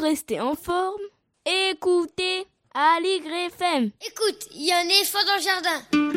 rester 0.00 0.40
en 0.40 0.54
forme, 0.54 1.00
écoutez 1.44 2.46
Aligre 2.74 3.32
FM. 3.48 3.90
Écoute, 4.06 4.48
il 4.54 4.66
y 4.66 4.72
a 4.72 4.78
un 4.78 4.88
éléphant 4.88 5.18
dans 5.26 5.36
le 5.36 5.42
jardin. 5.42 6.09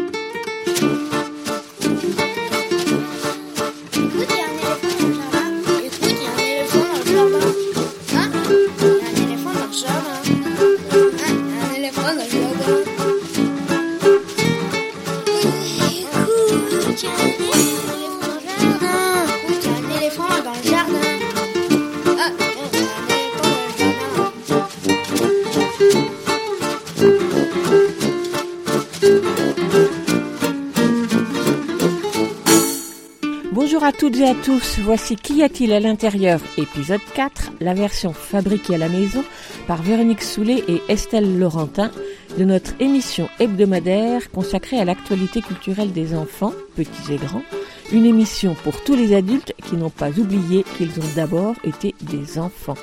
Toutes 34.00 34.18
et 34.18 34.28
à 34.28 34.34
tous, 34.36 34.80
voici 34.80 35.16
Qu'y 35.16 35.44
a-t-il 35.44 35.72
à 35.72 35.80
l'intérieur 35.80 36.40
Épisode 36.58 37.00
4, 37.16 37.52
la 37.62 37.74
version 37.74 38.12
fabriquée 38.14 38.76
à 38.76 38.78
la 38.78 38.90
maison 38.90 39.24
par 39.68 39.82
Véronique 39.82 40.22
Soulet 40.24 40.64
et 40.68 40.82
Estelle 40.90 41.40
Laurentin 41.40 41.92
de 42.38 42.44
notre 42.44 42.72
émission 42.80 43.30
hebdomadaire 43.40 44.30
consacrée 44.32 44.80
à 44.80 44.86
l'actualité 44.86 45.42
culturelle 45.42 45.92
des 45.94 46.16
enfants, 46.16 46.54
petits 46.76 47.14
et 47.14 47.18
grands, 47.18 47.44
une 47.92 48.06
émission 48.06 48.56
pour 48.64 48.84
tous 48.84 48.96
les 48.96 49.16
adultes 49.16 49.54
qui 49.66 49.76
n'ont 49.76 49.90
pas 49.90 50.10
oublié 50.10 50.66
qu'ils 50.78 51.00
ont 51.00 51.16
d'abord 51.16 51.56
été 51.64 51.96
des 52.02 52.40
enfants. 52.40 52.78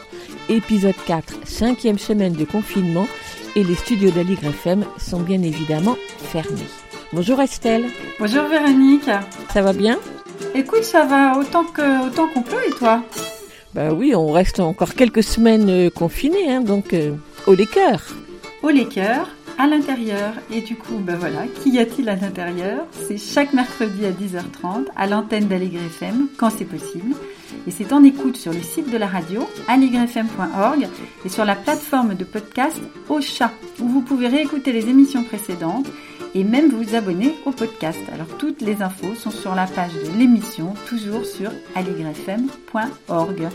Épisode 0.49 0.95
4, 1.07 1.35
cinquième 1.45 1.99
semaine 1.99 2.35
de 2.35 2.45
confinement 2.45 3.07
et 3.57 3.65
les 3.65 3.75
studios 3.75 4.11
d'Aligre 4.11 4.45
FM 4.47 4.85
sont 4.99 5.21
bien 5.21 5.43
évidemment 5.43 5.97
fermés. 6.19 6.69
Bonjour 7.13 7.41
Estelle, 7.41 7.87
Bonjour 8.21 8.45
Véronique. 8.45 9.11
ça 9.53 9.63
va 9.63 9.73
bien? 9.73 9.99
Écoute, 10.55 10.85
ça 10.85 11.05
va 11.05 11.39
autant 11.39 11.65
que 11.65 12.07
autant 12.07 12.29
qu'on 12.29 12.43
peut 12.43 12.63
et 12.67 12.71
toi? 12.71 13.03
Bah 13.75 13.93
oui, 13.93 14.15
on 14.15 14.33
reste 14.33 14.59
encore 14.59 14.95
quelques 14.95 15.23
semaines 15.23 15.69
euh, 15.69 15.91
confinés, 15.91 16.51
hein, 16.51 16.61
donc 16.61 16.93
euh, 16.93 17.13
au 17.47 17.55
les 17.55 17.67
cœurs. 17.67 18.03
Au 18.63 18.69
les 18.69 18.87
cœurs, 18.87 19.29
à 19.59 19.67
l'intérieur. 19.67 20.33
Et 20.51 20.61
du 20.61 20.75
coup, 20.75 20.99
ben 20.99 21.17
voilà, 21.17 21.43
qu'y 21.47 21.79
a-t-il 21.79 22.09
à 22.09 22.17
l'intérieur? 22.17 22.87
C'est 22.91 23.19
chaque 23.19 23.53
mercredi 23.53 24.07
à 24.07 24.11
10h30 24.11 24.87
à 24.97 25.07
l'antenne 25.07 25.47
d'Allegre 25.47 25.81
FM 25.87 26.29
quand 26.37 26.51
c'est 26.51 26.65
possible. 26.65 27.15
Et 27.67 27.71
c'est 27.71 27.93
en 27.93 28.03
écoute 28.03 28.37
sur 28.37 28.53
le 28.53 28.63
site 28.63 28.91
de 28.91 28.97
la 28.97 29.07
radio 29.07 29.47
allegrefm.org 29.69 30.89
et 31.25 31.29
sur 31.29 31.45
la 31.45 31.55
plateforme 31.55 32.15
de 32.15 32.25
podcast 32.25 32.81
Au 33.09 33.21
Chat 33.21 33.53
où 33.81 33.89
vous 33.89 34.01
pouvez 34.01 34.29
réécouter 34.29 34.73
les 34.73 34.89
émissions 34.89 35.25
précédentes 35.25 35.87
et 36.35 36.45
même 36.45 36.71
vous 36.71 36.95
abonner 36.95 37.35
au 37.47 37.51
podcast. 37.51 37.99
Alors 38.13 38.39
toutes 38.39 38.61
les 38.61 38.83
infos 38.83 39.15
sont 39.15 39.31
sur 39.31 39.55
la 39.55 39.67
page 39.67 39.93
de 39.93 40.19
l'émission, 40.19 40.75
toujours 40.89 41.25
sur 41.25 41.51
allegrefm.org. 41.75 43.49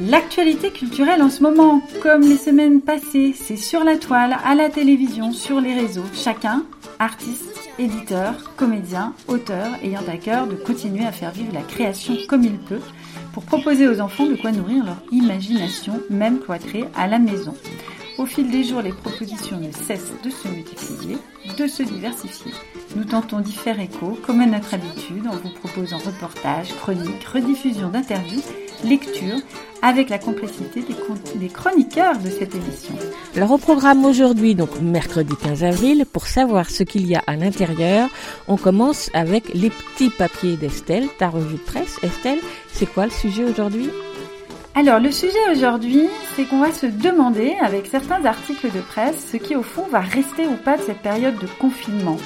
L'actualité 0.00 0.70
culturelle 0.70 1.22
en 1.22 1.30
ce 1.30 1.42
moment, 1.42 1.82
comme 2.02 2.22
les 2.22 2.38
semaines 2.38 2.80
passées, 2.80 3.34
c'est 3.36 3.56
sur 3.56 3.84
la 3.84 3.96
toile, 3.96 4.36
à 4.44 4.54
la 4.54 4.68
télévision, 4.68 5.32
sur 5.32 5.60
les 5.60 5.74
réseaux. 5.74 6.04
Chacun, 6.14 6.64
artiste, 6.98 7.70
éditeur, 7.78 8.52
comédien, 8.56 9.14
auteur, 9.28 9.66
ayant 9.82 10.02
à 10.08 10.16
cœur 10.16 10.46
de 10.46 10.54
continuer 10.54 11.04
à 11.04 11.12
faire 11.12 11.30
vivre 11.30 11.52
la 11.52 11.62
création 11.62 12.16
comme 12.28 12.44
il 12.44 12.58
peut, 12.58 12.80
pour 13.32 13.44
proposer 13.44 13.88
aux 13.88 14.00
enfants 14.00 14.26
de 14.26 14.34
quoi 14.34 14.52
nourrir 14.52 14.84
leur 14.84 15.02
imagination, 15.10 16.00
même 16.10 16.40
cloîtrée 16.40 16.84
à 16.96 17.06
la 17.06 17.18
maison. 17.18 17.54
Au 18.18 18.26
fil 18.26 18.50
des 18.50 18.62
jours, 18.62 18.82
les 18.82 18.92
propositions 18.92 19.58
ne 19.58 19.72
cessent 19.72 20.12
de 20.22 20.30
se 20.30 20.48
multiplier, 20.48 21.16
de 21.56 21.66
se 21.66 21.82
diversifier. 21.82 22.52
Nous 22.94 23.04
tentons 23.04 23.40
d'y 23.40 23.52
faire 23.52 23.80
écho, 23.80 24.18
comme 24.26 24.40
à 24.40 24.46
notre 24.46 24.74
habitude, 24.74 25.26
en 25.26 25.36
vous 25.36 25.50
proposant 25.54 25.98
reportages, 25.98 26.74
chroniques, 26.76 27.24
rediffusions 27.24 27.88
d'interviews, 27.88 28.42
lectures, 28.84 29.40
avec 29.80 30.10
la 30.10 30.18
complexité 30.18 30.84
des, 31.34 31.48
chroniqueurs 31.48 32.18
de 32.18 32.28
cette 32.28 32.54
émission. 32.54 32.94
Alors 33.34 33.50
au 33.50 33.58
programme 33.58 34.04
aujourd'hui, 34.04 34.54
donc 34.54 34.80
mercredi 34.80 35.34
15 35.42 35.64
avril, 35.64 36.04
pour 36.10 36.26
savoir 36.26 36.70
ce 36.70 36.84
qu'il 36.84 37.06
y 37.06 37.16
a 37.16 37.22
à 37.26 37.34
l'intérieur, 37.34 38.08
on 38.46 38.56
commence 38.56 39.10
avec 39.14 39.52
les 39.54 39.70
petits 39.70 40.10
papiers 40.10 40.56
d'Estelle, 40.56 41.08
ta 41.18 41.28
revue 41.28 41.56
de 41.56 41.60
presse. 41.60 41.98
Estelle, 42.02 42.38
c'est 42.72 42.86
quoi 42.86 43.06
le 43.06 43.10
sujet 43.10 43.44
aujourd'hui? 43.44 43.90
Alors, 44.74 45.00
le 45.00 45.10
sujet 45.10 45.50
aujourd'hui, 45.50 46.08
c'est 46.34 46.46
qu'on 46.46 46.60
va 46.60 46.72
se 46.72 46.86
demander, 46.86 47.54
avec 47.60 47.86
certains 47.86 48.24
articles 48.24 48.72
de 48.72 48.80
presse, 48.80 49.28
ce 49.30 49.36
qui 49.36 49.54
au 49.54 49.62
fond 49.62 49.86
va 49.90 50.00
rester 50.00 50.46
ou 50.46 50.56
pas 50.56 50.78
de 50.78 50.82
cette 50.82 51.02
période 51.02 51.38
de 51.38 51.46
confinement. 51.46 52.16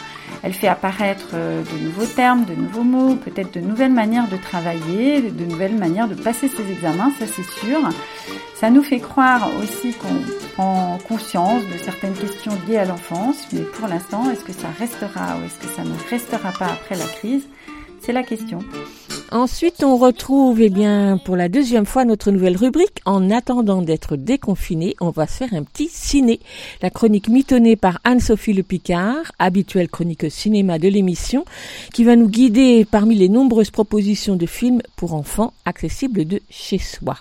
Elle 0.45 0.53
fait 0.53 0.69
apparaître 0.69 1.31
euh, 1.35 1.63
de 1.65 1.85
nouveaux 1.85 2.07
termes, 2.07 2.45
de 2.45 2.55
nouveaux 2.55 2.85
mots, 2.85 3.17
peut-être 3.17 3.53
de 3.53 3.61
nouvelles 3.61 3.93
manières 3.93 4.29
de 4.29 4.37
travailler, 4.37 5.23
de 5.23 5.45
nouvelles 5.45 5.77
manières 5.77 6.07
de 6.07 6.15
passer 6.15 6.47
ses 6.47 6.71
examens, 6.71 7.13
ça 7.19 7.27
c'est 7.27 7.67
sûr. 7.67 7.81
Ça 8.55 8.71
nous 8.71 8.83
fait 8.85 9.01
croire 9.01 9.49
aussi 9.61 9.93
qu'on 9.95 10.53
prend 10.55 10.99
conscience 11.09 11.63
de 11.65 11.79
certaines 11.79 12.15
questions 12.15 12.53
liées 12.69 12.79
à 12.79 12.85
l'enfance, 12.85 13.49
mais 13.53 13.63
pour 13.63 13.89
l'instant, 13.89 14.31
est-ce 14.31 14.45
que 14.45 14.53
ça 14.53 14.69
restera 14.79 15.37
ou 15.37 15.47
est-ce 15.47 15.67
que 15.67 15.75
ça 15.75 15.83
ne 15.83 16.11
restera 16.11 16.53
pas 16.53 16.67
après 16.67 16.95
la 16.95 17.07
crise? 17.07 17.47
C'est 18.01 18.13
la 18.13 18.23
question. 18.23 18.61
Ensuite, 19.33 19.83
on 19.83 19.97
retrouve, 19.97 20.61
eh 20.61 20.71
bien, 20.71 21.19
pour 21.19 21.35
la 21.35 21.49
deuxième 21.49 21.85
fois, 21.85 22.05
notre 22.05 22.31
nouvelle 22.31 22.57
rubrique. 22.57 23.01
En 23.05 23.31
attendant 23.31 23.83
d'être 23.83 24.15
déconfiné, 24.17 24.95
on 25.01 25.11
va 25.11 25.27
se 25.27 25.39
faire 25.39 25.53
un 25.53 25.65
petit 25.65 25.89
ciné. 25.89 26.39
La 26.81 26.91
chronique 26.91 27.29
mitonnée 27.29 27.75
par 27.75 27.99
Anne-Sophie 28.05 28.53
Le 28.53 28.63
Picard, 28.63 29.33
habituelle 29.41 29.89
chronique 29.89 30.31
cinéma 30.31 30.79
de 30.79 30.89
l'émission, 30.89 31.45
qui 31.93 32.05
va 32.05 32.15
nous 32.15 32.29
guider 32.29 32.87
parmi 32.89 33.17
les 33.17 33.29
nombreuses 33.29 33.71
propositions 33.71 34.37
de 34.37 34.47
films 34.47 34.81
pour 34.95 35.13
enfants 35.13 35.53
accessibles 35.65 36.25
de 36.25 36.41
chez 36.49 36.79
soi. 36.79 37.17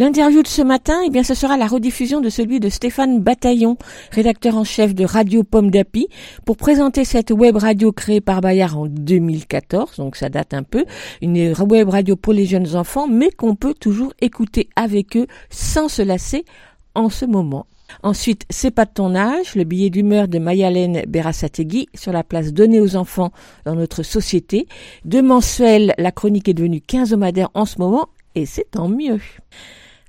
L'interview 0.00 0.42
de 0.42 0.48
ce 0.48 0.62
matin, 0.62 0.98
eh 1.04 1.10
bien, 1.10 1.22
ce 1.22 1.34
sera 1.34 1.58
la 1.58 1.66
rediffusion 1.66 2.22
de 2.22 2.30
celui 2.30 2.58
de 2.58 2.70
Stéphane 2.70 3.20
Bataillon, 3.20 3.76
rédacteur 4.12 4.56
en 4.56 4.64
chef 4.64 4.94
de 4.94 5.04
Radio 5.04 5.44
Pomme 5.44 5.70
d'Api, 5.70 6.08
pour 6.46 6.56
présenter 6.56 7.04
cette 7.04 7.30
web 7.30 7.58
radio 7.58 7.92
créée 7.92 8.22
par 8.22 8.40
Bayard 8.40 8.78
en 8.78 8.86
2014, 8.86 9.98
donc 9.98 10.16
ça 10.16 10.30
date 10.30 10.54
un 10.54 10.62
peu, 10.62 10.86
une 11.20 11.52
web 11.52 11.90
radio 11.90 12.16
pour 12.16 12.32
les 12.32 12.46
jeunes 12.46 12.76
enfants, 12.76 13.08
mais 13.08 13.30
qu'on 13.30 13.54
peut 13.56 13.74
toujours 13.74 14.14
écouter 14.22 14.70
avec 14.74 15.18
eux 15.18 15.26
sans 15.50 15.90
se 15.90 16.00
lasser 16.00 16.46
en 16.94 17.10
ce 17.10 17.26
moment. 17.26 17.66
Ensuite, 18.02 18.46
C'est 18.48 18.70
pas 18.70 18.86
de 18.86 18.92
ton 18.94 19.14
âge, 19.14 19.54
le 19.54 19.64
billet 19.64 19.90
d'humeur 19.90 20.28
de 20.28 20.38
Mayalène 20.38 21.02
Berasategui 21.08 21.90
sur 21.94 22.12
la 22.12 22.24
place 22.24 22.54
donnée 22.54 22.80
aux 22.80 22.96
enfants 22.96 23.32
dans 23.66 23.74
notre 23.74 24.02
société. 24.02 24.66
De 25.04 25.20
mensuel, 25.20 25.92
la 25.98 26.10
chronique 26.10 26.48
est 26.48 26.54
devenue 26.54 26.80
quinzomadaire 26.80 27.50
en 27.52 27.66
ce 27.66 27.78
moment, 27.78 28.08
et 28.34 28.46
c'est 28.46 28.70
tant 28.70 28.88
mieux. 28.88 29.20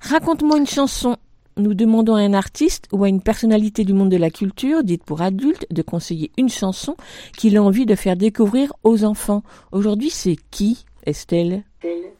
Raconte-moi 0.02 0.58
une 0.58 0.66
chanson. 0.66 1.16
Nous 1.56 1.74
demandons 1.74 2.16
à 2.16 2.20
un 2.20 2.34
artiste 2.34 2.88
ou 2.92 3.04
à 3.04 3.08
une 3.08 3.22
personnalité 3.22 3.84
du 3.84 3.92
monde 3.92 4.10
de 4.10 4.16
la 4.16 4.30
culture, 4.30 4.82
dite 4.82 5.04
pour 5.04 5.22
adultes, 5.22 5.64
de 5.70 5.80
conseiller 5.80 6.32
une 6.36 6.48
chanson 6.48 6.96
qu'il 7.36 7.56
a 7.56 7.62
envie 7.62 7.86
de 7.86 7.94
faire 7.94 8.16
découvrir 8.16 8.72
aux 8.82 9.04
enfants. 9.04 9.44
Aujourd'hui, 9.70 10.10
c'est 10.10 10.36
qui, 10.50 10.84
Estelle? 11.06 11.62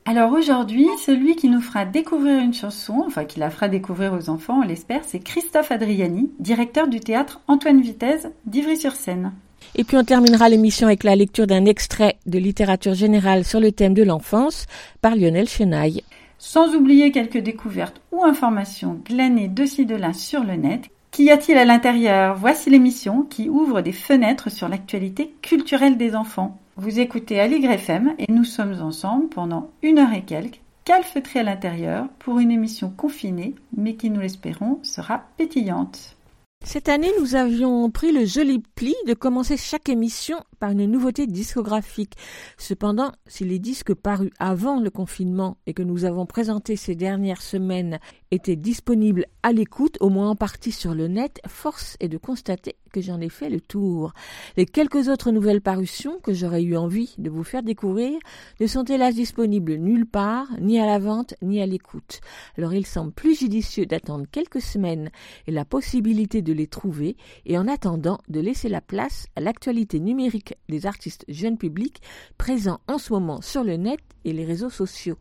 Alors 0.05 0.33
aujourd'hui, 0.33 0.87
celui 1.05 1.35
qui 1.35 1.49
nous 1.49 1.61
fera 1.61 1.85
découvrir 1.85 2.39
une 2.39 2.55
chanson, 2.55 3.03
enfin 3.05 3.25
qui 3.25 3.41
la 3.41 3.51
fera 3.51 3.69
découvrir 3.69 4.13
aux 4.15 4.31
enfants, 4.31 4.61
on 4.63 4.67
l'espère, 4.67 5.03
c'est 5.05 5.21
Christophe 5.21 5.73
Adriani, 5.73 6.31
directeur 6.39 6.87
du 6.87 7.01
théâtre 7.01 7.41
Antoine 7.49 7.81
Vitesse 7.81 8.29
d'Ivry-sur-Seine. 8.47 9.33
Et 9.75 9.83
puis 9.83 9.97
on 9.97 10.05
terminera 10.05 10.49
l'émission 10.49 10.87
avec 10.87 11.03
la 11.03 11.17
lecture 11.17 11.47
d'un 11.47 11.65
extrait 11.65 12.17
de 12.27 12.39
littérature 12.39 12.95
générale 12.95 13.45
sur 13.45 13.59
le 13.59 13.73
thème 13.73 13.95
de 13.95 14.03
l'enfance 14.05 14.67
par 15.01 15.17
Lionel 15.17 15.49
Chenaille. 15.49 16.03
Sans 16.45 16.75
oublier 16.75 17.13
quelques 17.13 17.39
découvertes 17.39 18.01
ou 18.11 18.25
informations 18.25 19.01
glanées 19.05 19.47
de 19.47 19.65
ci 19.65 19.87
de 19.87 19.95
là 19.95 20.13
sur 20.13 20.43
le 20.43 20.57
net. 20.57 20.91
Qu'y 21.13 21.31
a-t-il 21.31 21.57
à 21.57 21.65
l'intérieur? 21.65 22.35
Voici 22.35 22.69
l'émission 22.69 23.23
qui 23.23 23.49
ouvre 23.49 23.81
des 23.81 23.93
fenêtres 23.93 24.51
sur 24.51 24.69
l'actualité 24.69 25.37
culturelle 25.41 25.97
des 25.97 26.17
enfants. 26.17 26.59
Vous 26.75 26.99
écoutez 26.99 27.39
Aligre 27.39 27.71
FM 27.71 28.15
et 28.19 28.27
nous 28.29 28.43
sommes 28.43 28.83
ensemble 28.83 29.29
pendant 29.29 29.71
une 29.85 30.01
heure 30.01 30.13
et 30.13 30.23
quelques, 30.23 30.61
calfeutrés 30.85 31.39
à 31.39 31.45
l'intérieur, 31.45 32.09
pour 32.19 32.41
une 32.41 32.51
émission 32.51 32.91
confinée, 32.91 33.55
mais 33.77 33.95
qui 33.95 34.11
nous 34.11 34.21
l'espérons 34.21 34.81
sera 34.83 35.23
pétillante. 35.37 36.17
Cette 36.65 36.89
année, 36.89 37.11
nous 37.21 37.35
avions 37.35 37.91
pris 37.91 38.13
le 38.13 38.25
joli 38.25 38.61
pli 38.61 38.95
de 39.07 39.15
commencer 39.15 39.57
chaque 39.57 39.89
émission 39.89 40.39
par 40.61 40.71
une 40.71 40.87
nouveauté 40.87 41.27
discographique. 41.27 42.15
Cependant, 42.57 43.11
si 43.27 43.45
les 43.45 43.59
disques 43.59 43.95
parus 43.95 44.31
avant 44.39 44.79
le 44.81 44.89
confinement 44.89 45.59
et 45.67 45.75
que 45.75 45.83
nous 45.83 46.05
avons 46.05 46.25
présentés 46.25 46.77
ces 46.77 46.95
dernières 46.95 47.43
semaines 47.43 47.99
étaient 48.31 48.57
disponibles 48.57 49.27
à 49.43 49.53
l'écoute, 49.53 49.99
au 50.01 50.09
moins 50.09 50.31
en 50.31 50.37
partie 50.37 50.73
sur 50.73 50.95
le 50.95 51.09
net, 51.09 51.41
force 51.49 51.97
est 51.99 52.09
de 52.09 52.17
constater 52.17 52.77
que 52.93 53.01
j'en 53.01 53.21
ai 53.21 53.29
fait 53.29 53.51
le 53.51 53.61
tour. 53.61 54.13
Les 54.57 54.67
quelques 54.67 55.09
autres 55.09 55.33
nouvelles 55.33 55.63
parutions 55.63 56.21
que 56.23 56.33
j'aurais 56.33 56.63
eu 56.63 56.77
envie 56.77 57.15
de 57.19 57.31
vous 57.31 57.43
faire 57.43 57.63
découvrir 57.63 58.19
ne 58.61 58.67
sont 58.67 58.85
hélas 58.85 59.15
disponibles 59.15 59.75
nulle 59.77 60.07
part, 60.07 60.47
ni 60.61 60.79
à 60.79 60.87
la 60.87 60.99
vente, 60.99 61.35
ni 61.43 61.61
à 61.61 61.67
l'écoute. 61.67 62.21
Alors 62.57 62.75
il 62.75 62.87
semble 62.87 63.13
plus 63.13 63.39
judicieux 63.39 63.87
d'attendre 63.87 64.27
quelques 64.31 64.61
semaines 64.61 65.11
et 65.47 65.51
la 65.51 65.65
possibilité 65.65 66.43
de 66.43 66.52
les 66.53 66.67
trouver, 66.67 67.17
et 67.47 67.59
en 67.59 67.69
attendant 67.69 68.19
de 68.29 68.41
laisser 68.41 68.69
la 68.69 68.81
place 68.81 69.27
à 69.37 69.41
l'actualité 69.41 70.01
numérique 70.01 70.55
des 70.69 70.87
artistes 70.87 71.25
jeunes 71.29 71.59
publics 71.59 72.01
présents 72.39 72.81
en 72.89 72.99
ce 72.99 73.13
moment 73.13 73.41
sur 73.41 73.65
le 73.65 73.77
net 73.77 74.01
et 74.25 74.33
les 74.33 74.45
réseaux 74.45 74.71
sociaux. 74.71 75.19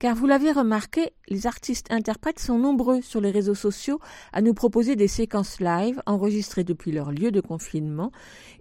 Car 0.00 0.14
vous 0.14 0.26
l'avez 0.26 0.50
remarqué, 0.50 1.10
les 1.28 1.46
artistes 1.46 1.92
interprètes 1.92 2.38
sont 2.38 2.58
nombreux 2.58 3.02
sur 3.02 3.20
les 3.20 3.30
réseaux 3.30 3.54
sociaux 3.54 4.00
à 4.32 4.40
nous 4.40 4.54
proposer 4.54 4.96
des 4.96 5.08
séquences 5.08 5.60
live 5.60 6.00
enregistrées 6.06 6.64
depuis 6.64 6.90
leur 6.90 7.12
lieu 7.12 7.30
de 7.30 7.42
confinement, 7.42 8.10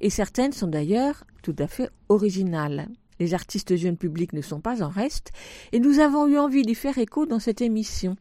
et 0.01 0.09
certaines 0.09 0.51
sont 0.51 0.67
d'ailleurs 0.67 1.23
tout 1.41 1.55
à 1.57 1.67
fait 1.67 1.89
originales. 2.09 2.89
Les 3.21 3.33
artistes 3.33 3.77
jeunes 3.77 3.95
publics 3.95 4.33
ne 4.33 4.41
sont 4.41 4.59
pas 4.59 4.83
en 4.83 4.89
reste, 4.89 5.31
et 5.71 5.79
nous 5.79 5.99
avons 5.99 6.27
eu 6.27 6.37
envie 6.37 6.63
d'y 6.63 6.75
faire 6.75 6.97
écho 6.97 7.25
dans 7.25 7.39
cette 7.39 7.61
émission. 7.61 8.17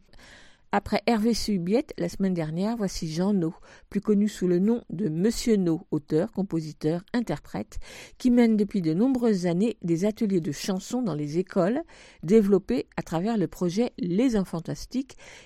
Après 0.71 1.01
Hervé 1.07 1.33
Subiette, 1.33 1.95
la 1.97 2.09
semaine 2.09 2.35
dernière, 2.35 2.77
voici 2.77 3.11
Jean 3.11 3.33
No, 3.33 3.55
plus 3.89 4.01
connu 4.01 4.29
sous 4.29 4.47
le 4.47 4.59
nom 4.59 4.83
de 4.91 5.09
Monsieur 5.09 5.55
No, 5.55 5.87
auteur, 5.89 6.31
compositeur, 6.31 7.01
interprète, 7.11 7.79
qui 8.19 8.29
mène 8.29 8.55
depuis 8.55 8.83
de 8.83 8.93
nombreuses 8.93 9.47
années 9.47 9.77
des 9.81 10.05
ateliers 10.05 10.41
de 10.41 10.51
chansons 10.51 11.01
dans 11.01 11.15
les 11.15 11.39
écoles, 11.39 11.81
développés 12.21 12.85
à 12.97 13.01
travers 13.01 13.35
le 13.35 13.47
projet 13.47 13.93
Les 13.97 14.37
Enfants 14.37 14.61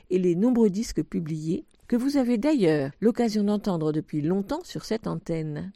et 0.10 0.20
les 0.20 0.36
nombreux 0.36 0.70
disques 0.70 1.04
publiés, 1.04 1.64
que 1.88 1.96
vous 1.96 2.18
avez 2.18 2.38
d'ailleurs 2.38 2.92
l'occasion 3.00 3.46
d'entendre 3.46 3.94
depuis 3.94 4.22
longtemps 4.22 4.64
sur 4.66 4.84
cette 4.84 5.08
antenne. 5.08 5.72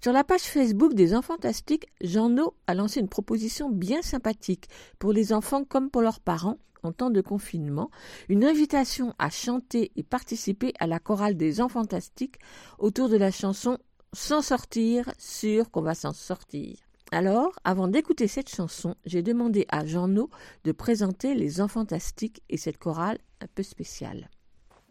Sur 0.00 0.12
la 0.12 0.22
page 0.22 0.42
Facebook 0.42 0.94
des 0.94 1.12
Enfants 1.12 1.34
Fantastiques, 1.34 1.88
Jean 2.02 2.28
No 2.28 2.54
a 2.68 2.74
lancé 2.74 3.00
une 3.00 3.08
proposition 3.08 3.68
bien 3.68 4.00
sympathique 4.00 4.68
pour 5.00 5.12
les 5.12 5.32
enfants 5.32 5.64
comme 5.64 5.90
pour 5.90 6.02
leurs 6.02 6.20
parents 6.20 6.58
en 6.82 6.92
temps 6.92 7.10
de 7.10 7.20
confinement, 7.20 7.90
une 8.28 8.44
invitation 8.44 9.14
à 9.18 9.30
chanter 9.30 9.92
et 9.96 10.02
participer 10.02 10.72
à 10.78 10.86
la 10.86 10.98
chorale 10.98 11.36
des 11.36 11.60
enfants 11.60 11.80
fantastiques 11.80 12.36
autour 12.78 13.08
de 13.08 13.16
la 13.16 13.30
chanson 13.30 13.78
S'en 14.14 14.42
sortir, 14.42 15.10
sûr 15.16 15.70
qu'on 15.70 15.80
va 15.80 15.94
s'en 15.94 16.12
sortir. 16.12 16.76
Alors, 17.12 17.52
avant 17.64 17.88
d'écouter 17.88 18.28
cette 18.28 18.50
chanson, 18.50 18.94
j'ai 19.06 19.22
demandé 19.22 19.64
à 19.70 19.86
Jean-No 19.86 20.28
de 20.64 20.72
présenter 20.72 21.34
les 21.34 21.62
enfants 21.62 21.80
fantastiques 21.80 22.42
et 22.50 22.58
cette 22.58 22.76
chorale 22.76 23.16
un 23.40 23.46
peu 23.54 23.62
spéciale. 23.62 24.28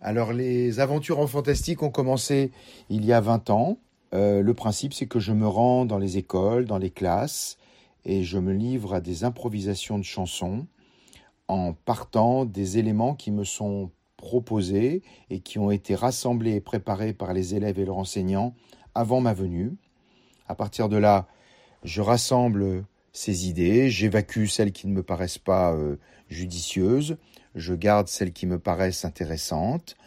Alors, 0.02 0.34
les 0.34 0.80
aventures 0.80 1.20
en 1.20 1.28
fantastique 1.28 1.84
ont 1.84 1.92
commencé 1.92 2.52
il 2.90 3.06
y 3.06 3.14
a 3.14 3.22
20 3.22 3.52
ans. 3.52 3.78
Euh, 4.16 4.42
le 4.42 4.54
principe, 4.56 4.94
c'est 4.96 5.06
que 5.06 5.20
je 5.20 5.34
me 5.34 5.48
rends 5.48 5.86
dans 5.86 6.00
les 6.00 6.18
écoles, 6.18 6.66
dans 6.66 6.80
les 6.80 6.90
classes, 6.90 7.60
et 8.06 8.24
je 8.24 8.40
me 8.40 8.54
livre 8.54 8.96
à 8.96 9.02
des 9.02 9.24
improvisations 9.24 10.00
de 10.00 10.04
chansons 10.04 10.66
en 11.52 11.74
partant 11.74 12.46
des 12.46 12.78
éléments 12.78 13.14
qui 13.14 13.30
me 13.30 13.44
sont 13.44 13.92
proposés 14.16 15.02
et 15.30 15.42
qui 15.42 15.60
ont 15.60 15.70
été 15.70 15.96
rassemblés 15.96 16.54
et 16.54 16.62
préparés 16.62 17.12
par 17.12 17.34
les 17.34 17.56
élèves 17.56 17.78
et 17.78 17.84
leurs 17.84 17.98
enseignants 17.98 18.56
avant 18.96 19.20
ma 19.20 19.34
venue. 19.34 19.74
À 20.48 20.56
partir 20.56 20.88
de 20.88 20.96
là, 20.96 21.28
je 21.84 22.02
rassemble 22.02 22.86
ces 23.12 23.50
idées, 23.50 23.90
j'évacue 23.90 24.46
celles 24.46 24.72
qui 24.72 24.88
ne 24.88 24.94
me 24.94 25.04
paraissent 25.04 25.40
pas 25.40 25.74
euh, 25.74 25.98
judicieuses, 26.30 27.18
je 27.56 27.74
garde 27.74 28.08
celles 28.08 28.32
qui 28.32 28.46
me 28.46 28.58
paraissent 28.58 29.04
intéressantes, 29.04 29.98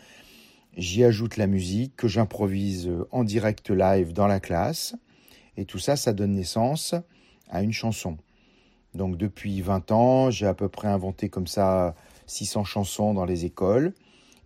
j'y 0.79 1.05
ajoute 1.05 1.37
la 1.37 1.47
musique 1.47 1.95
que 1.95 2.09
j'improvise 2.09 2.91
en 3.11 3.23
direct 3.23 3.69
live 3.69 4.15
dans 4.15 4.27
la 4.27 4.41
classe, 4.41 4.97
et 5.59 5.67
tout 5.67 5.79
ça, 5.79 5.97
ça 5.97 6.15
donne 6.15 6.33
naissance 6.33 6.95
à 7.51 7.63
une 7.63 7.73
chanson. 7.73 8.17
Donc 8.95 9.17
depuis 9.17 9.61
20 9.61 9.93
ans, 9.93 10.31
j'ai 10.31 10.47
à 10.47 10.55
peu 10.55 10.69
près 10.69 10.89
inventé 10.89 11.29
comme 11.29 11.47
ça 11.47 11.95
600 12.27 12.65
chansons 12.65 13.15
dans 13.15 13.25
les 13.25 13.45
écoles. 13.45 13.93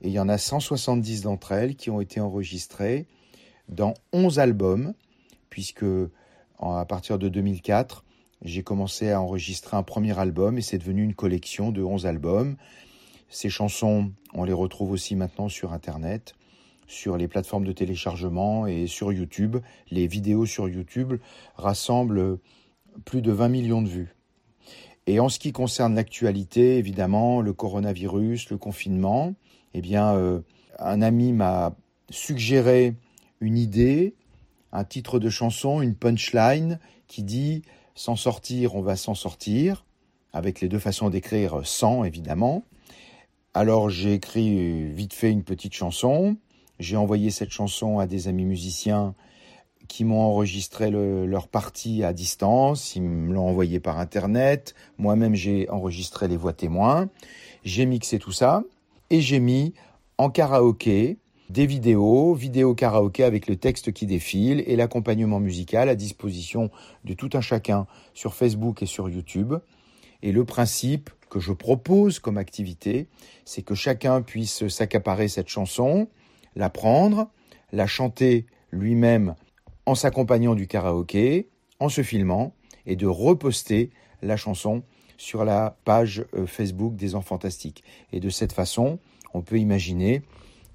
Et 0.01 0.09
il 0.09 0.13
y 0.13 0.21
en 0.21 0.29
a 0.29 0.39
170 0.39 1.23
d'entre 1.23 1.53
elles 1.53 1.75
qui 1.75 1.91
ont 1.91 2.01
été 2.01 2.21
enregistrées 2.21 3.07
dans 3.69 3.95
11 4.13 4.39
albums, 4.39 4.95
puisque 5.51 5.85
à 6.61 6.85
partir 6.85 7.19
de 7.19 7.29
2004, 7.29 8.05
j'ai 8.43 8.63
commencé 8.63 9.11
à 9.11 9.21
enregistrer 9.21 9.77
un 9.77 9.83
premier 9.83 10.19
album 10.19 10.59
et 10.59 10.63
c'est 10.63 10.79
devenu 10.79 11.03
une 11.03 11.15
collection 11.15 11.73
de 11.73 11.83
11 11.83 12.07
albums. 12.07 12.57
Ces 13.29 13.51
chansons, 13.51 14.13
on 14.33 14.45
les 14.45 14.53
retrouve 14.53 14.93
aussi 14.93 15.17
maintenant 15.17 15.49
sur 15.49 15.73
Internet, 15.73 16.35
sur 16.87 17.17
les 17.17 17.29
plateformes 17.29 17.65
de 17.65 17.73
téléchargement 17.73 18.67
et 18.67 18.87
sur 18.87 19.13
YouTube. 19.13 19.59
Les 19.91 20.07
vidéos 20.07 20.47
sur 20.47 20.69
YouTube 20.69 21.15
rassemblent 21.57 22.39
plus 23.05 23.21
de 23.21 23.33
20 23.33 23.49
millions 23.49 23.83
de 23.83 23.89
vues. 23.89 24.18
Et 25.09 25.21
en 25.21 25.31
ce 25.31 25.39
qui 25.39 25.53
concerne 25.53 25.95
l'actualité, 25.95 26.77
évidemment, 26.77 27.41
le 27.41 27.55
coronavirus, 27.55 28.51
le 28.51 28.59
confinement, 28.59 29.33
eh 29.73 29.81
bien, 29.81 30.15
euh, 30.15 30.41
un 30.79 31.01
ami 31.01 31.33
m'a 31.33 31.75
suggéré 32.11 32.95
une 33.41 33.57
idée, 33.57 34.13
un 34.71 34.85
titre 34.85 35.19
de 35.19 35.31
chanson, 35.31 35.81
une 35.81 35.95
punchline 35.95 36.79
qui 37.07 37.23
dit 37.23 37.63
S'en 37.95 38.17
sortir, 38.17 38.75
on 38.75 38.83
va 38.83 38.97
s'en 38.97 39.15
sortir, 39.15 39.87
avec 40.35 40.61
les 40.61 40.69
deux 40.69 40.79
façons 40.79 41.09
d'écrire 41.09 41.63
sans, 41.65 42.05
évidemment. 42.05 42.65
Alors 43.55 43.89
j'ai 43.89 44.13
écrit 44.13 44.93
vite 44.93 45.15
fait 45.15 45.31
une 45.31 45.43
petite 45.43 45.73
chanson, 45.73 46.37
j'ai 46.81 46.99
envoyé 46.99 47.31
cette 47.31 47.51
chanson 47.51 47.99
à 47.99 48.07
des 48.07 48.29
amis 48.29 48.45
musiciens 48.45 49.15
qui 49.89 50.05
m'ont 50.05 50.21
enregistré 50.21 50.91
leur 50.91 51.49
partie 51.49 52.05
à 52.05 52.13
distance, 52.13 52.95
ils 52.95 53.03
me 53.03 53.33
l'ont 53.33 53.49
envoyé 53.49 53.81
par 53.81 53.99
internet, 53.99 54.75
moi-même 54.99 55.35
j'ai 55.35 55.69
enregistré 55.71 56.29
les 56.29 56.37
voix 56.37 56.53
témoins, 56.53 57.09
j'ai 57.65 57.87
mixé 57.87 58.19
tout 58.19 58.33
ça 58.33 58.63
et 59.11 59.21
j'ai 59.21 59.41
mis 59.41 59.75
en 60.19 60.31
karaoké 60.31 61.17
des 61.49 61.67
vidéos, 61.67 62.35
vidéos 62.35 62.75
karaoké 62.75 63.25
avec 63.25 63.47
le 63.47 63.57
texte 63.57 63.93
qui 63.93 64.07
défile 64.07 64.63
et 64.67 64.77
l'accompagnement 64.77 65.41
musical 65.41 65.89
à 65.89 65.95
disposition 65.95 66.71
de 67.05 67.15
tout 67.15 67.31
un 67.33 67.41
chacun 67.41 67.87
sur 68.13 68.35
Facebook 68.35 68.83
et 68.83 68.87
sur 68.87 69.09
YouTube. 69.09 69.55
Et 70.23 70.33
le 70.33 70.45
principe 70.45 71.11
que 71.31 71.41
je 71.41 71.53
propose 71.53 72.19
comme 72.19 72.37
activité, 72.37 73.07
c'est 73.45 73.63
que 73.63 73.75
chacun 73.75 74.21
puisse 74.21 74.69
s'accaparer 74.69 75.29
cette 75.29 75.49
chanson, 75.49 76.09
la 76.55 76.69
prendre, 76.69 77.29
la 77.73 77.87
chanter 77.87 78.47
lui-même 78.71 79.35
en 79.89 79.95
s'accompagnant 79.95 80.55
du 80.55 80.67
karaoké, 80.67 81.49
en 81.81 81.89
se 81.89 82.03
filmant 82.03 82.53
et 82.85 82.95
de 82.95 83.07
reposter 83.07 83.89
la 84.21 84.37
chanson 84.37 84.83
sur 85.17 85.47
la 85.47 85.79
page 85.87 86.27
euh, 86.35 86.45
Facebook 86.45 86.95
des 86.95 87.15
Enfants 87.15 87.37
Fantastiques. 87.37 87.83
Et 88.13 88.21
de 88.21 88.29
cette 88.29 88.53
façon, 88.53 88.99
on 89.33 89.41
peut 89.41 89.59
imaginer 89.59 90.21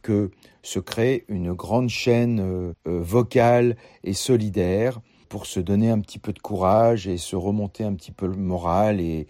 que 0.02 0.32
se 0.64 0.80
crée 0.80 1.26
une 1.28 1.54
grande 1.54 1.90
chaîne 1.90 2.40
euh, 2.40 2.74
euh, 2.88 3.02
vocale 3.04 3.78
et 4.04 4.14
solidaire 4.14 5.00
pour 5.30 5.46
se 5.46 5.60
donner 5.60 5.92
un 5.92 6.00
petit 6.00 6.18
peu 6.18 6.34
de 6.34 6.40
courage 6.40 7.08
et 7.08 7.18
se 7.18 7.36
remonter 7.36 7.84
un 7.84 7.94
petit 7.94 8.12
peu 8.12 8.26
le 8.26 8.36
moral 8.36 9.00
et, 9.00 9.28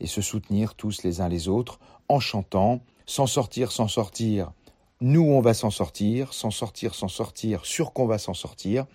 et 0.00 0.08
se 0.08 0.22
soutenir 0.22 0.74
tous 0.74 1.04
les 1.04 1.20
uns 1.20 1.28
les 1.28 1.46
autres 1.46 1.78
en 2.08 2.18
chantant, 2.18 2.80
sans 3.06 3.28
sortir, 3.28 3.70
sans 3.70 3.86
sortir, 3.86 4.50
nous 5.00 5.22
on 5.22 5.40
va 5.40 5.54
s'en 5.54 5.70
sortir, 5.70 6.32
s'en 6.32 6.50
sortir, 6.50 6.94
s'en 6.94 7.08
sortir, 7.08 7.64
sur 7.64 7.92
qu'on 7.92 8.06
va 8.06 8.18
s'en 8.18 8.34
sortir. 8.34 8.86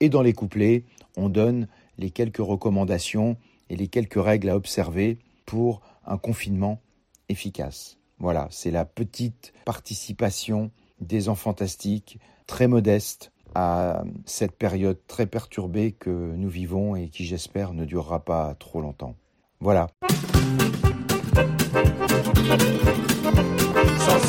Et 0.00 0.08
dans 0.08 0.22
les 0.22 0.32
couplets, 0.32 0.84
on 1.16 1.28
donne 1.28 1.68
les 1.98 2.10
quelques 2.10 2.38
recommandations 2.38 3.36
et 3.70 3.76
les 3.76 3.88
quelques 3.88 4.22
règles 4.22 4.48
à 4.48 4.56
observer 4.56 5.18
pour 5.46 5.80
un 6.06 6.18
confinement 6.18 6.80
efficace. 7.28 7.98
Voilà, 8.18 8.48
c'est 8.50 8.70
la 8.70 8.84
petite 8.84 9.52
participation 9.64 10.70
des 11.00 11.28
enfants 11.28 11.50
fantastiques, 11.50 12.18
très 12.46 12.68
modeste, 12.68 13.32
à 13.54 14.04
cette 14.24 14.56
période 14.56 14.98
très 15.06 15.26
perturbée 15.26 15.92
que 15.92 16.10
nous 16.10 16.48
vivons 16.48 16.96
et 16.96 17.08
qui, 17.08 17.24
j'espère, 17.24 17.74
ne 17.74 17.84
durera 17.84 18.24
pas 18.24 18.54
trop 18.54 18.80
longtemps. 18.80 19.14
Voilà. 19.60 19.88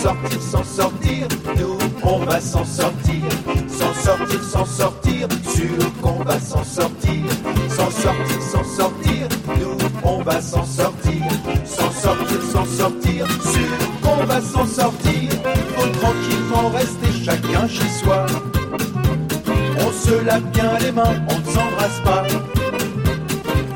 Sortir, 0.03 0.41
s'en 0.41 0.63
sortir, 0.65 1.27
nous 1.57 1.77
on 2.03 2.25
va 2.25 2.41
s'en 2.41 2.65
sortir. 2.65 3.23
S'en 3.69 3.93
sortir, 3.93 4.43
s'en 4.43 4.65
sortir, 4.65 5.27
sûr 5.47 6.01
qu'on 6.01 6.21
va 6.25 6.37
s'en 6.41 6.61
sortir. 6.65 7.23
S'en 7.69 7.89
sortir, 7.89 8.41
s'en 8.51 8.63
sortir, 8.65 9.29
nous 9.47 9.77
on 10.03 10.21
va 10.21 10.41
s'en 10.41 10.65
sortir. 10.65 11.23
S'en 11.63 11.89
sortir, 11.89 12.37
s'en 12.51 12.65
sortir, 12.65 13.27
sûr 13.43 13.77
qu'on 14.01 14.25
va 14.25 14.41
s'en 14.41 14.67
sortir. 14.67 15.29
Faut 15.77 15.99
tranquillement 16.01 16.69
rester 16.71 17.23
chacun 17.23 17.65
chez 17.69 17.87
soi. 18.03 18.25
se 19.93 20.25
lave 20.25 20.43
bien 20.51 20.77
les 20.81 20.91
mains, 20.91 21.15
on 21.29 21.39
ne 21.39 21.45
s'embrasse 21.45 22.01
pas. 22.03 22.23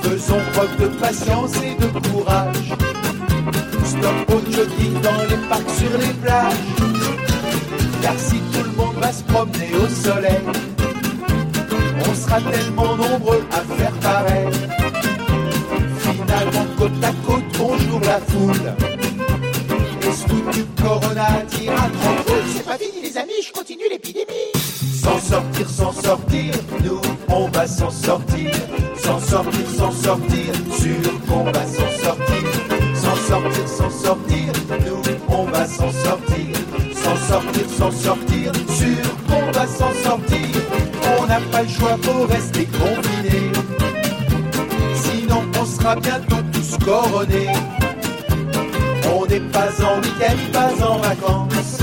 Faisons 0.02 0.42
preuve 0.52 0.76
de 0.78 0.88
patience 0.88 1.54
et 1.64 1.82
de 1.82 2.10
courage. 2.10 2.74
Stop 3.86 4.37
au 4.48 4.52
jogging 4.52 5.02
dans 5.02 5.22
les 5.30 5.48
parcs, 5.50 5.70
sur 5.78 5.98
les 5.98 6.14
plages. 6.22 6.54
Car 8.02 8.14
si 8.18 8.40
tout 8.52 8.64
le 8.64 8.72
monde 8.72 8.96
va 8.98 9.12
se 9.12 9.24
promener 9.24 9.70
au 9.76 9.88
soleil, 9.88 10.42
on 12.00 12.14
sera 12.14 12.42
tellement 12.42 12.96
nombreux 12.96 13.44
à 13.52 13.62
faire 13.76 13.92
pareil. 13.94 14.48
Finalement, 16.00 16.68
côte 16.78 17.04
à 17.04 17.12
côte, 17.26 17.44
bonjour 17.58 18.00
la 18.02 18.20
foule. 18.20 18.74
Et 20.02 20.12
ce 20.12 20.24
coup 20.28 20.52
du 20.52 20.66
corona 20.82 21.28
dira 21.50 21.90
trop 22.02 22.24
cool. 22.26 22.44
C'est 22.56 22.66
pas 22.66 22.78
fini 22.78 23.02
les 23.04 23.18
amis, 23.18 23.42
je 23.46 23.52
continue 23.52 23.90
l'épidémie. 23.90 24.52
S'en 25.02 25.20
sortir, 25.20 25.70
s'en 25.70 25.92
sortir, 25.92 26.54
nous 26.84 27.02
on 27.30 27.48
va 27.50 27.68
s'en 27.68 27.90
sortir. 27.90 28.52
S'en 28.98 29.20
sortir, 29.20 29.70
s'en 29.78 29.92
sortir, 29.92 30.54
sûr 30.72 31.28
qu'on 31.28 31.44
va 31.44 31.66
s'en 31.66 31.78
sortir. 31.78 31.97
Sortir, 33.28 33.68
s'en 33.68 33.90
sortir, 33.90 34.54
nous 34.86 35.02
on 35.28 35.44
va 35.48 35.68
s'en 35.68 35.92
sortir. 35.92 36.56
S'en 36.96 37.18
sortir, 37.28 37.66
s'en 37.78 37.92
sortir, 37.92 38.52
sûr 38.70 39.04
qu'on 39.28 39.52
va 39.52 39.68
s'en 39.68 39.92
sortir. 40.02 40.48
On 41.20 41.26
n'a 41.26 41.42
pas 41.52 41.64
le 41.64 41.68
choix, 41.68 41.98
faut 42.04 42.26
rester 42.26 42.66
confiné. 42.68 43.52
Sinon 44.96 45.44
on 45.60 45.66
sera 45.66 45.98
bientôt 45.98 46.38
tous 46.54 46.78
coronés. 46.86 47.52
On 49.14 49.26
n'est 49.26 49.42
pas 49.52 49.72
en 49.84 50.00
week-end, 50.00 50.38
pas 50.54 50.88
en 50.88 50.98
vacances. 51.00 51.80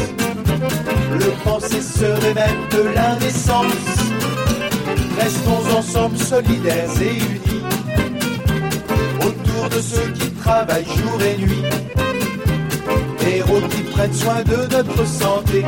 Le 1.13 1.31
penser 1.45 1.83
serait 1.83 2.35
même 2.35 2.69
de 2.71 2.89
l'indécence. 2.95 3.95
Restons 5.19 5.79
ensemble 5.79 6.17
solidaires 6.17 7.03
et 7.03 7.17
unis. 7.19 7.65
Autour 9.21 9.69
de 9.69 9.81
ceux 9.83 10.11
qui 10.13 10.34
travaillent 10.45 10.85
jour 10.85 11.23
et 11.23 11.39
nuit. 11.39 11.65
Héros 13.27 13.67
qui 13.71 13.83
prennent 13.93 14.13
soin 14.13 14.43
de 14.43 14.57
notre 14.75 15.07
santé. 15.07 15.65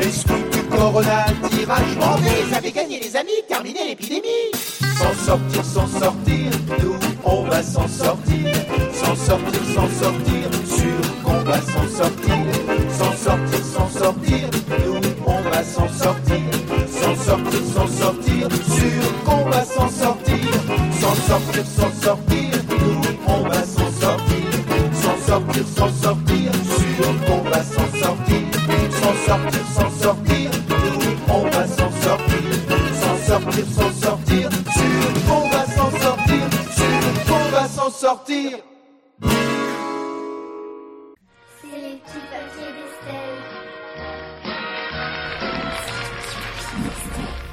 L'escoute 0.00 0.50
du 0.52 0.62
corona 0.64 1.26
m'en 1.42 2.16
vais. 2.16 2.42
Vous 2.48 2.54
avez 2.54 2.72
gagné 2.72 3.00
les 3.00 3.16
amis, 3.16 3.42
terminé 3.48 3.80
l'épidémie. 3.88 4.50
S'en 4.98 5.12
sortir, 5.26 5.64
s'en 5.64 5.86
sortir, 5.86 6.50
nous 6.82 6.96
on 7.24 7.42
va 7.42 7.62
s'en 7.62 7.88
sortir. 7.88 8.46
S'en 8.92 9.16
sortir, 9.16 9.60
s'en 9.74 9.88
sortir, 10.02 10.44
sûr 10.64 11.22
qu'on 11.24 11.42
va 11.50 11.60
s'en 11.60 11.88
sortir. 11.88 12.45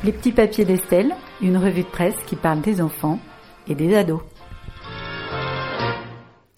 Les 0.03 0.11
petits 0.11 0.33
papiers 0.33 0.65
d'Estelle, 0.65 1.15
une 1.41 1.55
revue 1.55 1.83
de 1.83 1.87
presse 1.87 2.17
qui 2.27 2.35
parle 2.35 2.59
des 2.59 2.81
enfants 2.81 3.19
et 3.69 3.75
des 3.75 3.95
ados. 3.95 4.19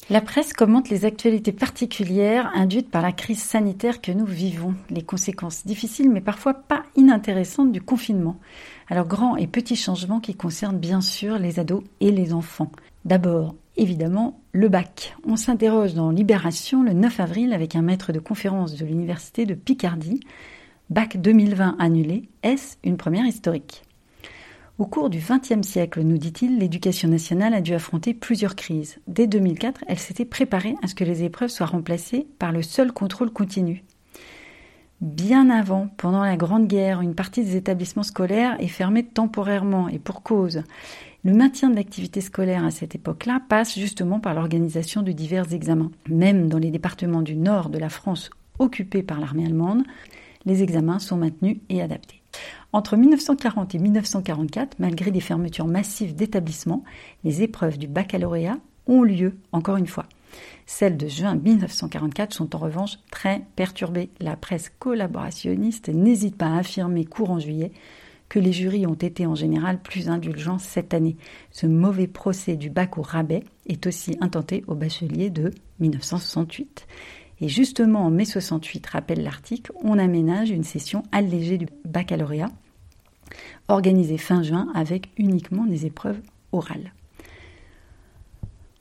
La 0.09 0.21
presse 0.21 0.51
commente 0.51 0.89
les 0.89 1.05
actualités 1.05 1.51
particulières 1.51 2.49
induites 2.55 2.89
par 2.89 3.03
la 3.03 3.11
crise 3.11 3.43
sanitaire 3.43 4.01
que 4.01 4.11
nous 4.11 4.25
vivons, 4.25 4.73
les 4.89 5.03
conséquences 5.03 5.63
difficiles 5.63 6.09
mais 6.09 6.21
parfois 6.21 6.55
pas 6.55 6.85
inintéressantes 6.95 7.71
du 7.71 7.81
confinement. 7.81 8.39
Alors 8.89 9.05
grands 9.05 9.35
et 9.35 9.45
petits 9.45 9.75
changements 9.75 10.19
qui 10.19 10.33
concernent 10.33 10.79
bien 10.79 11.01
sûr 11.01 11.37
les 11.37 11.59
ados 11.59 11.83
et 11.99 12.11
les 12.11 12.33
enfants. 12.33 12.71
D'abord, 13.03 13.53
évidemment, 13.77 14.39
le 14.53 14.69
bac. 14.69 15.15
On 15.23 15.35
s'interroge 15.35 15.93
dans 15.93 16.09
Libération 16.09 16.81
le 16.81 16.93
9 16.93 17.19
avril 17.19 17.53
avec 17.53 17.75
un 17.75 17.83
maître 17.83 18.11
de 18.11 18.19
conférence 18.19 18.75
de 18.75 18.85
l'université 18.85 19.45
de 19.45 19.53
Picardie. 19.53 20.21
Bac 20.91 21.17
2020 21.17 21.77
annulé, 21.79 22.29
est-ce 22.43 22.77
une 22.83 22.97
première 22.97 23.25
historique? 23.25 23.81
Au 24.77 24.85
cours 24.85 25.09
du 25.09 25.17
XXe 25.17 25.67
siècle, 25.67 26.01
nous 26.01 26.19
dit-il, 26.19 26.59
l'éducation 26.59 27.09
nationale 27.09 27.55
a 27.55 27.61
dû 27.61 27.73
affronter 27.73 28.13
plusieurs 28.13 28.55
crises. 28.55 28.99
Dès 29.07 29.25
2004, 29.25 29.83
elle 29.87 29.97
s'était 29.97 30.25
préparée 30.25 30.75
à 30.83 30.87
ce 30.87 30.93
que 30.93 31.03
les 31.03 31.23
épreuves 31.23 31.49
soient 31.49 31.65
remplacées 31.65 32.27
par 32.37 32.51
le 32.51 32.61
seul 32.61 32.91
contrôle 32.91 33.31
continu. 33.31 33.83
Bien 35.01 35.49
avant, 35.49 35.87
pendant 35.97 36.23
la 36.23 36.37
Grande 36.37 36.67
Guerre, 36.67 37.01
une 37.01 37.15
partie 37.15 37.43
des 37.43 37.55
établissements 37.55 38.03
scolaires 38.03 38.55
est 38.59 38.67
fermée 38.67 39.03
temporairement 39.03 39.89
et 39.89 39.97
pour 39.97 40.21
cause. 40.21 40.61
Le 41.23 41.33
maintien 41.33 41.71
de 41.71 41.75
l'activité 41.75 42.21
scolaire 42.21 42.63
à 42.63 42.69
cette 42.69 42.93
époque-là 42.93 43.41
passe 43.49 43.73
justement 43.73 44.19
par 44.19 44.35
l'organisation 44.35 45.01
de 45.01 45.13
divers 45.13 45.51
examens. 45.51 45.91
Même 46.09 46.47
dans 46.47 46.59
les 46.59 46.69
départements 46.69 47.23
du 47.23 47.35
nord 47.35 47.69
de 47.69 47.79
la 47.79 47.89
France 47.89 48.29
occupés 48.59 49.01
par 49.01 49.19
l'armée 49.19 49.45
allemande, 49.45 49.83
les 50.45 50.63
examens 50.63 50.99
sont 50.99 51.17
maintenus 51.17 51.57
et 51.69 51.81
adaptés. 51.81 52.21
Entre 52.73 52.97
1940 52.97 53.75
et 53.75 53.79
1944, 53.79 54.79
malgré 54.79 55.11
des 55.11 55.21
fermetures 55.21 55.67
massives 55.67 56.15
d'établissements, 56.15 56.83
les 57.23 57.41
épreuves 57.41 57.77
du 57.77 57.87
baccalauréat 57.87 58.57
ont 58.87 59.03
lieu, 59.03 59.37
encore 59.51 59.77
une 59.77 59.87
fois. 59.87 60.05
Celles 60.65 60.97
de 60.97 61.07
juin 61.07 61.35
1944 61.35 62.33
sont 62.33 62.55
en 62.55 62.59
revanche 62.59 62.97
très 63.11 63.45
perturbées. 63.55 64.09
La 64.19 64.35
presse 64.35 64.71
collaborationniste 64.79 65.89
n'hésite 65.89 66.35
pas 66.35 66.47
à 66.47 66.57
affirmer 66.57 67.05
courant 67.05 67.39
juillet 67.39 67.71
que 68.27 68.39
les 68.39 68.53
jurys 68.53 68.87
ont 68.87 68.95
été 68.95 69.25
en 69.25 69.35
général 69.35 69.79
plus 69.79 70.09
indulgents 70.09 70.57
cette 70.57 70.93
année. 70.93 71.15
Ce 71.51 71.67
mauvais 71.67 72.07
procès 72.07 72.55
du 72.55 72.69
bac 72.69 72.97
au 72.97 73.01
rabais 73.01 73.43
est 73.67 73.85
aussi 73.85 74.17
intenté 74.19 74.63
au 74.67 74.75
bachelier 74.75 75.29
de 75.29 75.51
1968. 75.79 76.87
Et 77.45 77.47
justement, 77.47 78.07
en 78.07 78.09
mai 78.09 78.25
68, 78.25 78.87
rappelle 78.87 79.21
l'article, 79.21 79.71
on 79.83 79.99
aménage 79.99 80.49
une 80.49 80.63
session 80.63 81.03
allégée 81.11 81.59
du 81.59 81.67
baccalauréat, 81.85 82.49
organisée 83.67 84.17
fin 84.17 84.41
juin 84.41 84.71
avec 84.73 85.11
uniquement 85.19 85.65
des 85.65 85.85
épreuves 85.85 86.19
orales. 86.51 86.91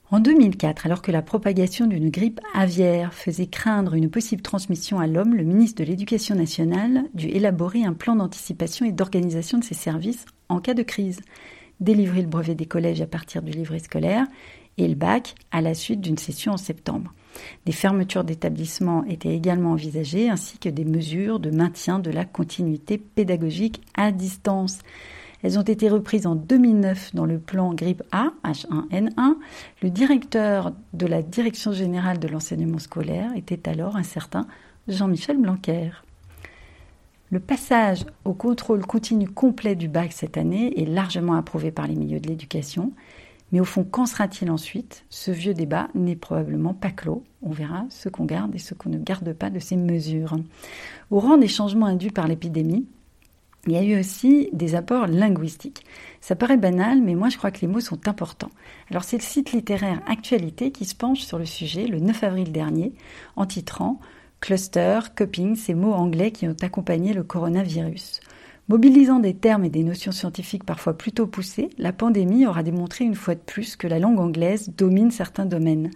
En 0.09 0.19
2004, 0.19 0.87
alors 0.87 1.03
que 1.03 1.11
la 1.11 1.21
propagation 1.21 1.85
d'une 1.85 2.09
grippe 2.09 2.39
aviaire 2.55 3.13
faisait 3.13 3.45
craindre 3.45 3.93
une 3.93 4.09
possible 4.09 4.41
transmission 4.41 4.99
à 4.99 5.05
l'homme, 5.05 5.35
le 5.35 5.43
ministre 5.43 5.83
de 5.83 5.87
l'Éducation 5.87 6.33
nationale 6.33 7.03
dut 7.13 7.29
élaborer 7.29 7.85
un 7.85 7.93
plan 7.93 8.15
d'anticipation 8.15 8.87
et 8.87 8.91
d'organisation 8.91 9.59
de 9.59 9.63
ses 9.63 9.75
services 9.75 10.25
en 10.49 10.59
cas 10.59 10.73
de 10.73 10.81
crise, 10.81 11.21
délivrer 11.81 12.23
le 12.23 12.27
brevet 12.27 12.55
des 12.55 12.65
collèges 12.65 13.01
à 13.01 13.05
partir 13.05 13.43
du 13.43 13.51
livret 13.51 13.77
scolaire 13.77 14.25
et 14.79 14.87
le 14.87 14.95
bac 14.95 15.35
à 15.51 15.61
la 15.61 15.75
suite 15.75 16.01
d'une 16.01 16.17
session 16.17 16.53
en 16.53 16.57
septembre. 16.57 17.13
Des 17.65 17.71
fermetures 17.71 18.23
d'établissements 18.23 19.03
étaient 19.05 19.35
également 19.35 19.71
envisagées, 19.71 20.29
ainsi 20.29 20.57
que 20.57 20.69
des 20.69 20.85
mesures 20.85 21.39
de 21.39 21.51
maintien 21.51 21.99
de 21.99 22.11
la 22.11 22.25
continuité 22.25 22.97
pédagogique 22.97 23.81
à 23.95 24.11
distance. 24.11 24.79
Elles 25.43 25.59
ont 25.59 25.63
été 25.63 25.89
reprises 25.89 26.25
en 26.25 26.35
2009 26.35 27.13
dans 27.13 27.25
le 27.25 27.37
plan 27.37 27.73
grippe 27.73 28.03
A, 28.11 28.31
H1N1. 28.43 29.35
Le 29.83 29.89
directeur 29.89 30.73
de 30.93 31.05
la 31.05 31.21
Direction 31.21 31.71
générale 31.71 32.19
de 32.19 32.27
l'enseignement 32.27 32.79
scolaire 32.79 33.31
était 33.35 33.69
alors 33.69 33.95
un 33.95 34.03
certain 34.03 34.47
Jean-Michel 34.87 35.37
Blanquer. 35.37 35.91
Le 37.31 37.39
passage 37.39 38.05
au 38.23 38.33
contrôle 38.33 38.85
continu 38.85 39.27
complet 39.27 39.75
du 39.75 39.87
bac 39.87 40.13
cette 40.13 40.37
année 40.37 40.79
est 40.81 40.85
largement 40.85 41.33
approuvé 41.33 41.71
par 41.71 41.87
les 41.87 41.95
milieux 41.95 42.19
de 42.19 42.27
l'éducation. 42.27 42.91
Mais 43.55 43.61
au 43.61 43.63
fond, 43.65 43.85
qu'en 43.85 44.05
sera-t-il 44.05 44.51
ensuite? 44.51 45.05
Ce 45.09 45.31
vieux 45.31 45.53
débat 45.53 45.87
n'est 45.95 46.17
probablement 46.17 46.73
pas 46.73 46.91
clos. 46.91 47.23
On 47.41 47.51
verra 47.51 47.85
ce 47.89 48.09
qu'on 48.09 48.25
garde 48.25 48.53
et 48.53 48.57
ce 48.57 48.73
qu'on 48.73 48.89
ne 48.89 48.97
garde 48.97 49.31
pas 49.31 49.49
de 49.49 49.59
ces 49.59 49.77
mesures. 49.77 50.35
Au 51.09 51.21
rang 51.21 51.37
des 51.37 51.47
changements 51.47 51.85
induits 51.85 52.09
par 52.09 52.27
l'épidémie, 52.27 52.85
il 53.65 53.71
y 53.71 53.77
a 53.77 53.83
eu 53.83 53.97
aussi 53.97 54.49
des 54.51 54.75
apports 54.75 55.07
linguistiques. 55.07 55.85
Ça 56.19 56.35
paraît 56.35 56.57
banal, 56.57 57.01
mais 57.01 57.15
moi 57.15 57.29
je 57.29 57.37
crois 57.37 57.49
que 57.49 57.61
les 57.61 57.67
mots 57.67 57.79
sont 57.79 58.09
importants. 58.09 58.51
Alors 58.91 59.05
c'est 59.05 59.19
le 59.19 59.23
site 59.23 59.53
littéraire 59.53 60.01
Actualité 60.05 60.71
qui 60.71 60.83
se 60.83 60.93
penche 60.93 61.21
sur 61.21 61.39
le 61.39 61.45
sujet 61.45 61.87
le 61.87 62.01
9 62.01 62.25
avril 62.25 62.51
dernier 62.51 62.91
en 63.37 63.45
titrant 63.45 64.01
Cluster, 64.41 64.99
coping, 65.15 65.55
ces 65.55 65.75
mots 65.75 65.93
anglais 65.93 66.31
qui 66.31 66.45
ont 66.45 66.57
accompagné 66.61 67.13
le 67.13 67.23
coronavirus. 67.23 68.19
Mobilisant 68.67 69.19
des 69.19 69.35
termes 69.35 69.63
et 69.63 69.69
des 69.69 69.83
notions 69.83 70.11
scientifiques 70.11 70.63
parfois 70.63 70.97
plutôt 70.97 71.27
poussées, 71.27 71.69
la 71.77 71.93
pandémie 71.93 72.47
aura 72.47 72.63
démontré 72.63 73.05
une 73.05 73.13
fois 73.13 73.35
de 73.35 73.39
plus 73.39 73.75
que 73.75 73.87
la 73.87 73.99
langue 73.99 74.19
anglaise 74.19 74.71
domine 74.75 75.11
certains 75.11 75.45
domaines. 75.45 75.91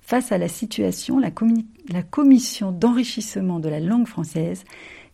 Face 0.00 0.30
à 0.30 0.38
la 0.38 0.48
situation, 0.48 1.18
la, 1.18 1.30
commi- 1.30 1.66
la 1.90 2.02
commission 2.02 2.70
d'enrichissement 2.70 3.58
de 3.58 3.68
la 3.68 3.80
langue 3.80 4.06
française 4.06 4.62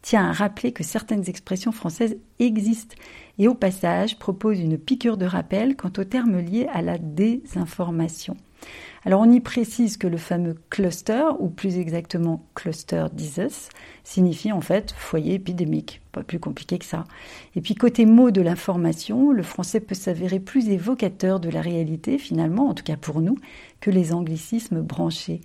tient 0.03 0.29
à 0.29 0.33
rappeler 0.33 0.73
que 0.73 0.85
certaines 0.85 1.29
expressions 1.29 1.73
françaises 1.73 2.19
existent 2.41 2.97
et 3.39 3.49
au 3.49 3.55
passage 3.55 4.19
propose 4.19 4.61
une 4.61 4.77
piqûre 4.77 5.17
de 5.17 5.25
rappel 5.27 5.77
quant 5.77 5.93
aux 5.97 6.05
termes 6.05 6.39
liés 6.39 6.69
à 6.73 6.83
la 6.83 6.99
désinformation. 6.99 8.37
Alors 9.05 9.21
on 9.21 9.31
y 9.31 9.41
précise 9.41 9.97
que 9.97 10.09
le 10.09 10.17
fameux 10.17 10.57
cluster, 10.71 11.25
ou 11.39 11.49
plus 11.49 11.79
exactement 11.79 12.45
cluster 12.55 13.07
disease, 13.13 13.69
signifie 14.03 14.51
en 14.51 14.61
fait 14.61 14.93
foyer 14.97 15.35
épidémique, 15.35 16.03
pas 16.13 16.23
plus 16.23 16.41
compliqué 16.41 16.79
que 16.79 16.85
ça. 16.85 17.05
Et 17.55 17.61
puis 17.61 17.75
côté 17.75 18.07
mot 18.07 18.31
de 18.31 18.41
l'information, 18.41 19.31
le 19.31 19.43
français 19.43 19.81
peut 19.81 19.95
s'avérer 19.95 20.41
plus 20.41 20.69
évocateur 20.69 21.39
de 21.39 21.49
la 21.49 21.61
réalité 21.61 22.19
finalement, 22.19 22.69
en 22.69 22.75
tout 22.75 22.85
cas 22.85 22.97
pour 22.97 23.21
nous, 23.21 23.37
que 23.81 23.91
les 23.91 24.13
anglicismes 24.13 24.81
branchés. 24.81 25.41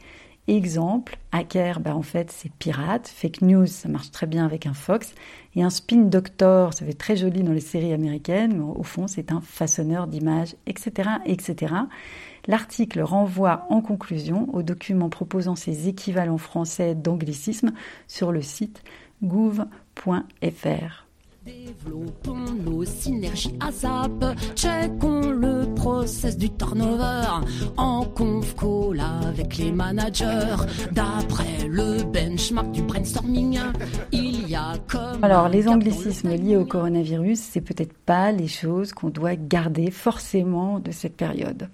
Exemple, 0.48 1.18
hacker, 1.32 1.80
ben 1.80 1.94
en 1.94 2.02
fait 2.02 2.30
c'est 2.30 2.52
pirate, 2.52 3.08
fake 3.08 3.42
news, 3.44 3.66
ça 3.66 3.88
marche 3.88 4.12
très 4.12 4.28
bien 4.28 4.44
avec 4.44 4.66
un 4.66 4.74
Fox, 4.74 5.14
et 5.56 5.64
un 5.64 5.70
spin 5.70 6.02
doctor, 6.02 6.74
ça 6.74 6.86
fait 6.86 6.94
très 6.94 7.16
joli 7.16 7.44
dans 7.44 7.54
les 7.54 7.62
séries 7.62 7.94
américaines, 7.94 8.58
mais 8.58 8.64
au 8.64 8.84
fond 8.84 9.08
c'est 9.08 9.32
un 9.32 9.40
façonneur 9.40 10.08
d'images, 10.08 10.56
etc., 10.66 11.12
etc. 11.26 11.76
L'article 12.48 13.02
renvoie 13.02 13.66
en 13.70 13.82
conclusion 13.82 14.50
au 14.54 14.64
document 14.64 15.10
proposant 15.10 15.56
ses 15.56 15.88
équivalents 15.88 16.38
français 16.38 16.94
d'anglicisme 16.94 17.72
sur 18.08 18.32
le 18.32 18.42
site 18.42 18.84
gouv.fr. 19.22 21.04
Développons 21.46 22.54
nos 22.66 22.86
synergies 22.86 23.58
checkons 24.56 25.30
le 25.32 25.74
process 25.76 26.38
du 26.38 26.50
turnover 26.50 27.28
en 27.76 28.06
conf 28.06 28.56
call 28.56 29.02
avec 29.02 29.58
les 29.58 29.74
managers. 29.74 30.56
D'après 30.94 31.68
le 31.68 32.04
benchmark 32.04 32.72
du 32.72 32.82
brainstorming, 32.84 33.60
il 34.14 34.50
y 34.50 34.56
a 34.56 34.76
comme. 34.88 35.22
Alors, 35.22 35.50
les 35.50 35.68
anglicismes 35.68 36.34
liés 36.34 36.56
au 36.56 36.66
coronavirus, 36.66 37.40
c'est 37.40 37.62
peut-être 37.62 37.94
pas 37.94 38.32
les 38.32 38.48
choses 38.48 38.94
qu'on 38.94 39.10
doit 39.10 39.36
garder 39.36 39.92
forcément 39.92 40.80
de 40.80 40.92
cette 40.92 41.18
période. 41.18 41.68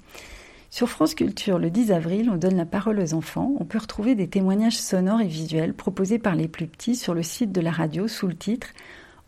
Sur 0.71 0.87
France 0.87 1.15
Culture, 1.15 1.57
le 1.57 1.71
10 1.71 1.91
avril, 1.91 2.29
on 2.31 2.37
donne 2.37 2.55
la 2.55 2.65
parole 2.65 2.99
aux 2.99 3.13
enfants. 3.15 3.55
On 3.59 3.65
peut 3.65 3.79
retrouver 3.79 4.13
des 4.13 4.27
témoignages 4.27 4.77
sonores 4.77 5.21
et 5.21 5.27
visuels 5.27 5.73
proposés 5.73 6.19
par 6.19 6.35
les 6.35 6.47
plus 6.47 6.67
petits 6.67 6.95
sur 6.95 7.15
le 7.15 7.23
site 7.23 7.51
de 7.51 7.59
la 7.59 7.71
radio 7.71 8.07
sous 8.07 8.27
le 8.27 8.35
titre 8.35 8.67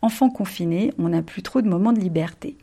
Enfants 0.02 0.30
confinés, 0.30 0.92
on 0.98 1.08
n'a 1.08 1.22
plus 1.22 1.42
trop 1.42 1.60
de 1.60 1.68
moments 1.68 1.92
de 1.92 2.00
liberté. 2.00 2.56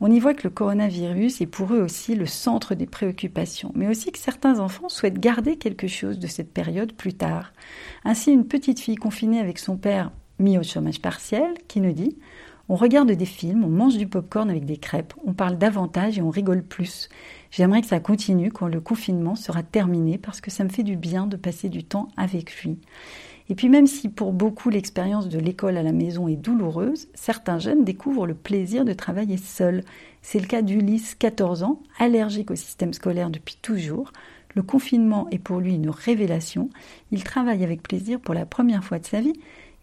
On 0.00 0.10
y 0.10 0.20
voit 0.20 0.34
que 0.34 0.44
le 0.44 0.50
coronavirus 0.50 1.40
est 1.40 1.46
pour 1.46 1.72
eux 1.72 1.80
aussi 1.80 2.14
le 2.14 2.26
centre 2.26 2.74
des 2.74 2.86
préoccupations, 2.86 3.72
mais 3.74 3.88
aussi 3.88 4.10
que 4.12 4.18
certains 4.18 4.58
enfants 4.58 4.88
souhaitent 4.88 5.20
garder 5.20 5.56
quelque 5.56 5.86
chose 5.86 6.18
de 6.18 6.26
cette 6.26 6.52
période 6.52 6.92
plus 6.92 7.14
tard. 7.14 7.52
Ainsi, 8.04 8.30
une 8.30 8.46
petite 8.46 8.80
fille 8.80 8.96
confinée 8.96 9.40
avec 9.40 9.58
son 9.58 9.76
père 9.76 10.10
mis 10.38 10.58
au 10.58 10.62
chômage 10.62 11.00
partiel 11.00 11.54
qui 11.68 11.80
nous 11.80 11.92
dit 11.92 12.16
On 12.72 12.76
regarde 12.76 13.12
des 13.12 13.26
films, 13.26 13.64
on 13.64 13.68
mange 13.68 13.98
du 13.98 14.06
popcorn 14.06 14.48
avec 14.48 14.64
des 14.64 14.78
crêpes, 14.78 15.12
on 15.26 15.34
parle 15.34 15.58
davantage 15.58 16.16
et 16.16 16.22
on 16.22 16.30
rigole 16.30 16.62
plus. 16.62 17.10
J'aimerais 17.50 17.82
que 17.82 17.86
ça 17.86 18.00
continue 18.00 18.50
quand 18.50 18.66
le 18.66 18.80
confinement 18.80 19.34
sera 19.34 19.62
terminé 19.62 20.16
parce 20.16 20.40
que 20.40 20.50
ça 20.50 20.64
me 20.64 20.70
fait 20.70 20.82
du 20.82 20.96
bien 20.96 21.26
de 21.26 21.36
passer 21.36 21.68
du 21.68 21.84
temps 21.84 22.08
avec 22.16 22.62
lui. 22.62 22.78
Et 23.50 23.54
puis 23.54 23.68
même 23.68 23.86
si 23.86 24.08
pour 24.08 24.32
beaucoup 24.32 24.70
l'expérience 24.70 25.28
de 25.28 25.38
l'école 25.38 25.76
à 25.76 25.82
la 25.82 25.92
maison 25.92 26.28
est 26.28 26.36
douloureuse, 26.36 27.08
certains 27.12 27.58
jeunes 27.58 27.84
découvrent 27.84 28.26
le 28.26 28.32
plaisir 28.32 28.86
de 28.86 28.94
travailler 28.94 29.36
seul. 29.36 29.84
C'est 30.22 30.40
le 30.40 30.46
cas 30.46 30.62
d'Ulysse, 30.62 31.14
14 31.14 31.64
ans, 31.64 31.82
allergique 31.98 32.50
au 32.50 32.56
système 32.56 32.94
scolaire 32.94 33.28
depuis 33.28 33.58
toujours. 33.60 34.12
Le 34.54 34.62
confinement 34.62 35.28
est 35.30 35.38
pour 35.38 35.60
lui 35.60 35.74
une 35.74 35.90
révélation. 35.90 36.70
Il 37.10 37.22
travaille 37.22 37.64
avec 37.64 37.82
plaisir 37.82 38.18
pour 38.18 38.32
la 38.32 38.46
première 38.46 38.82
fois 38.82 38.98
de 38.98 39.04
sa 39.04 39.20
vie. 39.20 39.34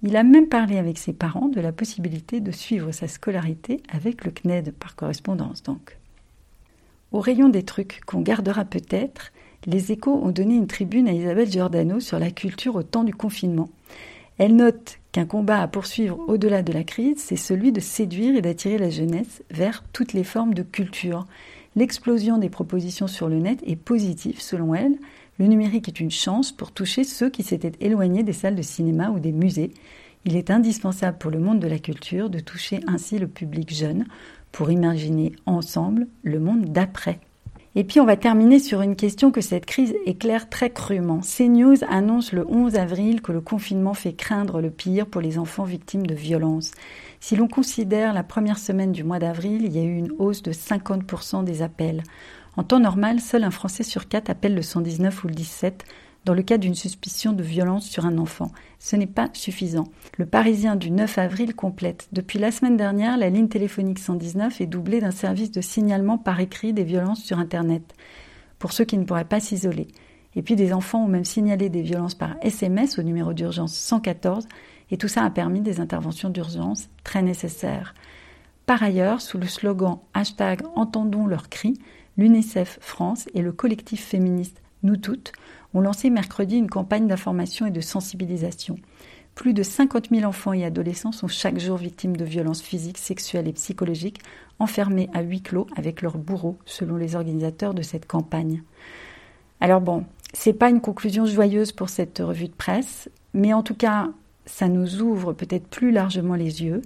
Il 0.02 0.16
a 0.16 0.24
même 0.24 0.48
parlé 0.48 0.78
avec 0.78 0.98
ses 0.98 1.12
parents 1.12 1.50
de 1.50 1.60
la 1.60 1.74
possibilité 1.74 2.40
de 2.40 2.52
suivre 2.52 2.92
sa 2.92 3.08
scolarité 3.08 3.82
avec 3.90 4.24
le 4.24 4.32
CNED 4.32 4.72
par 4.72 4.96
correspondance 4.96 5.62
donc. 5.64 5.98
Au 7.12 7.20
rayon 7.20 7.50
des 7.50 7.64
trucs 7.64 8.02
qu'on 8.06 8.22
gardera 8.22 8.66
peut-être, 8.66 9.32
les 9.66 9.92
échos 9.92 10.22
ont 10.24 10.32
donné 10.32 10.56
une 10.56 10.68
tribune 10.68 11.08
à 11.10 11.12
Isabelle 11.12 11.52
Giordano 11.52 12.00
sur 12.00 12.20
la 12.20 12.32
culture 12.32 12.76
au 12.76 12.84
temps 12.84 13.04
du 13.04 13.14
confinement. 13.14 13.70
Elle 14.38 14.56
note 14.56 15.00
qu'un 15.12 15.26
combat 15.26 15.62
à 15.62 15.68
poursuivre 15.68 16.18
au-delà 16.28 16.62
de 16.62 16.72
la 16.72 16.84
crise, 16.86 17.18
c'est 17.18 17.36
celui 17.36 17.74
de 17.74 17.82
séduire 17.82 18.38
et 18.38 18.42
d'attirer 18.42 18.78
la 18.78 18.90
jeunesse 18.90 19.44
vers 19.52 19.84
toutes 19.92 20.14
les 20.14 20.24
formes 20.24 20.54
de 20.54 20.64
culture. 20.64 21.26
L'explosion 21.76 22.38
des 22.38 22.50
propositions 22.50 23.08
sur 23.08 23.28
le 23.28 23.40
net 23.40 23.60
est 23.66 23.76
positive 23.76 24.40
selon 24.40 24.74
elle. 24.74 24.98
Le 25.40 25.48
numérique 25.48 25.88
est 25.88 26.02
une 26.02 26.12
chance 26.12 26.52
pour 26.52 26.74
toucher 26.74 27.06
ceux 27.06 27.30
qui 27.30 27.44
s'étaient 27.44 27.72
éloignés 27.80 28.24
des 28.24 28.34
salles 28.34 28.58
de 28.58 28.62
cinéma 28.62 29.10
ou 29.10 29.20
des 29.20 29.32
musées. 29.32 29.72
Il 30.26 30.36
est 30.36 30.52
indispensable 30.52 31.18
pour 31.18 31.32
le 31.32 31.40
monde 31.40 31.60
de 31.60 31.68
la 31.68 31.80
culture 31.80 32.30
de 32.30 32.40
toucher 32.40 32.82
ainsi 32.88 33.18
le 33.18 33.28
public 33.28 33.74
jeune 33.74 34.06
pour 34.52 34.70
imaginer 34.70 35.32
ensemble 35.46 36.08
le 36.24 36.40
monde 36.40 36.66
d'après. 36.66 37.22
Et 37.76 37.86
puis 37.86 38.02
on 38.02 38.06
va 38.06 38.18
terminer 38.18 38.60
sur 38.60 38.82
une 38.82 38.98
question 38.98 39.32
que 39.32 39.40
cette 39.40 39.66
crise 39.66 39.94
éclaire 40.06 40.50
très 40.50 40.72
crûment. 40.72 41.22
CNews 41.22 41.86
annonce 41.88 42.34
le 42.34 42.46
11 42.46 42.76
avril 42.76 43.22
que 43.22 43.32
le 43.32 43.40
confinement 43.40 43.94
fait 43.94 44.14
craindre 44.14 44.60
le 44.60 44.72
pire 44.72 45.06
pour 45.06 45.22
les 45.22 45.38
enfants 45.38 45.64
victimes 45.64 46.06
de 46.06 46.16
violences. 46.16 46.72
Si 47.22 47.38
l'on 47.38 47.48
considère 47.48 48.14
la 48.14 48.24
première 48.24 48.58
semaine 48.58 48.92
du 48.92 49.04
mois 49.04 49.20
d'avril, 49.20 49.64
il 49.64 49.74
y 49.74 49.80
a 49.80 49.84
eu 49.84 49.96
une 49.96 50.12
hausse 50.18 50.42
de 50.42 50.52
50% 50.52 51.44
des 51.46 51.62
appels. 51.62 52.04
En 52.60 52.64
temps 52.64 52.82
normal, 52.82 53.22
seul 53.22 53.46
un 53.46 53.52
Français 53.52 53.84
sur 53.84 54.10
quatre 54.10 54.30
appelle 54.30 54.54
le 54.54 54.62
119 54.62 55.24
ou 55.24 55.30
le 55.30 55.34
17 55.34 55.86
dans 56.26 56.34
le 56.34 56.42
cas 56.42 56.58
d'une 56.58 56.76
suspicion 56.76 57.32
de 57.32 57.42
violence 57.42 57.88
sur 57.88 58.06
un 58.06 58.18
enfant. 58.18 58.52
Ce 58.80 58.98
n'est 58.98 59.08
pas 59.08 59.30
suffisant. 59.32 59.86
Le 60.18 60.26
Parisien 60.26 60.76
du 60.76 60.92
9 60.92 61.20
avril 61.20 61.56
complète. 61.56 62.10
Depuis 62.12 62.38
la 62.38 62.52
semaine 62.52 62.76
dernière, 62.76 63.16
la 63.16 63.30
ligne 63.30 63.48
téléphonique 63.48 64.00
119 64.00 64.60
est 64.60 64.66
doublée 64.66 65.00
d'un 65.00 65.12
service 65.12 65.52
de 65.52 65.62
signalement 65.62 66.18
par 66.18 66.42
écrit 66.42 66.74
des 66.74 66.84
violences 66.84 67.24
sur 67.24 67.40
Internet, 67.40 67.96
pour 68.60 68.74
ceux 68.74 68.84
qui 68.84 68.98
ne 68.98 69.06
pourraient 69.06 69.24
pas 69.24 69.40
s'isoler. 69.40 69.88
Et 70.36 70.42
puis 70.42 70.58
des 70.58 70.74
enfants 70.74 71.06
ont 71.06 71.08
même 71.08 71.24
signalé 71.24 71.70
des 71.70 71.82
violences 71.82 72.16
par 72.16 72.36
SMS 72.42 73.00
au 73.00 73.04
numéro 73.04 73.32
d'urgence 73.32 73.74
114, 73.74 74.50
et 74.92 74.98
tout 74.98 75.08
ça 75.08 75.24
a 75.24 75.30
permis 75.30 75.62
des 75.62 75.80
interventions 75.80 76.30
d'urgence 76.30 76.90
très 77.06 77.22
nécessaires. 77.22 77.94
Par 78.66 78.84
ailleurs, 78.84 79.20
sous 79.20 79.40
le 79.40 79.48
slogan 79.48 79.98
hashtag 80.14 80.62
Entendons 80.76 81.26
leurs 81.26 81.50
cris, 81.50 81.80
l'UNICEF 82.20 82.80
France 82.82 83.30
et 83.34 83.42
le 83.42 83.54
collectif 83.54 84.04
féministe 84.04 84.62
Nous 84.84 84.98
Toutes 84.98 85.32
ont 85.74 85.80
lancé 85.80 86.10
mercredi 86.10 86.58
une 86.58 86.70
campagne 86.70 87.08
d'information 87.08 87.66
et 87.66 87.72
de 87.72 87.80
sensibilisation. 87.80 88.76
Plus 89.36 89.54
de 89.54 89.64
50 89.64 90.10
000 90.12 90.26
enfants 90.26 90.52
et 90.52 90.66
adolescents 90.66 91.14
sont 91.14 91.30
chaque 91.30 91.60
jour 91.60 91.78
victimes 91.78 92.18
de 92.18 92.26
violences 92.26 92.62
physiques, 92.62 92.98
sexuelles 92.98 93.48
et 93.48 93.54
psychologiques, 93.54 94.20
enfermés 94.60 95.10
à 95.14 95.22
huis 95.22 95.42
clos 95.42 95.68
avec 95.78 96.02
leurs 96.02 96.18
bourreaux, 96.18 96.58
selon 96.66 96.98
les 96.98 97.16
organisateurs 97.16 97.74
de 97.74 97.84
cette 97.84 98.06
campagne. 98.06 98.64
Alors 99.62 99.80
bon, 99.80 100.04
c'est 100.34 100.52
pas 100.52 100.70
une 100.70 100.82
conclusion 100.82 101.26
joyeuse 101.26 101.72
pour 101.72 101.88
cette 101.88 102.20
revue 102.20 102.50
de 102.50 102.54
presse, 102.54 103.10
mais 103.34 103.54
en 103.54 103.64
tout 103.64 103.76
cas, 103.76 104.10
ça 104.46 104.68
nous 104.68 105.02
ouvre 105.02 105.32
peut-être 105.32 105.68
plus 105.68 105.92
largement 105.92 106.36
les 106.36 106.64
yeux, 106.64 106.82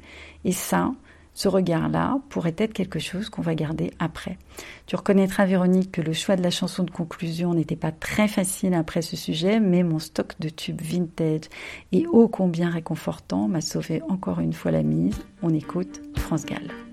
et 0.46 0.52
ça, 0.52 0.92
ce 1.34 1.48
regard-là 1.48 2.20
pourrait 2.30 2.56
être 2.58 2.74
quelque 2.74 3.00
chose 3.00 3.30
qu'on 3.30 3.42
va 3.42 3.56
garder 3.56 3.92
après. 4.00 4.38
Tu 4.86 4.96
reconnaîtras, 4.96 5.46
Véronique, 5.46 5.92
que 5.92 6.02
le 6.02 6.14
choix 6.14 6.36
de 6.36 6.44
la 6.44 6.52
chanson 6.52 6.84
de 6.84 6.92
conclusion 6.92 7.54
n'était 7.54 7.76
pas 7.76 7.92
très 7.92 8.28
facile 8.28 8.74
après 8.74 9.02
ce 9.02 9.16
sujet, 9.16 9.60
mais 9.60 9.84
mon 9.84 10.00
stock 10.00 10.36
de 10.40 10.50
tubes 10.50 10.82
vintage 10.82 11.50
et 11.92 12.06
ô 12.08 12.28
combien 12.28 12.70
réconfortant 12.70 13.48
m'a 13.48 13.62
sauvé 13.62 14.02
encore 14.10 14.40
une 14.40 14.54
fois 14.54 14.72
la 14.72 14.84
mise. 14.84 15.20
On 15.42 15.54
écoute 15.54 16.02
France 16.16 16.46
Gall. 16.46 16.93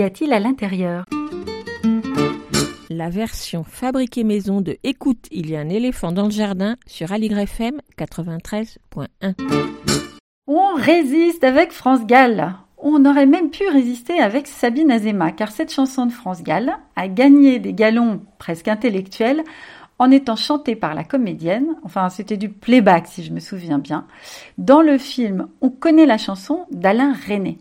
Qu'y 0.00 0.06
a-t-il 0.06 0.32
à 0.32 0.40
l'intérieur? 0.40 1.04
La 2.88 3.10
version 3.10 3.64
fabriquée 3.64 4.24
maison 4.24 4.62
de 4.62 4.78
Écoute, 4.82 5.26
il 5.30 5.50
y 5.50 5.56
a 5.56 5.60
un 5.60 5.68
éléphant 5.68 6.10
dans 6.10 6.24
le 6.24 6.30
jardin 6.30 6.76
sur 6.86 7.12
Aligre 7.12 7.40
FM 7.40 7.82
93.1. 7.98 9.34
On 10.46 10.74
résiste 10.74 11.44
avec 11.44 11.72
France 11.72 12.06
Gall. 12.06 12.54
On 12.78 13.04
aurait 13.04 13.26
même 13.26 13.50
pu 13.50 13.68
résister 13.68 14.18
avec 14.20 14.46
Sabine 14.46 14.90
Azema, 14.90 15.32
car 15.32 15.50
cette 15.50 15.70
chanson 15.70 16.06
de 16.06 16.12
France 16.12 16.42
Gall 16.42 16.78
a 16.96 17.06
gagné 17.06 17.58
des 17.58 17.74
galons 17.74 18.22
presque 18.38 18.68
intellectuels 18.68 19.44
en 19.98 20.10
étant 20.10 20.36
chantée 20.36 20.76
par 20.76 20.94
la 20.94 21.04
comédienne, 21.04 21.76
enfin 21.82 22.08
c'était 22.08 22.38
du 22.38 22.48
playback 22.48 23.06
si 23.06 23.22
je 23.22 23.34
me 23.34 23.40
souviens 23.40 23.78
bien, 23.78 24.06
dans 24.56 24.80
le 24.80 24.96
film 24.96 25.48
On 25.60 25.68
connaît 25.68 26.06
la 26.06 26.16
chanson 26.16 26.64
d'Alain 26.70 27.12
René. 27.28 27.58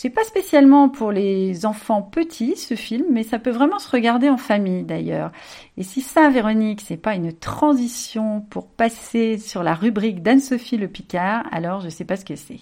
C'est 0.00 0.10
pas 0.10 0.22
spécialement 0.22 0.88
pour 0.88 1.10
les 1.10 1.66
enfants 1.66 2.02
petits 2.02 2.54
ce 2.56 2.76
film, 2.76 3.06
mais 3.10 3.24
ça 3.24 3.40
peut 3.40 3.50
vraiment 3.50 3.80
se 3.80 3.90
regarder 3.90 4.30
en 4.30 4.36
famille 4.36 4.84
d'ailleurs. 4.84 5.32
Et 5.76 5.82
si 5.82 6.02
ça, 6.02 6.30
Véronique, 6.30 6.82
c'est 6.86 6.96
pas 6.96 7.16
une 7.16 7.32
transition 7.32 8.42
pour 8.42 8.68
passer 8.68 9.38
sur 9.38 9.64
la 9.64 9.74
rubrique 9.74 10.22
d'Anne-Sophie 10.22 10.76
Le 10.76 10.86
Picard, 10.86 11.42
alors 11.50 11.80
je 11.80 11.88
sais 11.88 12.04
pas 12.04 12.14
ce 12.14 12.24
que 12.24 12.36
c'est. 12.36 12.60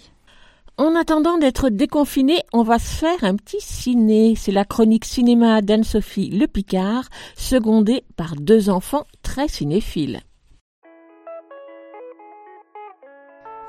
En 0.78 0.94
attendant 0.96 1.36
d'être 1.36 1.68
déconfiné, 1.68 2.38
on 2.54 2.62
va 2.62 2.78
se 2.78 2.96
faire 2.96 3.22
un 3.22 3.36
petit 3.36 3.60
ciné. 3.60 4.32
C'est 4.34 4.50
la 4.50 4.64
chronique 4.64 5.04
cinéma 5.04 5.60
d'Anne-Sophie 5.60 6.30
Le 6.30 6.46
Picard, 6.46 7.04
secondée 7.36 8.02
par 8.16 8.34
deux 8.36 8.70
enfants 8.70 9.04
très 9.20 9.48
cinéphiles. 9.48 10.22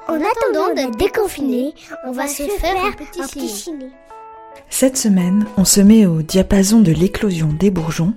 En 0.08 0.16
attendant 0.16 0.74
d'être 0.74 0.98
déconfiné, 0.98 1.74
on 2.06 2.12
va 2.12 2.28
se 2.28 2.44
faire 2.44 2.84
un 2.84 2.92
petit 2.94 3.50
ciné. 3.50 3.92
Cette 4.70 4.98
semaine, 4.98 5.46
on 5.58 5.66
se 5.66 5.82
met 5.82 6.06
au 6.06 6.22
diapason 6.22 6.82
de 6.82 6.92
l'éclosion 6.92 7.48
des 7.48 7.72
bourgeons 7.72 8.14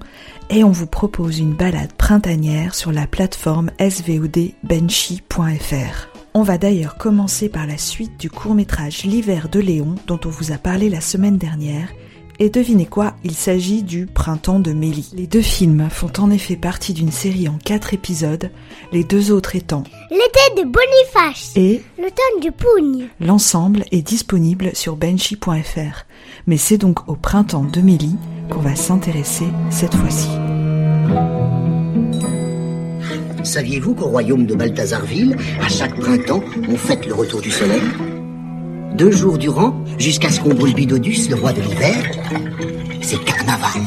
et 0.50 0.62
on 0.62 0.70
vous 0.70 0.86
propose 0.86 1.38
une 1.38 1.54
balade 1.54 1.92
printanière 1.92 2.74
sur 2.74 2.92
la 2.92 3.06
plateforme 3.06 3.70
svod-benchy.fr. 3.78 6.08
On 6.32 6.42
va 6.42 6.58
d'ailleurs 6.58 6.96
commencer 6.96 7.48
par 7.48 7.66
la 7.66 7.76
suite 7.76 8.20
du 8.20 8.30
court-métrage 8.30 9.02
L'hiver 9.04 9.48
de 9.48 9.58
Léon 9.58 9.96
dont 10.06 10.20
on 10.24 10.28
vous 10.28 10.52
a 10.52 10.58
parlé 10.58 10.88
la 10.88 11.00
semaine 11.00 11.38
dernière. 11.38 11.88
Et 12.42 12.48
devinez 12.48 12.86
quoi, 12.86 13.12
il 13.22 13.34
s'agit 13.34 13.82
du 13.82 14.06
Printemps 14.06 14.60
de 14.60 14.72
Mélie. 14.72 15.10
Les 15.14 15.26
deux 15.26 15.42
films 15.42 15.88
font 15.90 16.10
en 16.16 16.30
effet 16.30 16.56
partie 16.56 16.94
d'une 16.94 17.12
série 17.12 17.48
en 17.48 17.58
quatre 17.62 17.92
épisodes, 17.92 18.50
les 18.92 19.04
deux 19.04 19.30
autres 19.30 19.56
étant 19.56 19.84
L'été 20.10 20.62
de 20.62 20.62
Boniface, 20.66 21.52
et 21.54 21.82
l'automne 21.98 22.40
du 22.40 22.50
Pougne. 22.50 23.08
L'ensemble 23.20 23.84
est 23.92 24.00
disponible 24.00 24.70
sur 24.72 24.96
benchy.fr. 24.96 26.06
Mais 26.46 26.56
c'est 26.56 26.78
donc 26.78 27.06
au 27.10 27.14
printemps 27.14 27.64
de 27.64 27.82
Mélie 27.82 28.16
qu'on 28.48 28.60
va 28.60 28.74
s'intéresser 28.74 29.48
cette 29.68 29.94
fois-ci. 29.94 30.30
Saviez-vous 33.44 33.94
qu'au 33.94 34.06
royaume 34.06 34.46
de 34.46 34.54
Balthazarville, 34.54 35.36
à 35.60 35.68
chaque 35.68 36.00
printemps, 36.00 36.42
on 36.70 36.76
fête 36.76 37.04
le 37.04 37.12
retour 37.12 37.42
du 37.42 37.50
soleil? 37.50 37.82
Deux 38.94 39.10
jours 39.10 39.38
durant, 39.38 39.74
jusqu'à 39.98 40.30
ce 40.30 40.40
qu'on 40.40 40.54
brûle 40.54 40.74
Bidodus, 40.74 41.28
le 41.28 41.36
roi 41.36 41.52
de 41.52 41.60
l'hiver. 41.60 42.04
C'est 43.02 43.22
carnaval. 43.24 43.82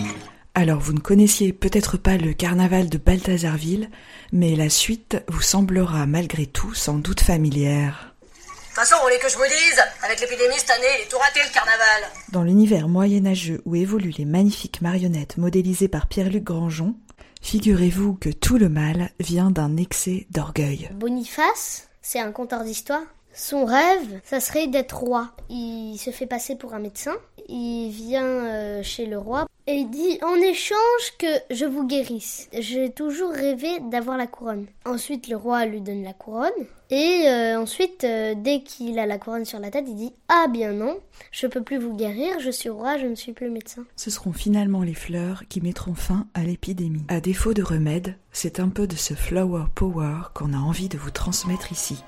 Alors 0.55 0.79
vous 0.79 0.93
ne 0.93 0.99
connaissiez 0.99 1.53
peut-être 1.53 1.97
pas 1.97 2.17
le 2.17 2.33
carnaval 2.33 2.89
de 2.89 2.97
Balthazarville, 2.97 3.89
mais 4.31 4.55
la 4.55 4.69
suite 4.69 5.17
vous 5.27 5.41
semblera 5.41 6.05
malgré 6.05 6.45
tout 6.45 6.73
sans 6.73 6.95
doute 6.95 7.21
familière. 7.21 8.13
De 8.31 8.67
toute 8.67 8.75
façon, 8.75 8.95
vous 8.97 9.03
voulez 9.03 9.19
que 9.19 9.29
je 9.29 9.37
vous 9.37 9.43
dise 9.43 9.79
Avec 10.03 10.19
l'épidémie 10.21 10.57
cette 10.57 10.71
année, 10.71 10.87
il 10.99 11.03
est 11.03 11.09
tout 11.09 11.17
raté 11.17 11.41
le 11.47 11.53
carnaval. 11.53 12.03
Dans 12.31 12.43
l'univers 12.43 12.87
moyenâgeux 12.87 13.61
où 13.65 13.75
évoluent 13.75 14.15
les 14.17 14.25
magnifiques 14.25 14.81
marionnettes 14.81 15.37
modélisées 15.37 15.89
par 15.89 16.07
Pierre-Luc 16.07 16.43
Grangeon, 16.43 16.95
figurez-vous 17.41 18.15
que 18.15 18.29
tout 18.29 18.57
le 18.57 18.69
mal 18.69 19.11
vient 19.19 19.51
d'un 19.51 19.77
excès 19.77 20.25
d'orgueil. 20.31 20.89
Boniface, 20.95 21.89
c'est 22.01 22.19
un 22.19 22.31
conteur 22.31 22.63
d'histoire? 22.63 23.03
Son 23.33 23.65
rêve, 23.65 24.21
ça 24.23 24.39
serait 24.39 24.67
d'être 24.67 24.97
roi. 24.97 25.31
Il 25.49 25.97
se 25.97 26.11
fait 26.11 26.27
passer 26.27 26.55
pour 26.55 26.75
un 26.75 26.79
médecin. 26.79 27.13
Il 27.49 27.89
vient 27.89 28.23
euh, 28.23 28.83
chez 28.83 29.05
le 29.05 29.17
roi 29.17 29.47
et 29.65 29.73
il 29.73 29.89
dit 29.89 30.19
en 30.21 30.35
échange 30.35 31.17
que 31.17 31.27
je 31.49 31.65
vous 31.65 31.87
guérisse. 31.87 32.47
J'ai 32.57 32.91
toujours 32.91 33.31
rêvé 33.31 33.69
d'avoir 33.89 34.17
la 34.17 34.27
couronne. 34.27 34.67
Ensuite, 34.85 35.27
le 35.27 35.35
roi 35.35 35.65
lui 35.65 35.81
donne 35.81 36.03
la 36.03 36.13
couronne. 36.13 36.51
Et 36.89 37.23
euh, 37.27 37.59
ensuite, 37.59 38.03
euh, 38.03 38.35
dès 38.37 38.61
qu'il 38.61 38.99
a 38.99 39.07
la 39.07 39.17
couronne 39.17 39.45
sur 39.45 39.59
la 39.59 39.71
tête, 39.71 39.85
il 39.87 39.95
dit 39.95 40.13
Ah 40.27 40.45
bien 40.47 40.73
non, 40.73 40.99
je 41.31 41.47
peux 41.47 41.63
plus 41.63 41.79
vous 41.79 41.95
guérir, 41.95 42.39
je 42.39 42.51
suis 42.51 42.69
roi, 42.69 42.97
je 42.97 43.07
ne 43.07 43.15
suis 43.15 43.33
plus 43.33 43.49
médecin. 43.49 43.83
Ce 43.95 44.11
seront 44.11 44.33
finalement 44.33 44.83
les 44.83 44.93
fleurs 44.93 45.43
qui 45.49 45.59
mettront 45.59 45.95
fin 45.95 46.27
à 46.35 46.43
l'épidémie. 46.43 47.03
À 47.07 47.19
défaut 47.19 47.53
de 47.53 47.63
remède, 47.63 48.15
c'est 48.31 48.59
un 48.59 48.69
peu 48.69 48.85
de 48.85 48.95
ce 48.95 49.15
flower 49.15 49.65
power 49.73 50.29
qu'on 50.35 50.53
a 50.53 50.57
envie 50.57 50.89
de 50.89 50.97
vous 50.97 51.11
transmettre 51.11 51.71
ici. 51.71 52.03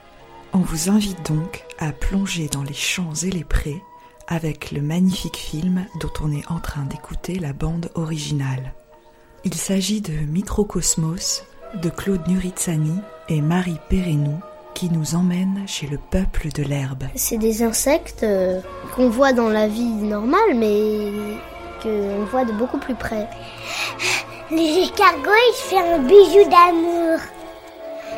On 0.56 0.60
vous 0.60 0.90
invite 0.90 1.30
donc 1.30 1.66
à 1.80 1.92
plonger 1.92 2.48
dans 2.48 2.64
les 2.64 2.74
champs 2.74 3.14
et 3.26 3.30
les 3.30 3.44
prés, 3.44 3.84
avec 4.30 4.72
le 4.72 4.80
magnifique 4.80 5.36
film 5.36 5.86
dont 6.00 6.14
on 6.24 6.32
est 6.32 6.50
en 6.50 6.62
train 6.62 6.86
d'écouter 6.86 7.40
la 7.40 7.52
bande 7.52 7.90
originale. 7.96 8.74
Il 9.44 9.54
s'agit 9.54 10.00
de 10.00 10.14
Microcosmos 10.14 11.44
de 11.84 11.90
Claude 11.90 12.26
Nuritsani 12.30 13.02
et 13.28 13.42
Marie 13.42 13.82
Perrenou 13.90 14.40
qui 14.74 14.90
nous 14.90 15.16
emmène 15.16 15.66
chez 15.68 15.88
le 15.88 15.98
peuple 15.98 16.48
de 16.54 16.64
l'herbe. 16.64 17.04
C'est 17.16 17.38
des 17.38 17.62
insectes 17.62 18.24
euh, 18.24 18.62
qu'on 18.96 19.10
voit 19.10 19.34
dans 19.34 19.50
la 19.50 19.68
vie 19.68 19.84
normale, 19.84 20.56
mais 20.56 21.12
qu'on 21.84 22.24
voit 22.32 22.46
de 22.46 22.54
beaucoup 22.54 22.80
plus 22.80 22.96
près. 22.96 23.28
Les 24.52 24.84
escargots, 24.84 25.32
il 25.50 25.54
fait 25.56 25.80
un 25.80 26.00
bijou 26.00 26.50
d'amour. 26.50 27.20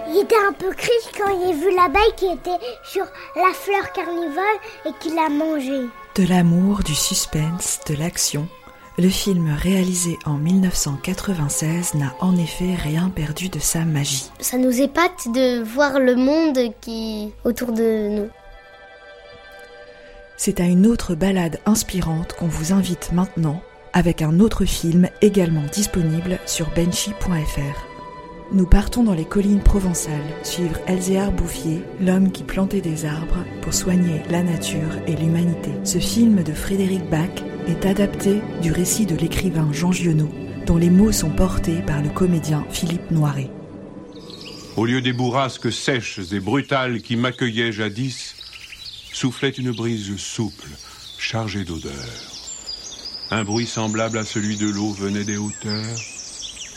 Il 0.10 0.22
était 0.22 0.36
un 0.48 0.54
peu 0.54 0.74
triste 0.74 1.12
quand 1.18 1.30
il 1.30 1.50
a 1.50 1.54
vu 1.54 1.76
l'abeille 1.76 2.16
qui 2.16 2.26
était 2.28 2.66
sur 2.84 3.06
la 3.36 3.54
fleur 3.54 3.92
carnivore 3.92 4.44
et 4.86 4.92
qui 5.00 5.14
l'a 5.14 5.30
mangée. 5.30 5.88
De 6.16 6.28
l'amour, 6.28 6.82
du 6.84 6.96
suspense, 6.96 7.82
de 7.88 7.96
l'action, 7.96 8.48
le 8.98 9.10
film 9.10 9.54
réalisé 9.54 10.18
en 10.26 10.38
1996 10.38 11.96
n'a 11.96 12.16
en 12.20 12.38
effet 12.38 12.76
rien 12.76 13.10
perdu 13.10 13.50
de 13.50 13.60
sa 13.60 13.86
magie. 13.86 14.32
Ça 14.40 14.58
nous 14.58 14.82
épate 14.82 15.28
de 15.28 15.62
voir 15.62 16.00
le 16.00 16.16
monde 16.16 16.74
qui 16.82 17.32
autour 17.44 17.74
de 17.74 18.10
nous. 18.10 18.30
C'est 20.38 20.60
à 20.60 20.64
une 20.64 20.88
autre 20.88 21.16
balade 21.16 21.60
inspirante 21.66 22.34
qu'on 22.34 22.48
vous 22.48 22.72
invite 22.72 23.12
maintenant 23.12 23.62
avec 23.94 24.22
un 24.22 24.40
autre 24.40 24.66
film 24.66 25.10
également 25.22 25.66
disponible 25.72 26.40
sur 26.46 26.70
benchy.fr. 26.70 27.87
Nous 28.54 28.66
partons 28.66 29.04
dans 29.04 29.14
les 29.14 29.26
collines 29.26 29.62
provençales, 29.62 30.24
suivre 30.42 30.80
Elzéar 30.88 31.34
Bouffier, 31.34 31.82
l'homme 32.00 32.32
qui 32.32 32.44
plantait 32.44 32.80
des 32.80 33.04
arbres 33.04 33.44
pour 33.62 33.74
soigner 33.74 34.22
la 34.30 34.42
nature 34.42 35.02
et 35.06 35.18
l'humanité. 35.18 35.72
Ce 35.84 35.98
film 36.00 36.44
de 36.44 36.54
Frédéric 36.54 37.10
Bach 37.10 37.44
est 37.68 37.86
adapté 37.86 38.42
du 38.62 38.72
récit 38.72 39.06
de 39.06 39.18
l'écrivain 39.18 39.68
Jean 39.74 39.92
Giono, 39.92 40.30
dont 40.66 40.78
les 40.78 40.90
mots 40.90 41.12
sont 41.12 41.30
portés 41.30 41.82
par 41.82 42.02
le 42.02 42.08
comédien 42.08 42.66
Philippe 42.70 43.12
Noiret. 43.12 43.50
Au 44.78 44.86
lieu 44.86 45.02
des 45.02 45.14
bourrasques 45.14 45.72
sèches 45.72 46.22
et 46.32 46.40
brutales 46.40 47.02
qui 47.02 47.18
m'accueillaient 47.18 47.74
jadis, 47.74 48.34
soufflait 49.12 49.50
une 49.50 49.72
brise 49.72 50.16
souple, 50.16 50.70
chargée 51.18 51.66
d'odeurs. 51.66 51.92
Un 53.30 53.44
bruit 53.44 53.68
semblable 53.68 54.18
à 54.18 54.24
celui 54.24 54.56
de 54.56 54.70
l'eau 54.70 54.94
venait 54.94 55.26
des 55.26 55.36
hauteurs. 55.36 56.00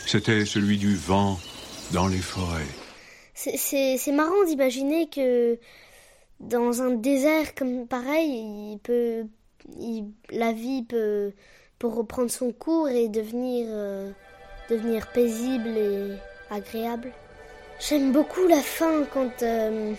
C'était 0.07 0.45
celui 0.45 0.77
du 0.77 0.97
vent 0.97 1.39
dans 1.93 2.09
les 2.09 2.19
forêts. 2.19 2.67
C'est 3.35 4.13
marrant 4.13 4.45
d'imaginer 4.45 5.09
que 5.09 5.59
dans 6.41 6.83
un 6.83 6.91
désert 6.91 7.55
comme 7.55 7.87
pareil, 7.87 8.73
il 8.73 8.79
peut, 8.83 9.25
la 10.31 10.53
vie 10.53 10.83
peut, 10.83 11.33
reprendre 11.83 12.31
son 12.31 12.53
cours 12.53 12.89
et 12.89 13.09
devenir, 13.09 13.67
euh, 13.71 14.11
devenir 14.69 15.07
paisible 15.13 15.69
et 15.69 16.13
agréable. 16.51 17.13
J'aime 17.79 18.13
beaucoup 18.13 18.47
la 18.47 18.61
fin 18.61 19.05
quand 19.15 19.43
euh, 19.43 19.95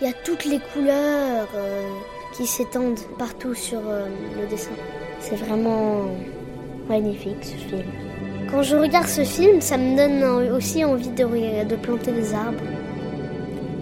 il 0.00 0.06
y 0.06 0.10
a 0.10 0.12
toutes 0.12 0.44
les 0.44 0.60
couleurs 0.72 1.48
euh, 1.56 1.88
qui 2.36 2.46
s'étendent 2.46 3.00
partout 3.18 3.54
sur 3.54 3.80
le 3.80 4.46
dessin. 4.48 4.70
C'est 5.20 5.36
vraiment 5.36 6.06
magnifique 6.88 7.42
ce 7.42 7.56
film. 7.56 8.11
Quand 8.52 8.62
je 8.62 8.76
regarde 8.76 9.08
ce 9.08 9.24
film, 9.24 9.62
ça 9.62 9.78
me 9.78 9.96
donne 9.96 10.52
aussi 10.52 10.84
envie 10.84 11.08
de, 11.08 11.76
planter 11.76 12.12
des 12.12 12.34
arbres. 12.34 12.62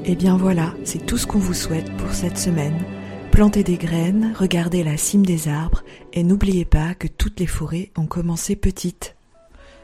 Et 0.05 0.13
eh 0.13 0.15
bien 0.15 0.37
voilà, 0.37 0.75
c'est 0.85 1.05
tout 1.05 1.19
ce 1.19 1.27
qu'on 1.27 1.41
vous 1.41 1.55
souhaite 1.55 1.91
pour 1.97 2.13
cette 2.13 2.39
semaine. 2.39 2.79
Plantez 3.33 3.65
des 3.65 3.77
graines, 3.77 4.33
regardez 4.39 4.85
la 4.85 4.97
cime 4.97 5.27
des 5.27 5.49
arbres 5.49 5.83
et 6.13 6.23
n'oubliez 6.23 6.65
pas 6.65 6.95
que 6.95 7.09
toutes 7.09 7.41
les 7.41 7.49
forêts 7.49 7.91
ont 7.99 8.07
commencé 8.07 8.55
petites. 8.55 9.17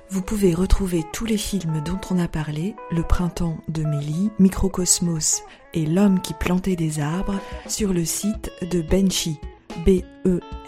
Vous 0.09 0.23
pouvez 0.23 0.55
retrouver 0.55 1.03
tous 1.13 1.27
les 1.27 1.37
films 1.37 1.83
dont 1.85 1.99
on 2.13 2.21
a 2.21 2.29
parlé, 2.29 2.77
Le 2.93 3.03
printemps 3.03 3.59
de 3.67 3.83
Mélie, 3.83 4.31
Microcosmos 4.39 5.43
et 5.75 5.85
L'homme 5.85 6.21
qui 6.21 6.33
plantait 6.33 6.77
des 6.77 7.01
arbres, 7.01 7.41
sur 7.67 7.93
le 7.93 8.05
site 8.05 8.53
de 8.71 8.83
Benchy, 8.83 9.41
b 9.85 10.03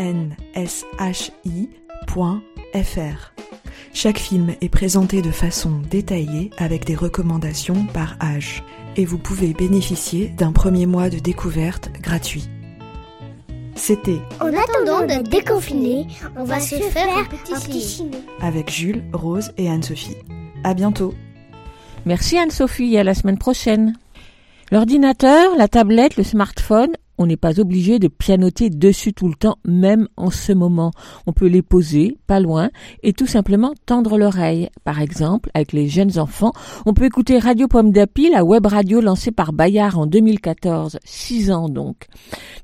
n 0.01 0.35
s 0.55 0.85
h 0.99 1.31
chaque 3.99 4.21
film 4.21 4.55
est 4.61 4.69
présenté 4.69 5.23
de 5.23 5.33
façon 5.33 5.83
détaillée 5.91 6.51
avec 6.57 6.85
des 6.85 6.95
recommandations 6.95 7.85
par 7.87 8.17
âge 8.23 8.63
et 8.97 9.05
vous 9.05 9.19
pouvez 9.19 9.55
bénéficier 9.55 10.29
d'un 10.29 10.53
premier 10.53 10.87
mois 10.87 11.11
de 11.11 11.19
découverte 11.19 11.91
gratuit. 12.01 12.49
C'était 13.75 14.21
En 14.39 14.53
attendant 14.55 15.05
d'être 15.05 15.29
déconfiné, 15.29 16.07
on 16.37 16.45
va 16.45 16.61
se 16.61 16.77
faire 16.77 17.09
un 17.19 17.25
petit 17.25 17.81
ciné. 17.81 18.19
Avec 18.41 18.71
Jules, 18.71 19.03
Rose 19.13 19.51
et 19.57 19.69
Anne-Sophie. 19.69 20.15
À 20.63 20.75
bientôt. 20.75 21.13
Merci 22.07 22.39
Anne-Sophie 22.39 22.95
et 22.95 23.01
à 23.01 23.05
la 23.05 23.15
semaine 23.15 23.39
prochaine. 23.39 23.95
L'ordinateur, 24.71 25.57
la 25.57 25.67
tablette, 25.67 26.17
le 26.17 26.23
smartphone 26.23 26.93
on 27.19 27.27
n'est 27.27 27.37
pas 27.37 27.61
obligé 27.61 27.99
de 27.99 28.09
pianoter 28.09 28.71
dessus 28.71 29.13
tout 29.13 29.29
le 29.29 29.35
temps, 29.35 29.59
même 29.65 30.09
en 30.17 30.31
ce 30.31 30.53
moment. 30.53 30.93
On 31.27 31.33
peut 31.33 31.47
les 31.47 31.63
poser, 31.63 32.17
pas 32.27 32.41
loin, 32.41 32.71
et 33.03 33.13
tout 33.13 33.27
simplement 33.27 33.73
tendre 33.87 34.17
l'oreille. 34.17 34.69
Par 34.85 35.01
exemple, 35.01 35.51
avec 35.55 35.73
les 35.73 35.89
jeunes 35.89 36.19
enfants, 36.19 36.53
on 36.87 36.95
peut 36.95 37.05
écouter 37.05 37.39
Radio 37.39 37.69
Pomme 37.69 37.91
d'Api, 37.91 38.31
la 38.31 38.45
web 38.45 38.67
radio 38.67 39.01
lancée 39.01 39.33
par 39.33 39.53
Bayard 39.53 39.99
en 39.99 40.07
2014, 40.07 40.99
six 41.05 41.51
ans 41.51 41.69
donc. 41.69 42.07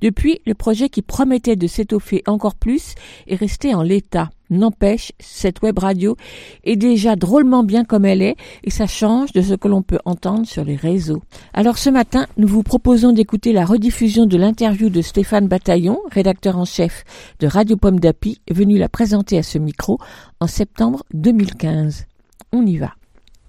Depuis, 0.01 0.41
le 0.47 0.55
projet 0.55 0.89
qui 0.89 1.03
promettait 1.03 1.57
de 1.57 1.67
s'étoffer 1.67 2.23
encore 2.27 2.55
plus 2.55 2.95
est 3.27 3.37
resté 3.37 3.75
en 3.75 3.83
l'état. 3.83 4.31
N'empêche, 4.55 5.13
cette 5.19 5.63
web 5.63 5.79
radio 5.79 6.17
est 6.65 6.77
déjà 6.77 7.17
drôlement 7.17 7.65
bien 7.65 7.85
comme 7.85 8.05
elle 8.05 8.23
est 8.23 8.37
et 8.63 8.71
ça 8.71 8.87
change 8.87 9.33
de 9.33 9.43
ce 9.43 9.55
que 9.55 9.69
l'on 9.69 9.83
peut 9.83 9.99
entendre 10.05 10.47
sur 10.47 10.65
les 10.65 10.77
réseaux. 10.77 11.23
Alors 11.53 11.79
ce 11.79 11.91
matin, 11.91 12.27
nous 12.37 12.49
vous 12.49 12.63
proposons 12.63 13.13
d'écouter 13.13 13.53
la 13.53 13.65
rediffusion 13.65 14.27
de 14.27 14.37
l'interview 14.37 14.89
de 14.89 15.03
Stéphane 15.03 15.49
Bataillon, 15.49 15.99
rédacteur 16.11 16.59
en 16.59 16.65
chef 16.65 17.05
de 17.41 17.47
Radio 17.47 17.77
Pomme 17.77 18.01
d'Api, 18.01 18.41
venu 18.51 18.79
la 18.79 18.89
présenter 18.89 19.39
à 19.39 19.43
ce 19.43 19.59
micro 19.59 19.99
en 20.41 20.47
septembre 20.47 21.05
2015. 21.13 22.07
On 22.53 22.65
y 22.65 22.77
va. 22.77 22.95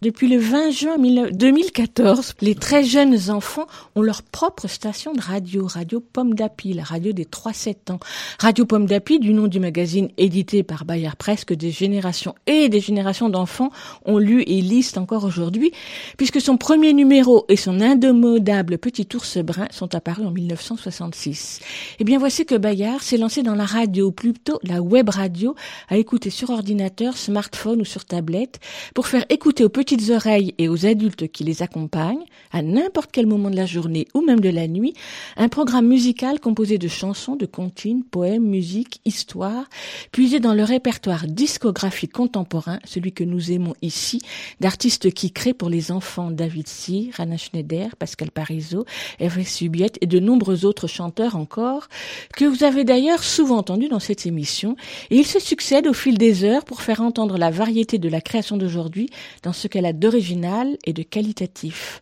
Depuis 0.06 0.28
le 0.28 0.38
20 0.38 0.70
juin 0.70 0.98
2014, 1.00 2.36
les 2.42 2.54
très 2.54 2.84
jeunes 2.84 3.32
enfants 3.32 3.66
ont 3.96 4.04
leur 4.04 4.22
propre 4.22 4.68
station 4.68 5.14
de 5.14 5.20
radio, 5.20 5.66
Radio 5.66 6.00
Pomme 6.00 6.36
d'Api, 6.36 6.74
la 6.74 6.84
radio 6.84 7.12
des 7.12 7.26
3-7 7.26 7.92
ans. 7.92 8.00
Radio 8.38 8.68
Pomme 8.68 8.86
d'Api, 8.86 9.18
du 9.18 9.34
nom 9.34 9.48
du 9.48 9.60
magazine 9.60 10.10
édité 10.20 10.62
par 10.62 10.86
Bayard 10.86 11.16
Presse, 11.16 11.44
que 11.44 11.56
des 11.56 11.72
générations 11.72 12.36
et 12.46 12.70
des 12.70 12.82
générations 12.82 13.30
d'enfants 13.30 13.72
ont 14.06 14.20
lu 14.20 14.44
et 14.44 14.62
lisent 14.62 14.96
encore 14.96 15.24
aujourd'hui, 15.24 15.72
puisque 16.18 16.40
son 16.40 16.58
premier 16.58 16.94
numéro 16.94 17.46
et 17.50 17.56
son 17.56 17.82
indomodable 17.82 18.78
petit 18.78 19.08
ours 19.16 19.40
brun 19.40 19.66
sont 19.72 19.96
apparus 19.96 20.28
en 20.28 20.32
1966. 20.32 21.62
Eh 21.98 22.04
bien, 22.04 22.20
voici 22.20 22.46
que 22.46 22.54
Bayard 22.54 23.02
s'est 23.02 23.18
lancé 23.18 23.42
dans 23.42 23.56
la 23.56 23.66
radio, 23.66 24.12
plutôt 24.12 24.60
la 24.62 24.84
web 24.84 25.10
radio, 25.10 25.56
à 25.90 25.98
écouter 25.98 26.30
sur 26.30 26.52
ordinateur, 26.52 27.18
smartphone 27.18 27.82
ou 27.82 27.86
sur 27.86 28.06
tablette, 28.06 28.60
pour 28.94 29.08
faire 29.08 29.26
écouter 29.30 29.64
aux 29.64 29.70
petits 29.70 29.95
petites 29.96 30.10
oreilles 30.10 30.54
et 30.58 30.68
aux 30.68 30.86
adultes 30.86 31.28
qui 31.30 31.44
les 31.44 31.62
accompagnent, 31.62 32.26
à 32.52 32.62
n'importe 32.62 33.12
quel 33.14 33.28
moment 33.28 33.50
de 33.50 33.56
la 33.56 33.66
journée 33.66 34.08
ou 34.14 34.22
même 34.22 34.42
de 34.42 34.50
la 34.50 34.68
nuit, 34.68 34.94
un 35.38 35.48
programme 35.48 35.88
musical 35.88 36.40
composé 36.40 36.78
de 36.78 36.88
chansons, 36.88 37.36
de 37.36 37.46
comptines, 37.46 38.04
poèmes, 38.04 38.44
musique, 38.44 39.00
histoires, 39.06 39.70
puisés 40.12 40.40
dans 40.40 40.54
le 40.54 40.64
répertoire 40.64 41.28
discographique 41.28 42.12
contemporain, 42.12 42.80
celui 42.84 43.14
que 43.14 43.24
nous 43.24 43.52
aimons 43.52 43.74
ici, 43.82 44.22
d'artistes 44.60 45.12
qui 45.12 45.32
créent 45.32 45.54
pour 45.54 45.70
les 45.70 45.92
enfants 45.92 46.30
David 46.30 46.68
Cyr, 46.68 47.14
Anna 47.20 47.38
Schneider, 47.38 47.96
Pascal 47.96 48.32
Parizeau, 48.32 48.86
Hervé 49.20 49.46
Subiette 49.46 49.98
et 50.02 50.08
de 50.08 50.20
nombreux 50.20 50.66
autres 50.66 50.88
chanteurs 50.88 51.38
encore, 51.38 51.88
que 52.36 52.46
vous 52.46 52.66
avez 52.66 52.84
d'ailleurs 52.84 53.24
souvent 53.24 53.58
entendus 53.60 53.88
dans 53.88 54.00
cette 54.00 54.26
émission, 54.26 54.76
et 55.10 55.16
ils 55.16 55.28
se 55.28 55.40
succèdent 55.40 55.88
au 55.88 55.94
fil 55.94 56.18
des 56.18 56.44
heures 56.44 56.66
pour 56.66 56.82
faire 56.82 57.02
entendre 57.02 57.38
la 57.38 57.50
variété 57.50 57.98
de 57.98 58.10
la 58.10 58.20
création 58.20 58.58
d'aujourd'hui 58.58 59.10
dans 59.44 59.54
ce 59.54 59.70
qu'elle 59.70 59.85
d'original 59.94 60.78
et 60.86 60.94
de 60.94 61.04
qualitatif. 61.04 62.02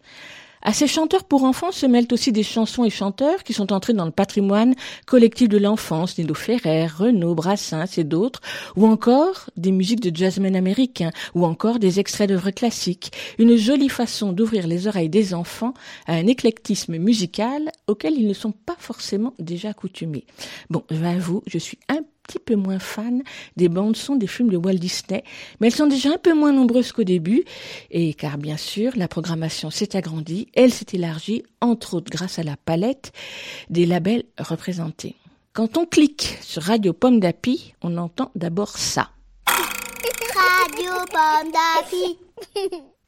À 0.66 0.72
ces 0.72 0.88
chanteurs 0.88 1.26
pour 1.26 1.44
enfants 1.44 1.74
se 1.74 1.86
mêlent 1.86 2.08
aussi 2.12 2.32
des 2.32 2.42
chansons 2.42 2.86
et 2.86 2.90
chanteurs 2.90 3.44
qui 3.44 3.52
sont 3.52 3.74
entrés 3.74 3.92
dans 3.92 4.06
le 4.06 4.12
patrimoine 4.12 4.76
collectif 5.06 5.50
de 5.50 5.58
l'enfance, 5.58 6.18
Nilo 6.18 6.34
Ferrer, 6.34 6.88
Renaud, 6.88 7.36
Brassens 7.36 7.98
et 7.98 8.06
d'autres, 8.06 8.40
ou 8.78 8.88
encore 8.88 9.50
des 9.58 9.74
musiques 9.74 10.00
de 10.00 10.16
jazzmen 10.16 10.56
américains, 10.56 11.12
ou 11.36 11.46
encore 11.46 11.80
des 11.80 12.00
extraits 12.00 12.30
d'œuvres 12.30 12.52
classiques. 12.52 13.12
Une 13.40 13.58
jolie 13.58 13.90
façon 13.90 14.32
d'ouvrir 14.32 14.66
les 14.66 14.88
oreilles 14.88 15.10
des 15.10 15.34
enfants 15.34 15.74
à 16.08 16.14
un 16.14 16.28
éclectisme 16.28 16.98
musical 16.98 17.70
auquel 17.88 18.14
ils 18.14 18.28
ne 18.28 18.34
sont 18.34 18.54
pas 18.54 18.78
forcément 18.80 19.34
déjà 19.40 19.70
accoutumés. 19.70 20.24
Bon, 20.70 20.84
je 20.90 20.96
je 21.46 21.58
suis 21.58 21.80
un 21.90 22.04
petit 22.24 22.40
peu 22.40 22.56
moins 22.56 22.80
fans 22.80 23.20
des 23.58 23.70
bandes 23.70 23.96
son 23.96 24.16
des 24.16 24.28
films 24.28 24.50
de 24.50 24.58
Walt 24.58 24.76
Disney, 24.76 25.24
mais 25.60 25.68
elles 25.68 25.76
sont 25.76 25.88
déjà 25.88 26.10
un 26.10 26.18
peu 26.18 26.34
moins 26.34 26.52
nombreuses 26.52 26.92
qu'au 26.92 27.04
début, 27.04 27.44
et 27.92 28.14
car 28.14 28.38
bien 28.38 28.58
sûr, 28.58 28.92
la 28.96 29.08
programmation 29.08 29.70
s'est 29.70 29.96
agrandie, 29.96 30.48
elle 30.54 30.74
s'est 30.74 30.86
élargie, 30.94 31.44
entre 31.62 31.96
autres 31.96 32.12
grâce 32.12 32.40
à 32.40 32.44
la 32.44 32.56
palette 32.58 33.12
des 33.70 33.86
labels 33.86 34.24
représentés. 34.38 35.16
Quand 35.54 35.78
on 35.78 35.86
clique 35.86 36.38
sur 36.42 36.64
Radio 36.64 36.94
Pomme 36.94 37.20
d'Api, 37.20 37.76
on 37.82 37.98
entend 37.98 38.32
d'abord 38.36 38.78
ça. 38.78 39.10
Radio 39.46 40.92
Pomme 41.12 41.52
d'Api. 41.52 42.18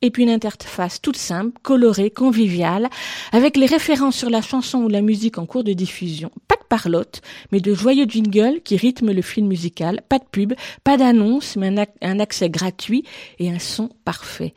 et 0.01 0.11
puis 0.11 0.23
une 0.23 0.29
interface 0.29 1.01
toute 1.01 1.17
simple, 1.17 1.59
colorée, 1.63 2.11
conviviale, 2.11 2.89
avec 3.31 3.57
les 3.57 3.65
références 3.65 4.15
sur 4.15 4.29
la 4.29 4.41
chanson 4.41 4.79
ou 4.79 4.89
la 4.89 5.01
musique 5.01 5.39
en 5.39 5.45
cours 5.47 5.63
de 5.63 5.73
diffusion. 5.73 6.31
Parlotte, 6.69 7.21
mais 7.51 7.59
de 7.59 7.73
joyeux 7.73 8.05
jingles 8.07 8.61
qui 8.63 8.77
rythment 8.77 9.13
le 9.13 9.21
film 9.21 9.47
musical. 9.47 10.01
Pas 10.09 10.19
de 10.19 10.25
pub, 10.29 10.53
pas 10.83 10.97
d'annonce, 10.97 11.55
mais 11.55 11.67
un, 11.67 11.85
un 12.01 12.19
accès 12.19 12.49
gratuit 12.49 13.03
et 13.39 13.49
un 13.49 13.59
son 13.59 13.89
parfait. 14.03 14.53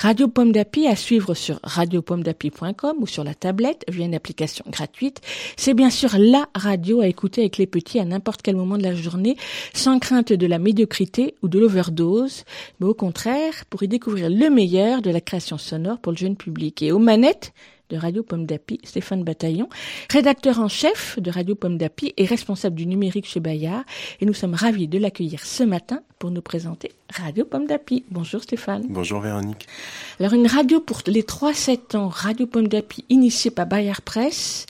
Radio 0.00 0.28
Pomme 0.28 0.52
d'Api 0.52 0.86
à 0.86 0.96
suivre 0.96 1.34
sur 1.34 1.60
radiopommedapi.com 1.62 2.96
ou 3.00 3.06
sur 3.06 3.24
la 3.24 3.34
tablette 3.34 3.84
via 3.88 4.04
une 4.04 4.14
application 4.14 4.64
gratuite. 4.68 5.20
C'est 5.56 5.74
bien 5.74 5.90
sûr 5.90 6.10
la 6.18 6.48
radio 6.54 7.00
à 7.00 7.06
écouter 7.06 7.42
avec 7.42 7.58
les 7.58 7.66
petits 7.66 7.98
à 7.98 8.04
n'importe 8.04 8.42
quel 8.42 8.56
moment 8.56 8.78
de 8.78 8.82
la 8.82 8.94
journée, 8.94 9.36
sans 9.74 9.98
crainte 9.98 10.32
de 10.32 10.46
la 10.46 10.58
médiocrité 10.58 11.34
ou 11.42 11.48
de 11.48 11.58
l'overdose, 11.58 12.44
mais 12.80 12.86
au 12.86 12.94
contraire, 12.94 13.64
pour 13.70 13.82
y 13.82 13.88
découvrir 13.88 14.30
le 14.30 14.50
meilleur 14.50 15.02
de 15.02 15.10
la 15.10 15.20
création 15.20 15.58
sonore 15.58 15.98
pour 15.98 16.12
le 16.12 16.18
jeune 16.18 16.36
public. 16.36 16.82
Et 16.82 16.92
aux 16.92 16.98
manettes 16.98 17.52
de 17.88 17.96
Radio 17.96 18.22
Pomme 18.22 18.46
d'Api, 18.46 18.80
Stéphane 18.84 19.24
Bataillon, 19.24 19.68
rédacteur 20.10 20.58
en 20.58 20.68
chef 20.68 21.18
de 21.18 21.30
Radio 21.30 21.54
Pomme 21.54 21.78
d'Api 21.78 22.14
et 22.16 22.24
responsable 22.24 22.76
du 22.76 22.86
numérique 22.86 23.26
chez 23.26 23.40
Bayard. 23.40 23.84
Et 24.20 24.26
nous 24.26 24.34
sommes 24.34 24.54
ravis 24.54 24.88
de 24.88 24.98
l'accueillir 24.98 25.44
ce 25.44 25.62
matin 25.62 26.02
pour 26.18 26.30
nous 26.30 26.42
présenter 26.42 26.92
Radio 27.14 27.44
Pomme 27.44 27.66
d'Api. 27.66 28.04
Bonjour 28.10 28.42
Stéphane. 28.42 28.84
Bonjour 28.88 29.20
Véronique. 29.20 29.66
Alors 30.20 30.32
une 30.34 30.46
radio 30.46 30.80
pour 30.80 30.98
les 31.06 31.22
3-7 31.22 31.96
ans, 31.96 32.08
Radio 32.08 32.46
Pomme 32.46 32.68
d'Api, 32.68 33.04
initiée 33.08 33.50
par 33.50 33.66
Bayard 33.66 34.00
Presse, 34.00 34.66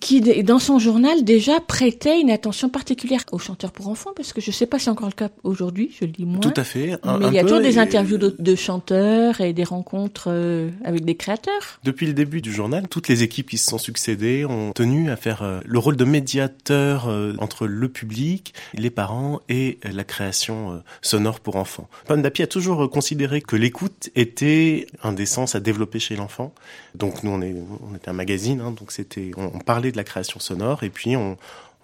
qui 0.00 0.20
dans 0.42 0.58
son 0.58 0.78
journal 0.78 1.24
déjà 1.24 1.60
prêtait 1.60 2.20
une 2.20 2.30
attention 2.30 2.68
particulière 2.68 3.20
aux 3.32 3.38
chanteurs 3.38 3.72
pour 3.72 3.88
enfants, 3.88 4.10
parce 4.16 4.32
que 4.32 4.40
je 4.40 4.48
ne 4.50 4.52
sais 4.52 4.66
pas 4.66 4.78
si 4.78 4.84
c'est 4.84 4.90
encore 4.90 5.08
le 5.08 5.14
cas 5.14 5.28
aujourd'hui, 5.42 5.90
je 5.98 6.04
le 6.04 6.12
dis 6.12 6.24
moins. 6.26 6.40
Tout 6.40 6.52
à 6.56 6.64
fait. 6.64 6.92
un- 7.02 7.18
Mais 7.18 7.26
un 7.26 7.28
il 7.30 7.34
y 7.34 7.38
a 7.38 7.42
toujours 7.42 7.60
des 7.60 7.78
interviews 7.78 8.18
de, 8.18 8.34
de 8.38 8.54
chanteurs 8.54 9.40
et 9.40 9.52
des 9.52 9.64
rencontres 9.64 10.26
euh, 10.28 10.70
avec 10.84 11.04
des 11.04 11.14
créateurs. 11.16 11.80
Depuis 11.84 12.06
le 12.06 12.12
début 12.12 12.40
du 12.40 12.52
journal, 12.52 12.88
toutes 12.88 13.08
les 13.08 13.22
équipes 13.22 13.50
qui 13.50 13.58
se 13.58 13.70
sont 13.70 13.78
succédées 13.78 14.44
ont 14.44 14.72
tenu 14.72 15.10
à 15.10 15.16
faire 15.16 15.42
euh, 15.42 15.60
le 15.64 15.78
rôle 15.78 15.96
de 15.96 16.04
médiateur 16.04 17.08
euh, 17.08 17.34
entre 17.38 17.66
le 17.66 17.88
public, 17.88 18.54
les 18.74 18.90
parents 18.90 19.40
et 19.48 19.78
la 19.84 20.04
création 20.04 20.82
sonore 21.02 21.40
pour 21.40 21.56
enfants. 21.56 21.73
Pomme 22.06 22.22
d'Api 22.22 22.42
a 22.42 22.46
toujours 22.46 22.88
considéré 22.90 23.40
que 23.40 23.56
l'écoute 23.56 24.10
était 24.14 24.86
un 25.02 25.12
des 25.12 25.26
sens 25.26 25.54
à 25.54 25.60
développer 25.60 25.98
chez 25.98 26.16
l'enfant. 26.16 26.54
Donc 26.94 27.22
nous, 27.22 27.30
on, 27.30 27.42
est, 27.42 27.54
on 27.90 27.94
était 27.94 28.08
un 28.08 28.14
magazine, 28.14 28.60
hein, 28.60 28.72
donc 28.72 28.92
c'était, 28.92 29.30
on, 29.36 29.50
on 29.54 29.58
parlait 29.58 29.92
de 29.92 29.96
la 29.96 30.04
création 30.04 30.40
sonore 30.40 30.82
et 30.82 30.90
puis 30.90 31.16
on, 31.16 31.36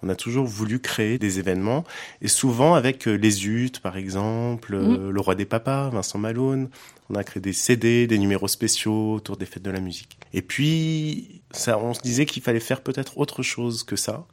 on 0.03 0.09
a 0.09 0.15
toujours 0.15 0.45
voulu 0.45 0.79
créer 0.79 1.17
des 1.17 1.39
événements, 1.39 1.83
et 2.21 2.27
souvent 2.27 2.73
avec 2.73 3.07
euh, 3.07 3.13
les 3.13 3.47
UT, 3.47 3.71
par 3.81 3.97
exemple, 3.97 4.73
euh, 4.73 5.11
Le 5.11 5.21
Roi 5.21 5.35
des 5.35 5.45
Papas, 5.45 5.89
Vincent 5.89 6.17
Malone. 6.17 6.69
On 7.09 7.15
a 7.15 7.23
créé 7.23 7.41
des 7.41 7.53
CD, 7.53 8.07
des 8.07 8.17
numéros 8.17 8.47
spéciaux 8.47 9.15
autour 9.15 9.35
des 9.37 9.45
fêtes 9.45 9.63
de 9.63 9.71
la 9.71 9.81
musique. 9.81 10.17
Et 10.33 10.41
puis, 10.41 11.41
ça, 11.51 11.77
on 11.77 11.93
se 11.93 12.01
disait 12.01 12.25
qu'il 12.25 12.41
fallait 12.41 12.61
faire 12.61 12.81
peut-être 12.81 13.17
autre 13.17 13.43
chose 13.43 13.83
que 13.83 13.97
ça. 13.97 14.25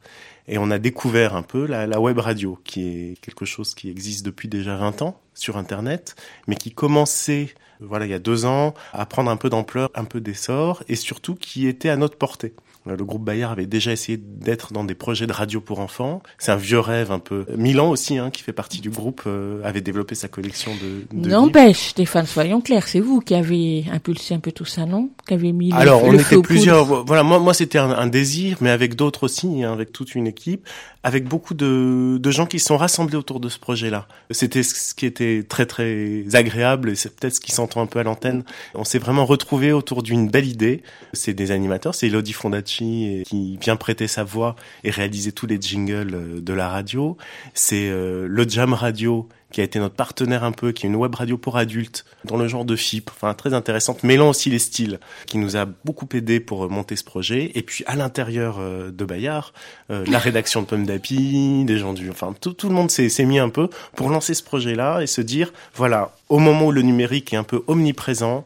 Et 0.47 0.57
on 0.57 0.71
a 0.71 0.79
découvert 0.79 1.35
un 1.35 1.41
peu 1.41 1.65
la, 1.65 1.99
web 1.99 2.17
radio, 2.19 2.59
qui 2.63 2.87
est 2.87 3.21
quelque 3.21 3.45
chose 3.45 3.75
qui 3.75 3.89
existe 3.89 4.25
depuis 4.25 4.47
déjà 4.47 4.75
20 4.75 5.01
ans 5.01 5.19
sur 5.33 5.57
Internet, 5.57 6.15
mais 6.47 6.55
qui 6.55 6.71
commençait, 6.71 7.53
voilà, 7.79 8.05
il 8.05 8.11
y 8.11 8.15
a 8.15 8.19
deux 8.19 8.45
ans, 8.45 8.73
à 8.93 9.05
prendre 9.05 9.29
un 9.29 9.37
peu 9.37 9.49
d'ampleur, 9.49 9.89
un 9.95 10.05
peu 10.05 10.21
d'essor, 10.21 10.83
et 10.87 10.95
surtout 10.95 11.35
qui 11.35 11.67
était 11.67 11.89
à 11.89 11.97
notre 11.97 12.17
portée. 12.17 12.53
Euh, 12.89 12.95
Le 12.97 13.05
groupe 13.05 13.23
Bayard 13.23 13.51
avait 13.51 13.65
déjà 13.65 13.91
essayé 13.91 14.17
d'être 14.17 14.73
dans 14.73 14.83
des 14.83 14.95
projets 14.95 15.27
de 15.27 15.33
radio 15.33 15.61
pour 15.61 15.79
enfants. 15.79 16.21
C'est 16.37 16.51
un 16.51 16.55
vieux 16.57 16.79
rêve 16.79 17.11
un 17.11 17.19
peu. 17.19 17.45
Milan 17.55 17.89
aussi, 17.89 18.17
hein, 18.17 18.29
qui 18.31 18.41
fait 18.43 18.53
partie 18.53 18.81
du 18.81 18.89
groupe, 18.89 19.21
euh, 19.27 19.61
avait 19.63 19.81
développé 19.81 20.15
sa 20.15 20.27
collection 20.27 20.71
de, 20.75 21.19
de. 21.21 21.29
N'empêche, 21.29 21.89
Stéphane, 21.89 22.25
soyons 22.25 22.61
clairs, 22.61 22.87
c'est 22.87 22.99
vous 22.99 23.19
qui 23.21 23.35
avez 23.35 23.85
impulsé 23.91 24.33
un 24.33 24.39
peu 24.39 24.51
tout 24.51 24.65
ça, 24.65 24.85
non? 24.85 25.09
Qui 25.27 25.33
avez 25.33 25.51
mis 25.51 25.69
le- 25.71 25.75
Alors, 25.77 26.03
on 26.03 26.11
le 26.11 26.19
était 26.21 26.41
plusieurs. 26.41 27.05
Voilà, 27.05 27.23
moi, 27.23 27.39
moi, 27.39 27.53
c'était 27.53 27.77
un, 27.77 27.91
un 27.91 28.07
désir, 28.07 28.57
mais 28.61 28.69
avec 28.69 28.95
d'autres 28.95 29.23
aussi, 29.23 29.63
hein, 29.63 29.71
avec 29.73 29.91
toute 29.91 30.15
une 30.15 30.27
équipe, 30.27 30.67
avec 31.03 31.25
beaucoup 31.25 31.53
de, 31.53 32.17
de 32.17 32.31
gens 32.31 32.45
qui 32.45 32.59
se 32.59 32.65
sont 32.65 32.77
rassemblés 32.77 33.15
autour 33.17 33.39
de 33.39 33.49
ce 33.49 33.59
projet-là. 33.59 34.07
C'était 34.31 34.63
ce 34.63 34.93
qui 34.93 35.05
était 35.05 35.43
très, 35.47 35.65
très 35.65 36.23
agréable, 36.33 36.89
et 36.89 36.95
c'est 36.95 37.15
peut-être 37.15 37.35
ce 37.35 37.39
qui 37.39 37.51
s'entend 37.51 37.81
un 37.81 37.85
peu 37.85 37.99
à 37.99 38.03
l'antenne. 38.03 38.43
On 38.75 38.83
s'est 38.83 38.99
vraiment 38.99 39.25
retrouvés 39.25 39.71
autour 39.71 40.03
d'une 40.03 40.29
belle 40.29 40.47
idée. 40.47 40.83
C'est 41.13 41.33
des 41.33 41.51
animateurs, 41.51 41.95
c'est 41.95 42.07
Elodie 42.07 42.33
Fondacci 42.33 42.78
qui 42.79 43.57
vient 43.61 43.75
prêter 43.75 44.07
sa 44.07 44.23
voix 44.23 44.55
et 44.83 44.91
réaliser 44.91 45.31
tous 45.31 45.47
les 45.47 45.59
jingles 45.59 46.13
euh, 46.13 46.41
de 46.41 46.53
la 46.53 46.69
radio. 46.69 47.17
C'est 47.53 47.89
euh, 47.89 48.27
le 48.27 48.47
Jam 48.47 48.73
Radio 48.73 49.27
qui 49.51 49.61
a 49.61 49.63
été 49.63 49.79
notre 49.79 49.95
partenaire 49.95 50.43
un 50.43 50.51
peu, 50.51 50.71
qui 50.71 50.85
est 50.85 50.89
une 50.89 50.95
web 50.95 51.15
radio 51.15 51.35
pour 51.35 51.57
adultes, 51.57 52.05
dans 52.23 52.37
le 52.37 52.47
genre 52.47 52.65
de 52.65 52.75
FIP, 52.75 53.09
enfin 53.09 53.33
très 53.33 53.55
intéressante, 53.55 54.03
mêlant 54.03 54.29
aussi 54.29 54.51
les 54.51 54.59
styles, 54.59 54.99
qui 55.25 55.39
nous 55.39 55.57
a 55.57 55.65
beaucoup 55.65 56.07
aidé 56.13 56.39
pour 56.39 56.65
euh, 56.65 56.67
monter 56.67 56.95
ce 56.95 57.03
projet. 57.03 57.51
Et 57.55 57.63
puis 57.63 57.83
à 57.87 57.95
l'intérieur 57.95 58.59
de 58.59 59.05
Bayard, 59.05 59.53
la 59.89 60.19
rédaction 60.19 60.61
de 60.61 60.67
Pomme 60.67 60.85
d'Api, 60.85 61.63
des 61.65 61.79
gens 61.79 61.93
du, 61.93 62.11
enfin 62.11 62.35
tout, 62.39 62.55
le 62.63 62.75
monde 62.75 62.91
s'est 62.91 63.25
mis 63.25 63.39
un 63.39 63.49
peu 63.49 63.69
pour 63.95 64.09
lancer 64.09 64.35
ce 64.35 64.43
projet-là 64.43 65.01
et 65.01 65.07
se 65.07 65.21
dire, 65.21 65.51
voilà, 65.73 66.13
au 66.29 66.37
moment 66.37 66.67
où 66.67 66.71
le 66.71 66.83
numérique 66.83 67.33
est 67.33 67.37
un 67.37 67.43
peu 67.43 67.63
omniprésent, 67.65 68.45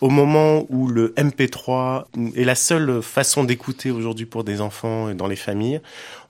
au 0.00 0.10
moment 0.10 0.64
où 0.68 0.88
le 0.88 1.12
MP3 1.16 2.04
est 2.36 2.44
la 2.44 2.54
seule 2.54 3.02
façon 3.02 3.44
d'écouter 3.44 3.90
aujourd'hui 3.90 4.26
pour 4.26 4.44
des 4.44 4.60
enfants 4.60 5.10
et 5.10 5.14
dans 5.14 5.26
les 5.26 5.36
familles, 5.36 5.80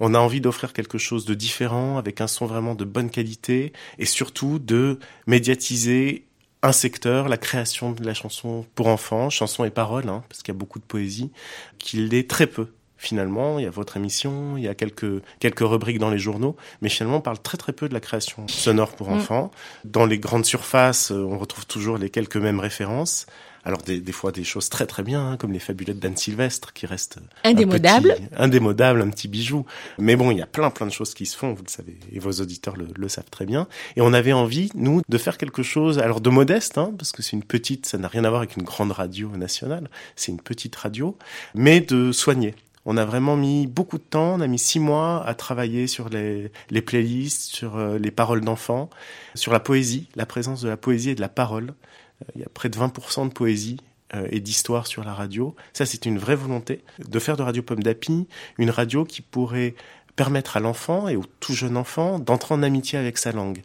on 0.00 0.14
a 0.14 0.18
envie 0.18 0.40
d'offrir 0.40 0.72
quelque 0.72 0.98
chose 0.98 1.24
de 1.24 1.35
différent, 1.35 1.98
avec 1.98 2.20
un 2.20 2.26
son 2.26 2.46
vraiment 2.46 2.74
de 2.74 2.85
bonne 2.85 3.11
qualité, 3.11 3.72
et 3.98 4.07
surtout 4.07 4.59
de 4.59 4.98
médiatiser 5.26 6.24
un 6.62 6.72
secteur, 6.72 7.28
la 7.28 7.37
création 7.37 7.92
de 7.92 8.04
la 8.04 8.14
chanson 8.14 8.66
pour 8.74 8.88
enfants, 8.88 9.31
chanson 9.31 9.64
et 9.64 9.70
paroles, 9.70 10.09
hein, 10.09 10.24
parce 10.28 10.42
qu'il 10.42 10.52
y 10.52 10.57
a 10.57 10.59
beaucoup 10.59 10.78
de 10.78 10.85
poésie, 10.85 11.31
qu'il 11.78 12.14
est 12.14 12.28
très 12.28 12.46
peu. 12.46 12.68
Finalement, 13.00 13.61
il 13.61 13.62
y 13.62 13.66
a 13.66 13.70
votre 13.70 13.96
émission, 13.96 14.57
il 14.57 14.64
y 14.64 14.68
a 14.68 14.74
quelques 14.74 15.22
quelques 15.38 15.61
rubriques 15.61 16.00
dans 16.00 16.11
les 16.11 16.18
journaux, 16.18 16.57
mais 16.83 16.88
finalement, 16.88 17.18
on 17.18 17.20
parle 17.20 17.38
très 17.38 17.57
très 17.57 17.72
peu 17.72 17.88
de 17.88 17.94
la 17.94 18.00
création 18.00 18.48
sonore 18.48 18.96
pour 18.96 19.11
Mm. 19.11 19.12
enfants. 19.12 19.50
Dans 19.85 20.04
les 20.04 20.18
grandes 20.18 20.44
surfaces, 20.44 21.12
on 21.12 21.38
retrouve 21.38 21.64
toujours 21.64 21.96
les 21.96 22.11
quelques 22.11 22.38
mêmes 22.38 22.59
références. 22.59 23.26
Alors 23.64 23.83
des, 23.83 24.01
des 24.01 24.12
fois 24.12 24.33
des 24.33 24.44
choses 24.44 24.68
très 24.68 24.87
très 24.87 25.03
bien, 25.03 25.33
hein, 25.33 25.37
comme 25.37 25.53
les 25.53 25.59
fabulettes 25.59 25.99
d'Anne 25.99 26.16
Sylvestre, 26.16 26.73
qui 26.73 26.87
restent 26.87 27.18
un 27.44 27.51
Indémodable. 27.51 28.14
petit- 28.14 28.29
indémodable, 28.37 29.03
un 29.03 29.11
petit 29.11 29.29
bijou. 29.29 29.66
Mais 29.99 30.16
bon, 30.16 30.31
il 30.31 30.38
y 30.38 30.42
a 30.42 30.47
plein 30.47 30.71
plein 30.71 30.87
de 30.87 30.92
choses 30.92 31.12
qui 31.14 31.27
se 31.27 31.37
font, 31.37 31.53
vous 31.53 31.62
le 31.64 31.68
savez, 31.71 31.99
et 32.12 32.18
vos 32.18 32.33
auditeurs 32.33 32.77
le, 32.77 32.87
le 32.97 33.09
savent 33.09 33.31
très 33.31 33.44
bien. 33.47 33.66
Et 33.97 34.01
on 34.01 34.12
avait 34.12 34.33
envie, 34.33 34.71
nous, 34.75 35.03
de 35.09 35.18
faire 35.18 35.37
quelque 35.38 35.62
chose, 35.62 35.99
alors 35.99 36.21
de 36.21 36.31
modeste, 36.31 36.79
hein, 36.79 36.92
parce 36.97 37.12
que 37.12 37.23
c'est 37.23 37.33
une 37.37 37.42
petite, 37.44 37.87
ça 37.87 37.99
n'a 37.99 38.09
rien 38.09 38.25
à 38.25 38.29
voir 38.31 38.40
avec 38.42 38.57
une 38.57 38.62
grande 38.62 38.92
radio 38.92 39.29
nationale, 39.37 39.90
c'est 40.16 40.33
une 40.33 40.40
petite 40.40 40.75
radio, 40.77 41.16
mais 41.55 41.81
de 41.81 42.12
soigner. 42.12 42.55
On 42.90 42.97
a 42.97 43.05
vraiment 43.05 43.37
mis 43.37 43.66
beaucoup 43.66 43.99
de 43.99 44.03
temps, 44.03 44.37
on 44.37 44.40
a 44.40 44.47
mis 44.47 44.59
six 44.59 44.81
mois 44.81 45.23
à 45.27 45.35
travailler 45.35 45.87
sur 45.88 46.09
les, 46.09 46.51
les 46.71 46.81
playlists, 46.81 47.42
sur 47.42 47.77
euh, 47.77 47.99
les 47.99 48.11
paroles 48.11 48.40
d'enfants, 48.40 48.88
sur 49.35 49.53
la 49.53 49.61
poésie, 49.61 50.09
la 50.16 50.25
présence 50.25 50.62
de 50.62 50.68
la 50.71 50.79
poésie 50.79 51.11
et 51.11 51.14
de 51.14 51.21
la 51.21 51.29
parole. 51.29 51.75
Euh, 52.22 52.33
Il 52.35 52.40
y 52.40 52.44
a 52.44 52.48
près 52.52 52.68
de 52.68 52.78
20% 52.78 53.28
de 53.28 53.33
poésie 53.33 53.78
euh, 54.14 54.26
et 54.31 54.40
d'histoire 54.40 54.87
sur 54.87 55.04
la 55.04 55.14
radio. 55.14 55.54
Ça, 55.72 55.87
c'est 55.87 56.07
une 56.07 56.18
vraie 56.18 56.37
volonté 56.37 56.81
de 57.07 57.18
faire 57.18 57.37
de 57.37 57.42
Radio 57.42 57.62
Pomme 57.62 57.83
d'Api 57.83 58.26
une 58.59 58.70
radio 58.70 59.04
qui 59.04 59.22
pourrait 59.22 59.74
permettre 60.16 60.57
à 60.57 60.61
l'enfant 60.61 61.09
et 61.09 61.16
au 61.16 61.24
tout 61.40 61.54
jeune 61.54 61.76
enfant 61.76 62.18
d'entrer 62.18 62.54
en 62.54 62.62
amitié 62.62 62.98
avec 62.98 63.18
sa 63.18 63.33
langue. 63.33 63.62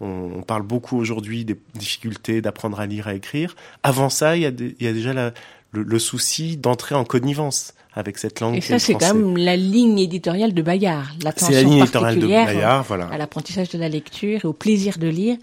On, 0.00 0.42
parle 0.42 0.62
beaucoup 0.62 0.98
aujourd'hui 0.98 1.44
des 1.46 1.56
difficultés 1.74 2.42
d'apprendre 2.42 2.78
à 2.80 2.84
lire, 2.86 3.08
à 3.08 3.14
écrire. 3.14 3.54
Avant 3.82 4.10
ça, 4.10 4.36
il 4.36 4.42
y 4.42 4.46
a, 4.46 4.50
des- 4.50 4.76
il 4.80 4.84
y 4.84 4.88
a 4.88 4.92
déjà 4.92 5.14
la- 5.14 5.32
le, 5.70 5.82
le 5.82 5.98
souci 5.98 6.56
d'entrer 6.58 6.94
en 6.94 7.04
connivence 7.04 7.72
avec 7.94 8.18
cette 8.18 8.40
langue. 8.40 8.56
Et 8.56 8.60
ça, 8.60 8.78
c'est 8.78 8.94
quand 8.94 9.14
même 9.14 9.36
la 9.38 9.56
ligne 9.56 9.98
éditoriale 10.00 10.52
de 10.52 10.60
Bayard. 10.62 11.06
L'attention 11.22 11.46
C'est 11.46 11.54
la 11.54 11.62
ligne 11.62 11.78
éditoriale 11.78 12.16
de 12.16 12.20
particulière 12.20 12.46
Bayard, 12.46 12.84
voilà. 12.86 13.06
à 13.06 13.16
l'apprentissage 13.16 13.70
de 13.70 13.78
la 13.78 13.88
lecture 13.88 14.40
et 14.44 14.46
au 14.46 14.52
plaisir 14.52 14.98
de 14.98 15.06
lire. 15.08 15.36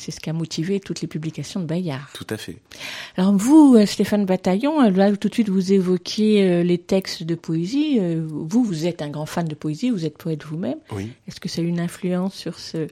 C'est 0.00 0.12
ce 0.12 0.20
qui 0.20 0.30
a 0.30 0.32
motivé 0.32 0.80
toutes 0.80 1.02
les 1.02 1.08
publications 1.08 1.60
de 1.60 1.66
Bayard. 1.66 2.08
Tout 2.14 2.26
à 2.30 2.38
fait. 2.38 2.56
Alors 3.16 3.36
vous, 3.36 3.76
euh, 3.76 3.84
Stéphane 3.84 4.24
Bataillon, 4.24 4.82
euh, 4.82 4.90
là 4.90 5.14
tout 5.14 5.28
de 5.28 5.34
suite 5.34 5.50
vous 5.50 5.72
évoquiez 5.72 6.42
euh, 6.42 6.62
les 6.62 6.78
textes 6.78 7.22
de 7.22 7.34
poésie. 7.34 8.00
Vous, 8.00 8.64
vous 8.64 8.86
êtes 8.86 9.02
un 9.02 9.10
grand 9.10 9.26
fan 9.26 9.46
de 9.46 9.54
poésie, 9.54 9.90
vous 9.90 10.06
êtes 10.06 10.16
poète 10.16 10.42
vous-même. 10.44 10.78
Oui. 10.92 11.10
Est-ce 11.28 11.38
que 11.38 11.48
ça 11.48 11.60
a 11.60 11.64
eu 11.64 11.68
une 11.68 11.80
influence 11.80 12.34
sur 12.34 12.58
ce, 12.58 12.86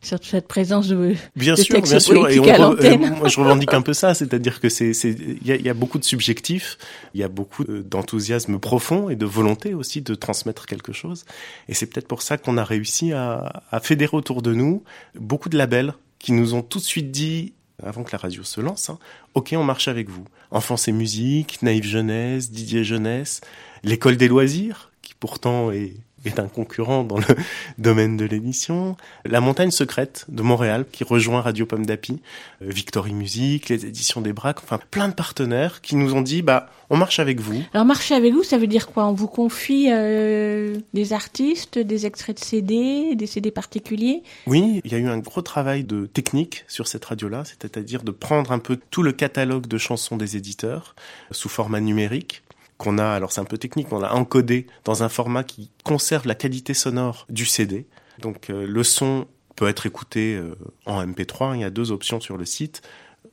sur 0.00 0.18
cette 0.22 0.48
présence 0.48 0.88
de, 0.88 1.14
Bien 1.34 1.54
de 1.54 1.60
sûr, 1.60 1.82
bien 1.82 1.98
sûr. 1.98 2.28
Et 2.28 2.38
on 2.38 2.44
euh, 2.46 2.96
moi, 2.96 3.28
je 3.28 3.40
revendique 3.40 3.74
un 3.74 3.82
peu 3.82 3.92
ça, 3.92 4.14
c'est-à-dire 4.14 4.60
que 4.60 4.68
c'est, 4.68 4.92
il 4.92 5.46
y 5.46 5.52
a, 5.52 5.56
il 5.56 5.62
y 5.62 5.68
a 5.68 5.74
beaucoup 5.74 5.98
de 5.98 6.04
subjectifs, 6.04 6.78
il 7.14 7.20
y 7.20 7.24
a 7.24 7.28
beaucoup 7.28 7.64
d'enthousiasme 7.64 8.58
profond 8.58 9.10
et 9.10 9.16
de 9.16 9.26
volonté 9.26 9.74
aussi 9.74 10.02
de 10.02 10.14
transmettre 10.14 10.66
quelque 10.66 10.92
chose. 10.92 11.24
Et 11.68 11.74
c'est 11.74 11.86
peut-être 11.86 12.08
pour 12.08 12.22
ça 12.22 12.38
qu'on 12.38 12.56
a 12.56 12.64
réussi 12.64 13.12
à, 13.12 13.62
à 13.70 13.80
fédérer 13.80 14.16
autour 14.16 14.42
de 14.42 14.54
nous 14.54 14.82
beaucoup 15.18 15.48
de 15.48 15.58
labels 15.58 15.94
qui 16.26 16.32
nous 16.32 16.54
ont 16.54 16.62
tout 16.62 16.78
de 16.80 16.84
suite 16.84 17.12
dit, 17.12 17.52
avant 17.80 18.02
que 18.02 18.10
la 18.10 18.18
radio 18.18 18.42
se 18.42 18.60
lance, 18.60 18.90
hein, 18.90 18.98
ok, 19.34 19.54
on 19.56 19.62
marche 19.62 19.86
avec 19.86 20.08
vous. 20.08 20.24
Enfance 20.50 20.88
et 20.88 20.92
musique, 20.92 21.62
Naïve 21.62 21.84
Jeunesse, 21.84 22.50
Didier 22.50 22.82
Jeunesse, 22.82 23.42
l'école 23.84 24.16
des 24.16 24.26
loisirs, 24.26 24.90
qui 25.02 25.14
pourtant 25.14 25.70
est, 25.70 25.94
est 26.28 26.38
un 26.38 26.48
concurrent 26.48 27.04
dans 27.04 27.18
le 27.18 27.24
domaine 27.78 28.16
de 28.16 28.24
l'édition, 28.24 28.96
La 29.24 29.40
Montagne 29.40 29.70
Secrète 29.70 30.24
de 30.28 30.42
Montréal, 30.42 30.84
qui 30.90 31.04
rejoint 31.04 31.40
Radio 31.40 31.66
Pomme 31.66 31.86
d'Api, 31.86 32.20
euh, 32.62 32.66
Victory 32.68 33.12
Music, 33.12 33.68
les 33.68 33.86
éditions 33.86 34.20
des 34.20 34.32
Braques, 34.32 34.62
enfin 34.62 34.78
plein 34.90 35.08
de 35.08 35.14
partenaires 35.14 35.80
qui 35.80 35.96
nous 35.96 36.14
ont 36.14 36.22
dit, 36.22 36.42
bah, 36.42 36.68
on 36.90 36.96
marche 36.96 37.18
avec 37.18 37.40
vous. 37.40 37.62
Alors 37.74 37.84
marcher 37.84 38.14
avec 38.14 38.32
vous, 38.32 38.42
ça 38.42 38.58
veut 38.58 38.66
dire 38.66 38.88
quoi? 38.88 39.06
On 39.06 39.12
vous 39.12 39.28
confie 39.28 39.88
euh, 39.90 40.76
des 40.94 41.12
artistes, 41.12 41.78
des 41.78 42.06
extraits 42.06 42.38
de 42.38 42.44
CD, 42.44 43.14
des 43.14 43.26
CD 43.26 43.50
particuliers? 43.50 44.22
Oui, 44.46 44.80
il 44.84 44.92
y 44.92 44.94
a 44.94 44.98
eu 44.98 45.08
un 45.08 45.18
gros 45.18 45.42
travail 45.42 45.84
de 45.84 46.06
technique 46.06 46.64
sur 46.68 46.86
cette 46.86 47.04
radio-là, 47.04 47.44
c'est-à-dire 47.44 48.02
de 48.02 48.12
prendre 48.12 48.52
un 48.52 48.58
peu 48.58 48.78
tout 48.90 49.02
le 49.02 49.12
catalogue 49.12 49.66
de 49.66 49.78
chansons 49.78 50.16
des 50.16 50.36
éditeurs 50.36 50.94
euh, 51.30 51.34
sous 51.34 51.48
format 51.48 51.80
numérique 51.80 52.42
qu'on 52.78 52.98
a, 52.98 53.06
alors 53.06 53.32
c'est 53.32 53.40
un 53.40 53.44
peu 53.46 53.58
technique, 53.58 53.88
mais 53.90 53.96
on 53.96 54.00
l'a 54.00 54.14
encodé 54.14 54.66
dans 54.84 55.02
un 55.02 55.08
format 55.08 55.44
qui 55.44 55.70
conserve 55.84 56.26
la 56.26 56.34
qualité 56.34 56.74
sonore 56.74 57.26
du 57.30 57.46
CD. 57.46 57.86
Donc 58.20 58.50
euh, 58.50 58.66
le 58.66 58.82
son 58.82 59.26
peut 59.56 59.68
être 59.68 59.86
écouté 59.86 60.34
euh, 60.36 60.54
en 60.84 61.04
MP3, 61.06 61.54
il 61.54 61.60
y 61.60 61.64
a 61.64 61.70
deux 61.70 61.90
options 61.92 62.20
sur 62.20 62.36
le 62.36 62.44
site. 62.44 62.82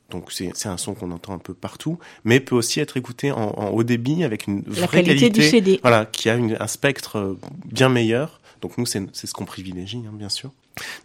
Donc 0.10 0.32
c'est 0.32 0.52
c'est 0.54 0.70
un 0.70 0.78
son 0.78 0.94
qu'on 0.94 1.12
entend 1.12 1.34
un 1.34 1.39
peu 1.39 1.54
partout, 1.54 1.98
mais 2.24 2.39
peut 2.39 2.56
aussi 2.56 2.80
être 2.80 2.98
écouté 2.98 3.32
en, 3.32 3.39
en 3.58 3.70
haut 3.70 3.84
débit 3.84 4.24
avec 4.24 4.48
une 4.48 4.64
La 4.68 4.86
vraie 4.86 5.04
qualité 5.04 5.30
du 5.30 5.41
CD. 5.41 5.80
voilà, 5.82 6.06
qui 6.06 6.30
a 6.30 6.36
une- 6.36 6.58
un 6.60 6.68
spectre 6.68 7.18
euh, 7.18 7.38
bien 7.66 7.89
meilleur. 7.89 8.39
Donc 8.62 8.78
nous 8.78 8.86
c'est 8.86 9.02
c'est 9.14 9.28
ce 9.28 9.34
qu'on 9.34 9.46
privilégie, 9.46 10.04
hein, 10.08 10.12
bien 10.14 10.30
sûr. 10.30 10.52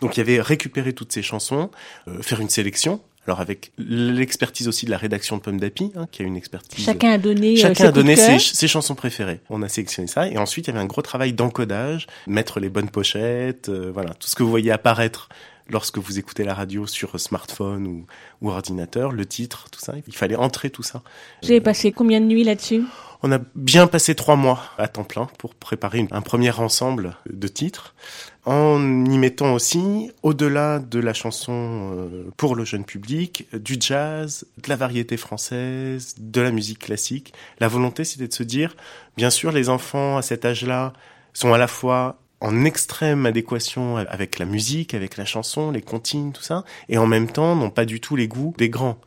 Donc 0.01 0.17
il 0.17 0.21
y 0.21 0.23
avait 0.23 0.41
récupérer 0.41 0.93
toutes 0.93 1.13
ces 1.13 1.23
chansons, 1.23 1.71
euh, 2.07 2.23
faire 2.23 2.41
une 2.41 2.49
sélection. 2.51 3.01
Alors 3.29 3.41
avec 3.41 3.73
l'expertise 3.77 4.69
aussi 4.69 4.87
de 4.87 4.91
la 4.91 4.97
rédaction 4.97 5.37
de 5.37 5.43
Pomme 5.43 5.61
d'Api, 5.61 5.93
hein, 5.97 6.07
qui 6.11 6.23
a 6.23 6.25
une 6.25 6.35
expertise. 6.35 6.83
Chacun 6.83 7.11
a 7.11 7.19
donné, 7.19 7.53
euh, 7.53 7.57
ses 7.57 7.61
Chacun 7.61 7.85
a 7.85 7.87
coups 7.89 7.97
de 7.97 8.01
donné 8.01 8.17
ses, 8.17 8.39
ses 8.39 8.69
chansons 8.69 8.95
préférées. 8.95 9.41
On 9.51 9.61
a 9.61 9.69
sélectionné 9.69 10.09
ça 10.09 10.29
et 10.29 10.39
ensuite 10.39 10.67
il 10.67 10.71
y 10.71 10.73
avait 10.73 10.83
un 10.83 10.87
gros 10.87 11.03
travail 11.03 11.35
d'encodage, 11.35 12.07
mettre 12.27 12.59
les 12.59 12.71
bonnes 12.71 12.89
pochettes, 12.89 13.69
euh, 13.69 13.91
voilà, 13.93 14.15
tout 14.15 14.29
ce 14.29 14.35
que 14.35 14.43
vous 14.43 14.49
voyez 14.49 14.71
apparaître 14.71 15.29
lorsque 15.69 15.99
vous 15.99 16.19
écoutez 16.19 16.43
la 16.43 16.55
radio 16.55 16.87
sur 16.87 17.21
smartphone 17.21 17.87
ou, 17.87 18.07
ou 18.41 18.51
ordinateur, 18.51 19.13
le 19.13 19.27
titre, 19.27 19.67
tout 19.71 19.81
ça. 19.81 19.93
Il 20.07 20.15
fallait 20.15 20.37
entrer 20.37 20.71
tout 20.71 20.83
ça. 20.83 21.03
Avez 21.45 21.61
passé 21.61 21.93
combien 21.93 22.23
de 22.23 22.27
nuits 22.27 22.45
là-dessus? 22.45 22.83
On 23.23 23.33
a 23.33 23.41
bien 23.57 23.89
passé 23.89 24.15
trois 24.15 24.37
mois 24.37 24.63
à 24.79 24.87
temps 24.87 25.03
plein 25.03 25.29
pour 25.39 25.57
préparer 25.57 26.07
un 26.13 26.21
premier 26.21 26.51
ensemble 26.51 27.17
de 27.29 27.49
titres, 27.49 27.97
en 28.45 29.05
y 29.05 29.19
mettant 29.19 29.55
aussi, 29.55 30.13
au-delà 30.23 30.79
de 30.79 31.01
la 31.01 31.13
chanson 31.13 31.91
euh, 31.95 32.31
pour 32.37 32.55
le 32.55 32.65
jeune 32.65 32.85
public, 32.85 33.49
du 33.53 33.77
jazz, 33.81 34.47
de 34.63 34.69
la 34.69 34.77
variété 34.77 35.17
française, 35.17 36.15
de 36.19 36.41
la 36.41 36.53
musique 36.53 36.79
classique. 36.79 37.35
La 37.59 37.67
volonté, 37.67 38.05
c'était 38.05 38.29
de 38.29 38.33
se 38.33 38.45
dire, 38.45 38.77
bien 39.17 39.31
sûr, 39.31 39.51
les 39.51 39.69
enfants 39.69 40.17
à 40.17 40.23
cet 40.23 40.45
âge-là 40.45 40.93
sont 41.33 41.53
à 41.53 41.59
la 41.59 41.67
fois 41.67 42.21
en 42.41 42.65
extrême 42.65 43.27
adéquation 43.27 43.97
avec 43.97 44.39
la 44.39 44.45
musique, 44.45 44.95
avec 44.95 45.17
la 45.17 45.25
chanson, 45.25 45.73
les 45.73 45.83
comptines, 45.83 46.33
tout 46.33 46.43
ça, 46.43 46.65
et 46.89 46.99
en 46.99 47.07
même 47.07 47.29
temps 47.29 47.57
n'ont 47.57 47.71
pas 47.71 47.85
du 47.85 48.01
tout 48.01 48.15
les 48.15 48.29
goûts 48.29 48.55
des 48.59 48.69
grands. 48.69 48.99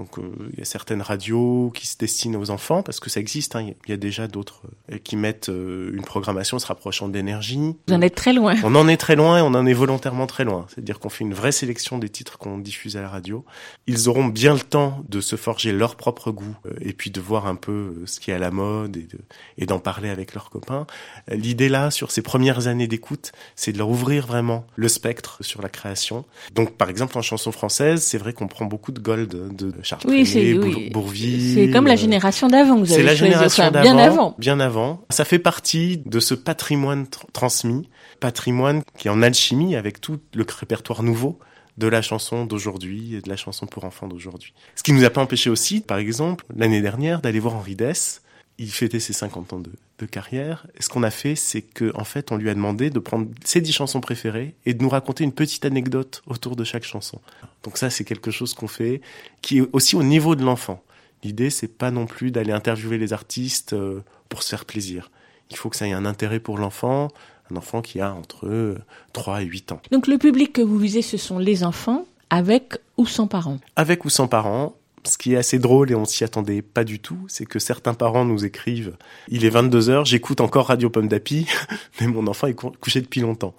Donc 0.00 0.18
euh, 0.18 0.22
il 0.54 0.58
y 0.58 0.62
a 0.62 0.64
certaines 0.64 1.02
radios 1.02 1.70
qui 1.74 1.86
se 1.86 1.98
destinent 1.98 2.40
aux 2.40 2.48
enfants 2.48 2.82
parce 2.82 3.00
que 3.00 3.10
ça 3.10 3.20
existe. 3.20 3.54
hein. 3.54 3.60
Il 3.60 3.68
y 3.68 3.70
a- 3.70 3.74
il 3.86 3.90
y 3.90 3.92
a 3.92 3.96
déjà 3.98 4.28
d'autres 4.28 4.62
euh, 4.90 4.96
qui 4.96 5.14
mettent 5.16 5.50
euh, 5.50 5.90
une 5.92 6.00
programmation 6.04 6.58
se 6.58 6.66
rapprochant 6.66 7.06
d'énergie. 7.08 7.74
Vous 7.86 7.94
en 7.94 8.00
êtes 8.00 8.14
très 8.14 8.32
loin. 8.32 8.54
On 8.64 8.74
en 8.76 8.88
est 8.88 8.96
très 8.96 9.14
loin 9.14 9.36
et 9.38 9.42
on 9.42 9.48
en 9.48 9.66
est 9.66 9.74
volontairement 9.74 10.26
très 10.26 10.44
loin. 10.44 10.64
C'est-à-dire 10.70 10.98
qu'on 11.00 11.10
fait 11.10 11.24
une 11.24 11.34
vraie 11.34 11.52
sélection 11.52 11.98
des 11.98 12.08
titres 12.08 12.38
qu'on 12.38 12.56
diffuse 12.56 12.96
à 12.96 13.02
la 13.02 13.10
radio. 13.10 13.44
Ils 13.86 14.08
auront 14.08 14.24
bien 14.24 14.54
le 14.54 14.60
temps 14.60 15.04
de 15.08 15.20
se 15.20 15.36
forger 15.36 15.72
leur 15.72 15.96
propre 15.96 16.30
goût 16.30 16.56
et 16.80 16.94
puis 16.94 17.10
de 17.10 17.20
voir 17.20 17.46
un 17.46 17.56
peu 17.56 18.02
ce 18.06 18.20
qui 18.20 18.30
est 18.30 18.34
à 18.34 18.38
la 18.38 18.50
mode 18.50 18.96
et 18.96 19.06
de- 19.58 19.66
d'en 19.66 19.80
parler 19.80 20.08
avec 20.08 20.32
leurs 20.34 20.48
copains. 20.48 20.86
L'idée 21.30 21.68
là, 21.68 21.90
sur 21.90 22.10
ces 22.10 22.22
premières 22.22 22.66
années 22.68 22.88
d'écoute, 22.88 23.32
c'est 23.54 23.72
de 23.72 23.78
leur 23.78 23.90
ouvrir 23.90 24.26
vraiment 24.26 24.64
le 24.76 24.88
spectre 24.88 25.36
sur 25.42 25.60
la 25.60 25.68
création. 25.68 26.24
Donc 26.54 26.76
par 26.78 26.88
exemple 26.88 27.18
en 27.18 27.22
chanson 27.22 27.52
française, 27.52 28.02
c'est 28.02 28.18
vrai 28.18 28.32
qu'on 28.32 28.48
prend 28.48 28.64
beaucoup 28.64 28.92
de 28.92 29.00
gold 29.00 29.28
de 29.54 29.74
Charles 29.90 30.02
Oui, 30.06 30.24
Trenet, 30.24 30.90
oui. 30.94 31.52
C'est 31.54 31.70
comme 31.70 31.86
la 31.86 31.96
génération 31.96 32.46
d'avant 32.48 32.74
que 32.76 32.80
vous 32.80 32.86
c'est 32.86 32.94
avez 32.94 33.02
la 33.02 33.16
choisi, 33.16 33.32
génération 33.32 33.62
enfin, 33.64 33.70
d'avant, 33.72 33.82
bien 33.84 33.98
avant. 33.98 34.34
bien 34.38 34.60
avant. 34.60 35.02
Ça 35.10 35.24
fait 35.24 35.38
partie 35.38 36.00
de 36.06 36.20
ce 36.20 36.34
patrimoine 36.34 37.04
tr- 37.04 37.24
transmis, 37.32 37.88
patrimoine 38.20 38.82
qui 38.98 39.08
est 39.08 39.10
en 39.10 39.22
alchimie 39.22 39.74
avec 39.76 40.00
tout 40.00 40.18
le 40.34 40.44
répertoire 40.58 41.02
nouveau 41.02 41.38
de 41.78 41.86
la 41.86 42.02
chanson 42.02 42.44
d'aujourd'hui 42.44 43.16
et 43.16 43.20
de 43.20 43.28
la 43.28 43.36
chanson 43.36 43.66
pour 43.66 43.84
enfants 43.84 44.06
d'aujourd'hui. 44.06 44.52
Ce 44.74 44.82
qui 44.82 44.92
nous 44.92 45.04
a 45.04 45.10
pas 45.10 45.22
empêché 45.22 45.48
aussi, 45.50 45.80
par 45.80 45.98
exemple, 45.98 46.44
l'année 46.54 46.82
dernière, 46.82 47.20
d'aller 47.20 47.40
voir 47.40 47.54
Henri 47.56 47.74
Dess. 47.74 48.22
Il 48.62 48.70
fêtait 48.70 49.00
ses 49.00 49.14
50 49.14 49.54
ans 49.54 49.58
de, 49.58 49.70
de 49.98 50.06
carrière. 50.06 50.66
Et 50.78 50.82
ce 50.82 50.90
qu'on 50.90 51.02
a 51.02 51.10
fait, 51.10 51.34
c'est 51.34 51.62
que, 51.62 51.90
en 51.96 52.04
fait, 52.04 52.30
on 52.30 52.36
lui 52.36 52.50
a 52.50 52.54
demandé 52.54 52.90
de 52.90 52.98
prendre 52.98 53.26
ses 53.42 53.62
10 53.62 53.72
chansons 53.72 54.02
préférées 54.02 54.54
et 54.66 54.74
de 54.74 54.82
nous 54.82 54.90
raconter 54.90 55.24
une 55.24 55.32
petite 55.32 55.64
anecdote 55.64 56.22
autour 56.26 56.56
de 56.56 56.64
chaque 56.64 56.84
chanson. 56.84 57.20
Donc 57.62 57.78
ça, 57.78 57.88
c'est 57.88 58.04
quelque 58.04 58.30
chose 58.30 58.52
qu'on 58.52 58.68
fait, 58.68 59.00
qui 59.40 59.58
est 59.58 59.68
aussi 59.72 59.96
au 59.96 60.02
niveau 60.02 60.36
de 60.36 60.44
l'enfant. 60.44 60.82
L'idée, 61.24 61.48
c'est 61.48 61.68
pas 61.68 61.90
non 61.90 62.06
plus 62.06 62.30
d'aller 62.30 62.52
interviewer 62.52 62.98
les 62.98 63.14
artistes 63.14 63.72
euh, 63.72 64.02
pour 64.28 64.42
se 64.42 64.50
faire 64.50 64.66
plaisir. 64.66 65.10
Il 65.50 65.56
faut 65.56 65.70
que 65.70 65.76
ça 65.76 65.88
ait 65.88 65.92
un 65.92 66.04
intérêt 66.04 66.40
pour 66.40 66.58
l'enfant, 66.58 67.08
un 67.50 67.56
enfant 67.56 67.80
qui 67.80 68.00
a 68.00 68.12
entre 68.12 68.46
euh, 68.46 68.78
3 69.14 69.42
et 69.42 69.46
8 69.46 69.72
ans. 69.72 69.80
Donc 69.90 70.06
le 70.06 70.18
public 70.18 70.52
que 70.52 70.60
vous 70.60 70.78
visez, 70.78 71.02
ce 71.02 71.16
sont 71.16 71.38
les 71.38 71.64
enfants, 71.64 72.06
avec 72.30 72.78
ou 72.96 73.06
sans 73.06 73.26
parents? 73.26 73.58
Avec 73.76 74.04
ou 74.04 74.10
sans 74.10 74.28
parents, 74.28 74.76
ce 75.04 75.16
qui 75.18 75.32
est 75.32 75.36
assez 75.36 75.58
drôle 75.58 75.90
et 75.90 75.94
on 75.94 76.04
s'y 76.04 76.24
attendait 76.24 76.62
pas 76.62 76.84
du 76.84 76.98
tout, 77.00 77.18
c'est 77.28 77.46
que 77.46 77.58
certains 77.58 77.94
parents 77.94 78.24
nous 78.24 78.44
écrivent 78.44 78.96
Il 79.28 79.44
est 79.44 79.50
22 79.50 79.88
heures, 79.90 80.04
j'écoute 80.04 80.40
encore 80.40 80.66
Radio 80.66 80.90
Pomme 80.90 81.08
d'Api, 81.08 81.46
mais 82.00 82.06
mon 82.06 82.26
enfant 82.26 82.46
est 82.48 82.54
cou- 82.54 82.72
couché 82.80 83.00
depuis 83.00 83.20
longtemps. 83.20 83.54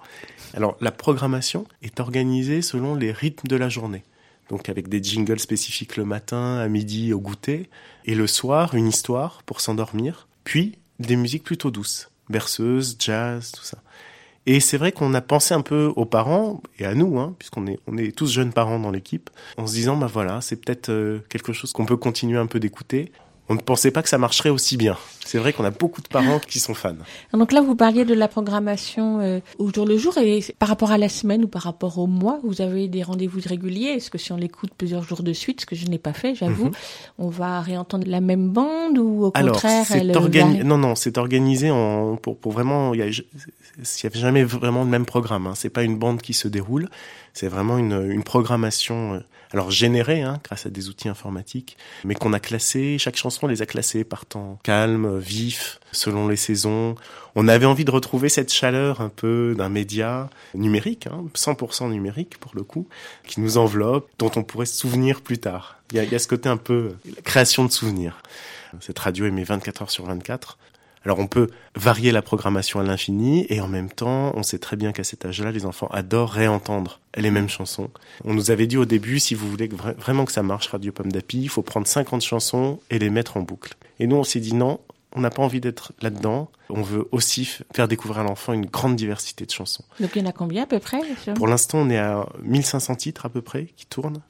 Alors 0.54 0.76
la 0.80 0.92
programmation 0.92 1.66
est 1.82 1.98
organisée 2.00 2.62
selon 2.62 2.94
les 2.94 3.10
rythmes 3.12 3.48
de 3.48 3.56
la 3.56 3.68
journée. 3.68 4.04
Donc 4.50 4.68
avec 4.68 4.88
des 4.88 5.02
jingles 5.02 5.40
spécifiques 5.40 5.96
le 5.96 6.04
matin, 6.04 6.58
à 6.58 6.68
midi, 6.68 7.12
au 7.12 7.20
goûter, 7.20 7.70
et 8.04 8.14
le 8.14 8.26
soir, 8.26 8.74
une 8.74 8.86
histoire 8.88 9.42
pour 9.44 9.60
s'endormir, 9.60 10.28
puis 10.44 10.78
des 10.98 11.16
musiques 11.16 11.44
plutôt 11.44 11.70
douces, 11.70 12.10
berceuses, 12.28 12.96
jazz, 12.98 13.52
tout 13.52 13.64
ça. 13.64 13.78
Et 14.46 14.58
c'est 14.58 14.76
vrai 14.76 14.90
qu'on 14.90 15.14
a 15.14 15.20
pensé 15.20 15.54
un 15.54 15.60
peu 15.60 15.92
aux 15.94 16.04
parents 16.04 16.62
et 16.78 16.84
à 16.84 16.94
nous, 16.94 17.18
hein, 17.18 17.34
puisqu'on 17.38 17.66
est, 17.66 17.78
on 17.86 17.96
est 17.96 18.16
tous 18.16 18.32
jeunes 18.32 18.52
parents 18.52 18.80
dans 18.80 18.90
l'équipe, 18.90 19.30
en 19.56 19.66
se 19.66 19.74
disant, 19.74 19.96
bah 19.96 20.08
voilà, 20.12 20.40
c'est 20.40 20.56
peut-être 20.56 20.88
euh, 20.88 21.20
quelque 21.28 21.52
chose 21.52 21.72
qu'on 21.72 21.86
peut 21.86 21.96
continuer 21.96 22.38
un 22.38 22.46
peu 22.46 22.58
d'écouter. 22.58 23.12
On 23.48 23.54
ne 23.54 23.60
pensait 23.60 23.90
pas 23.90 24.02
que 24.02 24.08
ça 24.08 24.18
marcherait 24.18 24.48
aussi 24.50 24.76
bien. 24.76 24.96
C'est 25.24 25.36
vrai 25.36 25.52
qu'on 25.52 25.64
a 25.64 25.70
beaucoup 25.70 26.00
de 26.00 26.08
parents 26.08 26.38
qui 26.38 26.58
sont 26.60 26.74
fans. 26.74 26.94
Donc 27.32 27.52
là, 27.52 27.60
vous 27.60 27.74
parliez 27.74 28.04
de 28.04 28.14
la 28.14 28.28
programmation 28.28 29.20
euh, 29.20 29.40
au 29.58 29.72
jour 29.72 29.84
le 29.84 29.98
jour 29.98 30.16
et 30.16 30.42
par 30.58 30.68
rapport 30.68 30.90
à 30.92 30.96
la 30.98 31.08
semaine 31.08 31.44
ou 31.44 31.48
par 31.48 31.62
rapport 31.62 31.98
au 31.98 32.06
mois, 32.06 32.38
vous 32.44 32.60
avez 32.62 32.86
des 32.88 33.02
rendez-vous 33.02 33.40
réguliers. 33.44 33.88
Est-ce 33.96 34.10
que 34.10 34.16
si 34.18 34.32
on 34.32 34.36
l'écoute 34.36 34.70
plusieurs 34.78 35.02
jours 35.02 35.22
de 35.22 35.32
suite, 35.32 35.60
ce 35.62 35.66
que 35.66 35.74
je 35.76 35.86
n'ai 35.86 35.98
pas 35.98 36.12
fait, 36.12 36.34
j'avoue, 36.34 36.66
Mhm. 36.66 36.72
on 37.18 37.28
va 37.28 37.60
réentendre 37.60 38.04
la 38.06 38.20
même 38.20 38.48
bande 38.48 38.96
ou 38.98 39.24
au 39.26 39.30
Alors, 39.34 39.52
contraire, 39.54 39.86
elle 39.90 40.12
c'est 40.14 40.18
organi- 40.18 40.62
non, 40.62 40.78
non, 40.78 40.94
c'est 40.94 41.18
organisé 41.18 41.70
en 41.70 42.16
pour, 42.16 42.38
pour 42.38 42.52
vraiment. 42.52 42.94
Il 42.94 43.00
y 43.00 43.02
a, 43.02 44.10
jamais 44.14 44.44
vraiment 44.44 44.84
le 44.84 44.90
même 44.90 45.04
programme. 45.06 45.46
Hein. 45.48 45.54
C'est 45.56 45.70
pas 45.70 45.82
une 45.82 45.98
bande 45.98 46.22
qui 46.22 46.32
se 46.32 46.46
déroule. 46.48 46.88
C'est 47.34 47.48
vraiment 47.48 47.76
une, 47.76 48.08
une 48.10 48.22
programmation. 48.22 49.14
euh, 49.14 49.18
alors 49.52 49.70
générée 49.70 50.22
hein, 50.22 50.40
grâce 50.44 50.66
à 50.66 50.70
des 50.70 50.88
outils 50.88 51.08
informatiques, 51.08 51.76
mais 52.04 52.14
qu'on 52.14 52.32
a 52.32 52.40
classé. 52.40 52.98
Chaque 52.98 53.16
chanson, 53.16 53.46
on 53.46 53.48
les 53.48 53.62
a 53.62 53.66
classées 53.66 54.04
par 54.04 54.26
temps 54.26 54.58
calme, 54.62 55.18
vif, 55.18 55.80
selon 55.92 56.28
les 56.28 56.36
saisons. 56.36 56.94
On 57.34 57.48
avait 57.48 57.66
envie 57.66 57.84
de 57.84 57.90
retrouver 57.90 58.28
cette 58.28 58.52
chaleur 58.52 59.00
un 59.00 59.08
peu 59.08 59.54
d'un 59.56 59.68
média 59.68 60.30
numérique, 60.54 61.06
hein, 61.06 61.24
100% 61.34 61.90
numérique 61.90 62.38
pour 62.38 62.52
le 62.54 62.62
coup, 62.62 62.88
qui 63.26 63.40
nous 63.40 63.58
enveloppe, 63.58 64.08
dont 64.18 64.30
on 64.36 64.42
pourrait 64.42 64.66
se 64.66 64.76
souvenir 64.76 65.20
plus 65.20 65.38
tard. 65.38 65.78
Il 65.92 66.02
y 66.02 66.06
y 66.06 66.14
a 66.14 66.18
ce 66.18 66.28
côté 66.28 66.48
un 66.48 66.56
peu 66.56 66.94
euh, 67.06 67.12
création 67.22 67.64
de 67.64 67.70
souvenirs. 67.70 68.22
Cette 68.80 68.98
radio 68.98 69.26
émet 69.26 69.44
24 69.44 69.82
heures 69.82 69.90
sur 69.90 70.06
24. 70.06 70.58
Alors 71.04 71.18
on 71.18 71.26
peut 71.26 71.48
varier 71.74 72.12
la 72.12 72.22
programmation 72.22 72.80
à 72.80 72.82
l'infini 72.82 73.46
et 73.48 73.60
en 73.60 73.68
même 73.68 73.90
temps, 73.90 74.32
on 74.34 74.42
sait 74.42 74.58
très 74.58 74.76
bien 74.76 74.92
qu'à 74.92 75.04
cet 75.04 75.24
âge-là, 75.24 75.50
les 75.50 75.66
enfants 75.66 75.88
adorent 75.88 76.30
réentendre 76.30 77.00
les 77.16 77.30
mêmes 77.30 77.48
chansons. 77.48 77.90
On 78.24 78.34
nous 78.34 78.50
avait 78.50 78.66
dit 78.66 78.76
au 78.76 78.84
début, 78.84 79.18
si 79.18 79.34
vous 79.34 79.48
voulez 79.48 79.68
vraiment 79.98 80.24
que 80.24 80.32
ça 80.32 80.42
marche, 80.42 80.68
Radio 80.68 80.92
Pomme 80.92 81.12
d'Api, 81.12 81.42
il 81.42 81.48
faut 81.48 81.62
prendre 81.62 81.86
50 81.86 82.22
chansons 82.22 82.80
et 82.90 82.98
les 82.98 83.10
mettre 83.10 83.36
en 83.36 83.42
boucle. 83.42 83.74
Et 83.98 84.06
nous, 84.06 84.16
on 84.16 84.24
s'est 84.24 84.40
dit 84.40 84.54
non, 84.54 84.80
on 85.14 85.20
n'a 85.20 85.30
pas 85.30 85.42
envie 85.42 85.60
d'être 85.60 85.92
là-dedans. 86.00 86.50
On 86.70 86.82
veut 86.82 87.06
aussi 87.12 87.44
faire 87.74 87.88
découvrir 87.88 88.20
à 88.20 88.22
l'enfant 88.24 88.52
une 88.52 88.66
grande 88.66 88.96
diversité 88.96 89.44
de 89.44 89.50
chansons. 89.50 89.84
Donc 90.00 90.10
il 90.14 90.22
y 90.22 90.24
en 90.24 90.28
a 90.28 90.32
combien 90.32 90.62
à 90.62 90.66
peu 90.66 90.78
près 90.78 91.00
Pour 91.34 91.46
l'instant, 91.46 91.78
on 91.78 91.90
est 91.90 91.98
à 91.98 92.26
1500 92.42 92.96
titres 92.96 93.26
à 93.26 93.28
peu 93.28 93.42
près 93.42 93.66
qui 93.76 93.86
tournent. 93.86 94.22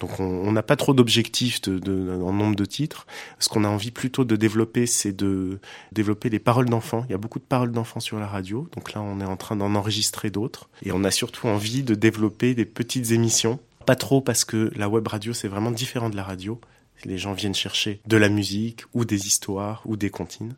Donc 0.00 0.18
on 0.18 0.50
n'a 0.52 0.62
pas 0.62 0.76
trop 0.76 0.94
d'objectifs 0.94 1.62
de, 1.62 2.22
en 2.22 2.32
nombre 2.32 2.56
de 2.56 2.64
titres. 2.64 3.06
Ce 3.38 3.48
qu'on 3.48 3.64
a 3.64 3.68
envie 3.68 3.90
plutôt 3.90 4.24
de 4.24 4.36
développer, 4.36 4.86
c'est 4.86 5.12
de 5.12 5.58
développer 5.92 6.30
les 6.30 6.38
paroles 6.38 6.68
d'enfants. 6.68 7.04
Il 7.08 7.12
y 7.12 7.14
a 7.14 7.18
beaucoup 7.18 7.38
de 7.38 7.44
paroles 7.44 7.72
d'enfants 7.72 8.00
sur 8.00 8.18
la 8.18 8.26
radio. 8.26 8.68
Donc 8.74 8.92
là, 8.92 9.02
on 9.02 9.20
est 9.20 9.24
en 9.24 9.36
train 9.36 9.56
d'en 9.56 9.74
enregistrer 9.74 10.30
d'autres. 10.30 10.68
Et 10.82 10.92
on 10.92 11.04
a 11.04 11.10
surtout 11.10 11.46
envie 11.48 11.82
de 11.82 11.94
développer 11.94 12.54
des 12.54 12.64
petites 12.64 13.12
émissions. 13.12 13.58
Pas 13.86 13.96
trop 13.96 14.20
parce 14.20 14.44
que 14.44 14.72
la 14.76 14.88
web 14.88 15.06
radio, 15.06 15.32
c'est 15.32 15.48
vraiment 15.48 15.70
différent 15.70 16.10
de 16.10 16.16
la 16.16 16.24
radio. 16.24 16.60
Les 17.04 17.18
gens 17.18 17.34
viennent 17.34 17.54
chercher 17.54 18.00
de 18.06 18.16
la 18.16 18.28
musique 18.28 18.84
ou 18.94 19.04
des 19.04 19.26
histoires 19.26 19.82
ou 19.84 19.96
des 19.96 20.10
comptines, 20.10 20.54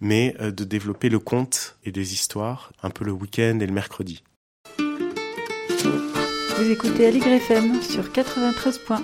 mais 0.00 0.34
euh, 0.40 0.50
de 0.50 0.64
développer 0.64 1.08
le 1.08 1.18
conte 1.18 1.76
et 1.84 1.92
des 1.92 2.12
histoires 2.12 2.72
un 2.82 2.90
peu 2.90 3.04
le 3.04 3.12
week-end 3.12 3.58
et 3.60 3.66
le 3.66 3.72
mercredi. 3.72 4.22
Vous 6.58 6.72
écoutez 6.72 7.06
Aligre 7.06 7.28
FM 7.28 7.80
sur 7.82 8.08
93.1. 8.10 9.00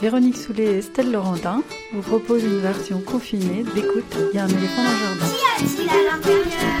Véronique 0.00 0.38
Soulet 0.38 0.64
et 0.64 0.78
Estelle 0.78 1.12
Laurendin 1.12 1.62
vous 1.92 2.00
proposent 2.00 2.44
une 2.44 2.60
version 2.60 3.02
confinée 3.02 3.62
d'écoute 3.74 4.16
Il 4.32 4.36
y 4.36 4.38
a 4.38 4.44
un 4.44 4.48
éléphant 4.48 4.82
dans 4.82 4.90
le 4.90 4.96
jardin. 4.98 5.26
Qu'y 5.26 5.64
a-t-il 5.64 5.88
à 5.90 6.02
l'intérieur? 6.10 6.80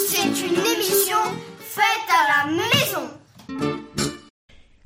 C'est 0.00 0.46
une 0.46 0.58
émission 0.74 1.18
faite 1.60 2.08
à 2.10 2.22
la 2.32 2.52
maison. 2.52 3.06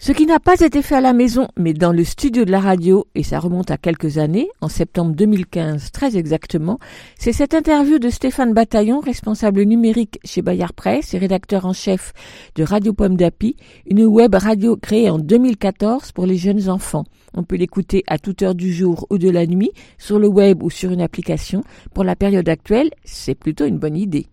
Ce 0.07 0.13
qui 0.13 0.25
n'a 0.25 0.39
pas 0.39 0.61
été 0.61 0.83
fait 0.83 0.95
à 0.95 1.01
la 1.01 1.13
maison, 1.13 1.49
mais 1.59 1.73
dans 1.73 1.91
le 1.91 2.05
studio 2.05 2.45
de 2.45 2.53
la 2.53 2.61
radio, 2.61 3.09
et 3.17 3.25
ça 3.25 3.41
remonte 3.41 3.73
à 3.73 3.77
quelques 3.77 4.19
années, 4.19 4.49
en 4.61 4.69
septembre 4.69 5.17
2015 5.17 5.91
très 5.91 6.17
exactement, 6.17 6.79
c'est 7.19 7.33
cette 7.33 7.55
interview 7.55 7.99
de 7.99 8.09
Stéphane 8.09 8.55
Bataillon, 8.55 9.01
responsable 9.01 9.63
numérique 9.63 10.21
chez 10.25 10.43
Bayard 10.43 10.75
Presse 10.75 11.13
et 11.13 11.19
rédacteur 11.19 11.67
en 11.67 11.73
chef 11.73 12.13
de 12.55 12.63
Radio 12.63 12.93
Pomme 12.93 13.17
d'Api, 13.17 13.57
une 13.85 14.05
web 14.05 14.37
radio 14.37 14.77
créée 14.77 15.11
en 15.11 15.19
2014 15.19 16.13
pour 16.13 16.27
les 16.27 16.37
jeunes 16.37 16.71
enfants. 16.71 17.03
On 17.35 17.43
peut 17.43 17.57
l'écouter 17.57 18.05
à 18.07 18.21
toute 18.21 18.43
heure 18.43 18.55
du 18.55 18.73
jour 18.73 19.09
ou 19.11 19.19
de 19.19 19.29
la 19.29 19.45
nuit, 19.45 19.73
sur 19.99 20.21
le 20.21 20.29
web 20.29 20.63
ou 20.63 20.71
sur 20.71 20.93
une 20.93 21.03
application. 21.03 21.65
Pour 21.95 22.05
la 22.05 22.15
période 22.15 22.49
actuelle, 22.49 22.91
c'est 23.03 23.35
plutôt 23.35 23.65
une 23.65 23.81
bonne 23.81 23.97
idée. 23.97 24.29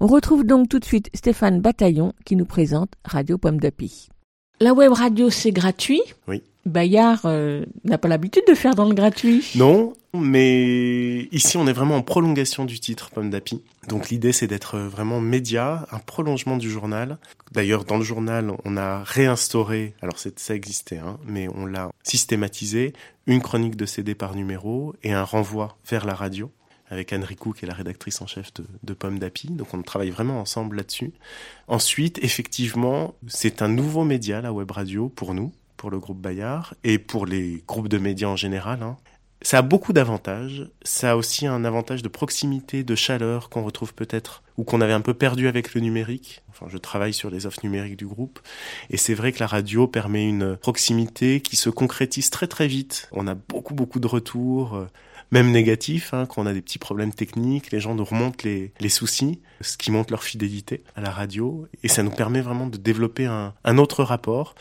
On 0.00 0.06
retrouve 0.06 0.46
donc 0.46 0.70
tout 0.70 0.78
de 0.78 0.86
suite 0.86 1.10
Stéphane 1.12 1.60
Bataillon 1.60 2.14
qui 2.24 2.36
nous 2.36 2.46
présente 2.46 2.94
Radio 3.04 3.36
Pomme 3.36 3.60
d'Api. 3.60 4.08
La 4.62 4.74
web 4.74 4.92
radio, 4.92 5.30
c'est 5.30 5.52
gratuit. 5.52 6.02
Oui. 6.28 6.42
Bayard 6.66 7.22
euh, 7.24 7.64
n'a 7.84 7.96
pas 7.96 8.08
l'habitude 8.08 8.42
de 8.46 8.54
faire 8.54 8.74
dans 8.74 8.84
le 8.84 8.94
gratuit. 8.94 9.42
Non, 9.54 9.94
mais 10.12 11.22
ici 11.32 11.56
on 11.56 11.66
est 11.66 11.72
vraiment 11.72 11.96
en 11.96 12.02
prolongation 12.02 12.66
du 12.66 12.78
titre 12.78 13.10
Pomme 13.10 13.30
d'Api. 13.30 13.62
Donc 13.88 14.10
l'idée 14.10 14.32
c'est 14.32 14.46
d'être 14.46 14.78
vraiment 14.78 15.20
média, 15.20 15.86
un 15.90 15.98
prolongement 15.98 16.58
du 16.58 16.70
journal. 16.70 17.18
D'ailleurs 17.52 17.84
dans 17.84 17.96
le 17.96 18.04
journal 18.04 18.52
on 18.64 18.76
a 18.76 19.02
réinstauré, 19.02 19.94
alors 20.02 20.18
ça 20.18 20.54
existait, 20.54 20.98
hein, 20.98 21.18
mais 21.24 21.48
on 21.54 21.64
l'a 21.64 21.90
systématisé, 22.02 22.92
une 23.26 23.40
chronique 23.40 23.76
de 23.76 23.86
CD 23.86 24.14
par 24.14 24.34
numéro 24.34 24.94
et 25.02 25.12
un 25.12 25.24
renvoi 25.24 25.78
vers 25.88 26.04
la 26.04 26.14
radio 26.14 26.50
avec 26.90 27.12
Anne 27.12 27.24
Ricou, 27.24 27.52
qui 27.52 27.64
est 27.64 27.68
la 27.68 27.74
rédactrice 27.74 28.20
en 28.20 28.26
chef 28.26 28.52
de, 28.82 28.92
Pomme 28.92 29.18
d'Api. 29.18 29.48
Donc 29.48 29.72
on 29.72 29.82
travaille 29.82 30.10
vraiment 30.10 30.40
ensemble 30.40 30.76
là-dessus. 30.76 31.12
Ensuite, 31.68 32.18
effectivement, 32.22 33.14
c'est 33.28 33.62
un 33.62 33.68
nouveau 33.68 34.04
média, 34.04 34.40
la 34.40 34.52
web 34.52 34.70
radio, 34.70 35.08
pour 35.08 35.32
nous, 35.32 35.52
pour 35.76 35.90
le 35.90 35.98
groupe 35.98 36.20
Bayard, 36.20 36.74
et 36.84 36.98
pour 36.98 37.24
les 37.24 37.64
groupes 37.66 37.88
de 37.88 37.98
médias 37.98 38.28
en 38.28 38.36
général. 38.36 38.82
Hein. 38.82 38.96
Ça 39.42 39.58
a 39.58 39.62
beaucoup 39.62 39.94
d'avantages. 39.94 40.68
Ça 40.82 41.12
a 41.12 41.16
aussi 41.16 41.46
un 41.46 41.64
avantage 41.64 42.02
de 42.02 42.08
proximité, 42.08 42.84
de 42.84 42.94
chaleur 42.94 43.48
qu'on 43.48 43.64
retrouve 43.64 43.94
peut-être 43.94 44.42
ou 44.58 44.64
qu'on 44.64 44.82
avait 44.82 44.92
un 44.92 45.00
peu 45.00 45.14
perdu 45.14 45.48
avec 45.48 45.72
le 45.72 45.80
numérique. 45.80 46.42
Enfin, 46.50 46.66
je 46.68 46.76
travaille 46.76 47.14
sur 47.14 47.30
les 47.30 47.46
offres 47.46 47.60
numériques 47.62 47.96
du 47.96 48.06
groupe. 48.06 48.40
Et 48.90 48.98
c'est 48.98 49.14
vrai 49.14 49.32
que 49.32 49.38
la 49.38 49.46
radio 49.46 49.86
permet 49.86 50.28
une 50.28 50.58
proximité 50.58 51.40
qui 51.40 51.56
se 51.56 51.70
concrétise 51.70 52.28
très 52.28 52.48
très 52.48 52.66
vite. 52.66 53.08
On 53.12 53.26
a 53.26 53.34
beaucoup 53.34 53.72
beaucoup 53.72 54.00
de 54.00 54.06
retours, 54.06 54.74
euh, 54.74 54.86
même 55.30 55.50
négatifs, 55.50 56.14
hein, 56.14 56.26
quand 56.26 56.42
on 56.42 56.46
a 56.46 56.52
des 56.52 56.62
petits 56.62 56.78
problèmes 56.78 57.12
techniques. 57.12 57.70
Les 57.70 57.80
gens 57.80 57.94
nous 57.94 58.04
remontent 58.04 58.40
les, 58.44 58.72
les 58.80 58.88
soucis, 58.88 59.40
ce 59.60 59.76
qui 59.76 59.90
montre 59.90 60.10
leur 60.12 60.22
fidélité 60.22 60.82
à 60.96 61.00
la 61.00 61.10
radio. 61.10 61.66
Et 61.82 61.88
ça 61.88 62.02
nous 62.02 62.10
permet 62.10 62.40
vraiment 62.40 62.66
de 62.66 62.76
développer 62.76 63.26
un, 63.26 63.54
un 63.64 63.78
autre 63.78 64.02
rapport 64.04 64.54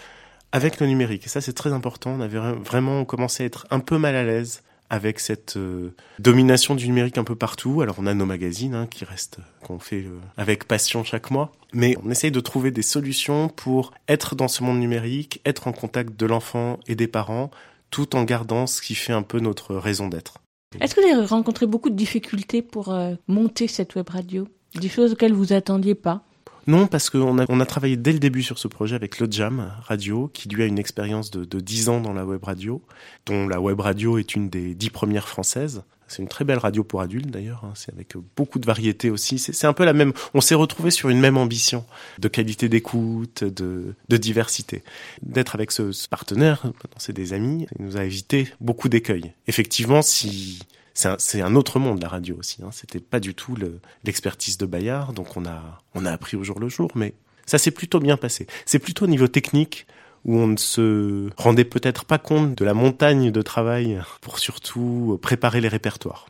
avec 0.51 0.79
le 0.79 0.87
numérique. 0.87 1.25
Et 1.25 1.29
ça, 1.29 1.41
c'est 1.41 1.53
très 1.53 1.73
important. 1.73 2.11
On 2.11 2.21
avait 2.21 2.39
vraiment 2.39 3.05
commencé 3.05 3.43
à 3.43 3.45
être 3.45 3.67
un 3.69 3.79
peu 3.79 3.97
mal 3.97 4.15
à 4.15 4.23
l'aise 4.23 4.63
avec 4.89 5.19
cette 5.19 5.57
euh, 5.57 5.93
domination 6.17 6.75
du 6.75 6.87
numérique 6.87 7.17
un 7.17 7.23
peu 7.23 7.35
partout. 7.35 7.81
Alors 7.81 7.95
on 7.99 8.07
a 8.07 8.13
nos 8.13 8.25
magazines 8.25 8.73
hein, 8.73 8.87
qui 8.87 9.05
restent, 9.05 9.37
qu'on 9.63 9.79
fait 9.79 10.03
euh, 10.03 10.19
avec 10.37 10.67
passion 10.67 11.03
chaque 11.03 11.31
mois, 11.31 11.51
mais 11.73 11.95
on 12.03 12.09
essaye 12.09 12.31
de 12.31 12.39
trouver 12.39 12.71
des 12.71 12.81
solutions 12.81 13.49
pour 13.49 13.93
être 14.07 14.35
dans 14.35 14.47
ce 14.47 14.63
monde 14.63 14.79
numérique, 14.79 15.41
être 15.45 15.67
en 15.67 15.73
contact 15.73 16.19
de 16.19 16.25
l'enfant 16.25 16.79
et 16.87 16.95
des 16.95 17.07
parents, 17.07 17.51
tout 17.91 18.15
en 18.15 18.23
gardant 18.23 18.67
ce 18.67 18.81
qui 18.81 18.95
fait 18.95 19.13
un 19.13 19.21
peu 19.21 19.39
notre 19.39 19.75
raison 19.75 20.07
d'être. 20.07 20.39
Est-ce 20.79 20.93
que 20.93 21.01
vous 21.01 21.07
avez 21.07 21.25
rencontré 21.25 21.65
beaucoup 21.65 21.89
de 21.89 21.95
difficultés 21.95 22.61
pour 22.61 22.93
euh, 22.93 23.15
monter 23.27 23.67
cette 23.67 23.95
web 23.95 24.07
radio? 24.07 24.47
Des 24.79 24.87
choses 24.87 25.13
auxquelles 25.13 25.33
vous 25.33 25.51
attendiez 25.51 25.95
pas? 25.95 26.23
Non, 26.67 26.85
parce 26.85 27.09
qu'on 27.09 27.39
a, 27.39 27.45
on 27.49 27.59
a 27.59 27.65
travaillé 27.65 27.97
dès 27.97 28.11
le 28.13 28.19
début 28.19 28.43
sur 28.43 28.59
ce 28.59 28.67
projet 28.67 28.95
avec 28.95 29.19
le 29.19 29.27
Jam 29.31 29.73
Radio, 29.81 30.29
qui 30.31 30.47
lui 30.47 30.61
a 30.61 30.67
une 30.67 30.77
expérience 30.77 31.31
de, 31.31 31.43
de 31.43 31.59
10 31.59 31.89
ans 31.89 32.01
dans 32.01 32.13
la 32.13 32.23
web 32.23 32.43
radio, 32.43 32.83
dont 33.25 33.47
la 33.47 33.59
web 33.59 33.79
radio 33.79 34.19
est 34.19 34.35
une 34.35 34.49
des 34.49 34.75
10 34.75 34.91
premières 34.91 35.27
françaises. 35.27 35.83
C'est 36.09 36.21
une 36.21 36.27
très 36.27 36.43
belle 36.43 36.57
radio 36.57 36.83
pour 36.83 37.01
adultes 37.01 37.29
d'ailleurs, 37.29 37.63
hein. 37.63 37.73
c'est 37.75 37.93
avec 37.93 38.15
beaucoup 38.35 38.59
de 38.59 38.65
variété 38.65 39.09
aussi. 39.09 39.39
C'est 39.39 39.67
un 39.67 39.73
peu 39.73 39.85
la 39.85 39.93
même. 39.93 40.11
On 40.33 40.41
s'est 40.41 40.55
retrouvé 40.55 40.91
sur 40.91 41.09
une 41.09 41.19
même 41.19 41.37
ambition 41.37 41.85
de 42.17 42.27
qualité 42.27 42.67
d'écoute, 42.67 43.43
de, 43.43 43.95
diversité. 44.09 44.83
D'être 45.21 45.55
avec 45.55 45.71
ce, 45.71 46.07
partenaire, 46.09 46.63
c'est 46.97 47.13
des 47.13 47.33
amis, 47.33 47.67
il 47.77 47.85
nous 47.85 47.97
a 47.97 48.03
évité 48.03 48.51
beaucoup 48.59 48.89
d'écueils. 48.89 49.33
Effectivement, 49.47 50.01
si 50.01 50.59
c'est 50.95 51.41
un, 51.41 51.45
un, 51.45 51.55
autre 51.55 51.79
monde 51.79 52.01
la 52.01 52.09
radio 52.09 52.35
aussi. 52.37 52.61
Hein. 52.63 52.71
C'était 52.71 52.99
pas 52.99 53.19
du 53.19 53.35
tout 53.35 53.55
l'expertise 54.03 54.57
de 54.57 54.65
Bayard, 54.65 55.13
donc 55.13 55.37
on 55.37 55.45
a 55.45 55.79
on 55.93 56.05
a 56.05 56.11
appris 56.11 56.35
au 56.35 56.43
jour 56.43 56.59
le 56.59 56.69
jour, 56.69 56.89
mais 56.95 57.13
ça 57.45 57.57
s'est 57.57 57.71
plutôt 57.71 57.99
bien 57.99 58.17
passé. 58.17 58.47
C'est 58.65 58.79
plutôt 58.79 59.05
au 59.05 59.07
niveau 59.07 59.27
technique 59.27 59.87
où 60.25 60.37
on 60.37 60.47
ne 60.47 60.57
se 60.57 61.29
rendait 61.37 61.65
peut-être 61.65 62.05
pas 62.05 62.17
compte 62.17 62.55
de 62.55 62.65
la 62.65 62.73
montagne 62.73 63.31
de 63.31 63.41
travail 63.41 64.01
pour 64.21 64.39
surtout 64.39 65.19
préparer 65.21 65.61
les 65.61 65.69
répertoires. 65.69 66.27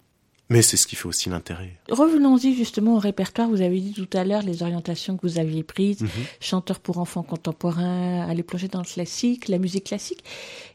Mais 0.52 0.64
c'est 0.64 0.78
ce 0.78 0.88
qui 0.88 0.96
fait 0.96 1.06
aussi 1.06 1.30
l'intérêt. 1.30 1.74
Revenons-y 1.92 2.56
justement 2.56 2.96
au 2.96 3.00
répertoire. 3.00 3.48
Vous 3.48 3.62
avez 3.62 3.80
dit 3.80 3.94
tout 3.94 4.10
à 4.18 4.24
l'heure 4.24 4.42
les 4.42 4.64
orientations 4.64 5.16
que 5.16 5.28
vous 5.28 5.38
aviez 5.38 5.62
prises, 5.62 6.02
mm 6.02 6.08
-hmm. 6.08 6.26
chanteur 6.40 6.80
pour 6.80 6.98
enfants 6.98 7.22
contemporains, 7.22 8.28
aller 8.28 8.42
plonger 8.42 8.68
dans 8.68 8.80
le 8.80 8.92
classique, 8.96 9.48
la 9.48 9.60
musique 9.60 9.84
classique. 9.84 10.24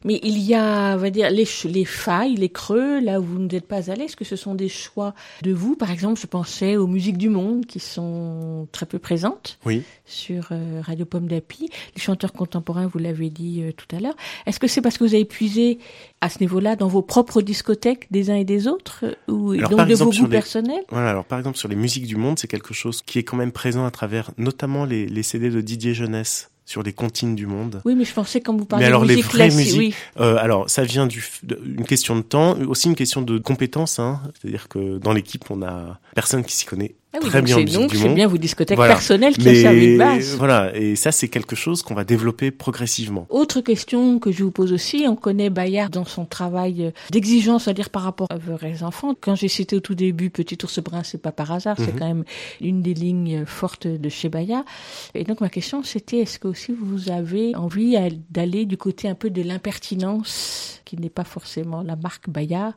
Mais 0.04 0.20
il 0.22 0.38
y 0.38 0.54
a, 0.54 0.94
on 0.94 0.98
va 0.98 1.10
dire, 1.10 1.28
les, 1.38 1.48
les 1.64 1.84
failles, 1.84 2.36
les 2.36 2.50
creux, 2.50 3.00
là 3.00 3.18
où 3.20 3.24
vous 3.24 3.40
n'êtes 3.40 3.66
pas 3.66 3.90
à 3.90 3.94
l'aise, 3.96 4.14
que 4.14 4.24
ce 4.24 4.36
sont 4.36 4.54
des 4.54 4.68
choix 4.68 5.12
de 5.42 5.52
vous? 5.52 5.74
Par 5.74 5.90
exemple, 5.90 6.20
je 6.20 6.28
pensais 6.28 6.76
aux 6.76 6.86
musiques 6.86 7.18
du 7.18 7.30
monde 7.38 7.66
qui 7.66 7.80
sont 7.80 8.68
très 8.70 8.86
peu 8.86 9.00
présentes 9.00 9.58
oui. 9.66 9.82
Sur 10.06 10.48
euh, 10.50 10.80
Radio 10.82 11.04
Pomme 11.06 11.26
d'Api. 11.26 11.68
Les 11.96 12.00
chanteurs 12.02 12.32
contemporains, 12.32 12.86
vous 12.86 12.98
l'avez 12.98 13.30
dit 13.30 13.62
euh, 13.62 13.72
tout 13.72 13.86
à 13.96 14.00
l'heure. 14.00 14.14
Est-ce 14.46 14.58
que 14.60 14.66
c'est 14.66 14.80
parce 14.82 14.98
que 14.98 15.04
vous 15.04 15.14
avez 15.14 15.24
puisé 15.24 15.78
à 16.20 16.28
ce 16.28 16.40
niveau-là 16.40 16.76
dans 16.76 16.88
vos 16.88 17.02
propres 17.02 17.40
discothèques 17.42 18.06
des 18.10 18.30
uns 18.30 18.36
et 18.36 18.44
des 18.44 18.66
autres 18.68 19.04
ou 19.28 19.52
alors, 19.52 19.70
donc 19.70 19.86
de 19.86 19.90
exemple, 19.90 20.14
vos 20.14 20.20
goûts 20.22 20.26
les- 20.26 20.30
personnels? 20.30 20.82
Voilà, 20.90 21.10
alors 21.10 21.24
par 21.24 21.38
exemple 21.38 21.56
sur 21.58 21.68
les 21.68 21.76
musiques 21.76 22.06
du 22.06 22.16
monde, 22.16 22.38
c'est 22.38 22.48
quelque 22.48 22.74
chose 22.74 23.02
qui 23.02 23.18
est 23.18 23.24
quand 23.24 23.36
même 23.36 23.52
présent 23.52 23.86
à 23.86 23.90
travers 23.90 24.30
notamment 24.36 24.84
les, 24.84 25.06
les 25.06 25.22
CD 25.22 25.50
de 25.50 25.60
Didier 25.60 25.94
Jeunesse 25.94 26.50
sur 26.66 26.82
les 26.82 26.94
comptines 26.94 27.34
du 27.34 27.46
monde. 27.46 27.82
Oui, 27.84 27.94
mais 27.94 28.04
je 28.06 28.12
pensais 28.14 28.40
quand 28.40 28.56
vous 28.56 28.64
parlez 28.64 28.84
Mais 28.84 28.88
alors 28.88 29.02
de 29.02 29.08
les 29.08 29.16
musique 29.16 29.30
vraies 29.30 29.48
classique, 29.48 29.76
musiques, 29.76 29.94
oui. 30.16 30.20
euh, 30.22 30.36
alors 30.38 30.70
ça 30.70 30.82
vient 30.82 31.06
du 31.06 31.22
une 31.66 31.84
question 31.84 32.16
de 32.16 32.22
temps, 32.22 32.58
aussi 32.62 32.88
une 32.88 32.94
question 32.94 33.20
de 33.20 33.36
compétence. 33.38 33.98
Hein, 33.98 34.22
C'est-à-dire 34.40 34.68
que 34.68 34.96
dans 34.96 35.12
l'équipe, 35.12 35.44
on 35.50 35.60
a 35.62 35.98
personne 36.14 36.42
qui 36.42 36.54
s'y 36.54 36.64
connaît 36.64 36.94
Ah 37.14 37.18
oui, 37.22 37.28
très 37.28 37.42
bien 37.42 37.56
en 37.56 37.60
musique 37.60 37.94
c'est 37.94 38.12
bien 38.12 38.26
vos 38.26 38.38
discothèques 38.38 38.76
Voilà. 38.76 38.94
personnelles 38.94 39.34
qui 39.36 39.48
ont 39.48 39.54
servi 39.54 39.92
de 39.92 39.98
base. 39.98 40.36
Voilà, 40.36 40.76
et 40.76 40.96
ça 40.96 41.12
c'est 41.12 41.28
quelque 41.28 41.54
chose 41.54 41.82
qu'on 41.82 41.94
va 41.94 42.02
développer 42.04 42.50
progressivement. 42.50 43.26
Autre 43.30 43.60
question 43.60 44.18
que 44.18 44.32
je 44.32 44.42
vous 44.42 44.50
pose 44.50 44.72
aussi, 44.72 45.04
on 45.08 45.14
connaît 45.14 45.48
Bayard 45.48 45.90
dans 45.90 46.04
son 46.04 46.24
travail 46.24 46.92
d'exigence, 47.12 47.68
à 47.68 47.72
dire 47.72 47.90
par 47.90 48.02
rapport 48.02 48.26
à 48.30 48.36
vos 48.38 48.56
enfants. 48.84 49.14
Quand 49.20 49.36
j'ai 49.36 49.48
cité 49.48 49.76
au 49.76 49.80
tout 49.80 49.94
début 49.94 50.30
Petit 50.30 50.58
ours 50.64 50.80
brun, 50.80 51.04
c'est 51.04 51.22
pas 51.22 51.30
par 51.32 51.52
hasard, 51.52 51.76
c'est 51.78 51.92
Mhm. 51.92 51.98
quand 51.98 52.06
même 52.06 52.24
une 52.60 52.82
des 52.82 52.94
lignes 52.94 53.44
fortes 53.46 53.86
de 53.86 54.08
chez 54.08 54.28
Bayard. 54.28 54.64
Et 55.14 55.22
donc 55.24 55.40
ma 55.40 55.48
question 55.48 55.82
c'était, 55.84 56.18
est-ce 56.18 56.38
que 56.40 56.48
aussi 56.48 56.72
vous 56.72 57.10
avez 57.10 57.54
envie 57.54 57.96
d'aller 58.30 58.66
du 58.66 58.76
côté 58.76 59.08
un 59.08 59.14
peu 59.14 59.30
de 59.30 59.42
l'impertinence, 59.42 60.80
qui 60.84 60.96
n'est 60.96 61.08
pas 61.10 61.24
forcément 61.24 61.82
la 61.82 61.96
marque 61.96 62.28
Bayard, 62.28 62.72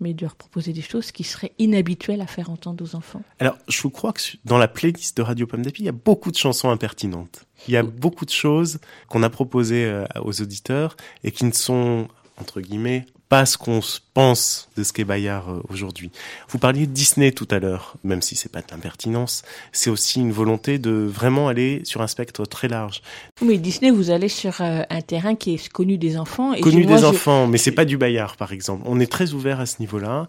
mais 0.00 0.12
de 0.14 0.22
leur 0.22 0.34
proposer 0.34 0.72
des 0.72 0.80
choses 0.82 1.12
qui 1.12 1.22
seraient 1.24 1.52
inhabituelles 1.58 2.20
à 2.20 2.26
faire 2.26 2.50
entendre 2.50 2.82
aux 2.84 2.96
enfants? 2.96 3.22
Alors, 3.38 3.56
je 3.82 3.88
crois 3.88 4.12
que 4.12 4.20
dans 4.44 4.58
la 4.58 4.68
playlist 4.68 5.16
de 5.16 5.22
Radio 5.22 5.46
Pomme 5.46 5.62
d'Api, 5.62 5.82
il 5.82 5.86
y 5.86 5.88
a 5.88 5.92
beaucoup 5.92 6.30
de 6.30 6.36
chansons 6.36 6.70
impertinentes. 6.70 7.44
Il 7.68 7.74
y 7.74 7.76
a 7.76 7.82
beaucoup 7.82 8.24
de 8.24 8.30
choses 8.30 8.78
qu'on 9.08 9.22
a 9.22 9.30
proposées 9.30 9.84
euh, 9.86 10.04
aux 10.22 10.40
auditeurs 10.42 10.96
et 11.22 11.30
qui 11.32 11.44
ne 11.44 11.52
sont 11.52 12.08
entre 12.36 12.60
guillemets, 12.60 13.06
pas 13.28 13.46
ce 13.46 13.56
qu'on 13.56 13.80
se 13.80 14.00
pense 14.12 14.68
de 14.76 14.82
ce 14.82 14.92
qu'est 14.92 15.04
Bayard 15.04 15.48
euh, 15.50 15.60
aujourd'hui. 15.68 16.10
Vous 16.48 16.58
parliez 16.58 16.84
de 16.88 16.90
Disney 16.92 17.30
tout 17.30 17.46
à 17.52 17.60
l'heure, 17.60 17.94
même 18.02 18.22
si 18.22 18.34
c'est 18.34 18.50
pas 18.50 18.60
de 18.60 18.66
l'impertinence, 18.72 19.42
c'est 19.70 19.88
aussi 19.88 20.18
une 20.20 20.32
volonté 20.32 20.80
de 20.80 20.90
vraiment 20.90 21.46
aller 21.46 21.80
sur 21.84 22.02
un 22.02 22.08
spectre 22.08 22.44
très 22.44 22.66
large. 22.66 23.02
Oui, 23.40 23.58
Disney, 23.60 23.92
vous 23.92 24.10
allez 24.10 24.28
sur 24.28 24.60
euh, 24.60 24.82
un 24.90 25.00
terrain 25.00 25.36
qui 25.36 25.54
est 25.54 25.68
connu 25.68 25.96
des 25.96 26.16
enfants. 26.18 26.52
Et 26.54 26.60
Connu 26.60 26.84
des 26.86 26.98
je- 26.98 27.04
enfants, 27.04 27.46
mais 27.46 27.56
c'est 27.58 27.70
pas 27.72 27.84
du 27.84 27.96
Bayard, 27.98 28.36
par 28.36 28.52
exemple. 28.52 28.82
On 28.84 28.98
est 28.98 29.10
très 29.10 29.32
ouvert 29.32 29.60
à 29.60 29.66
ce 29.66 29.76
niveau-là. 29.78 30.26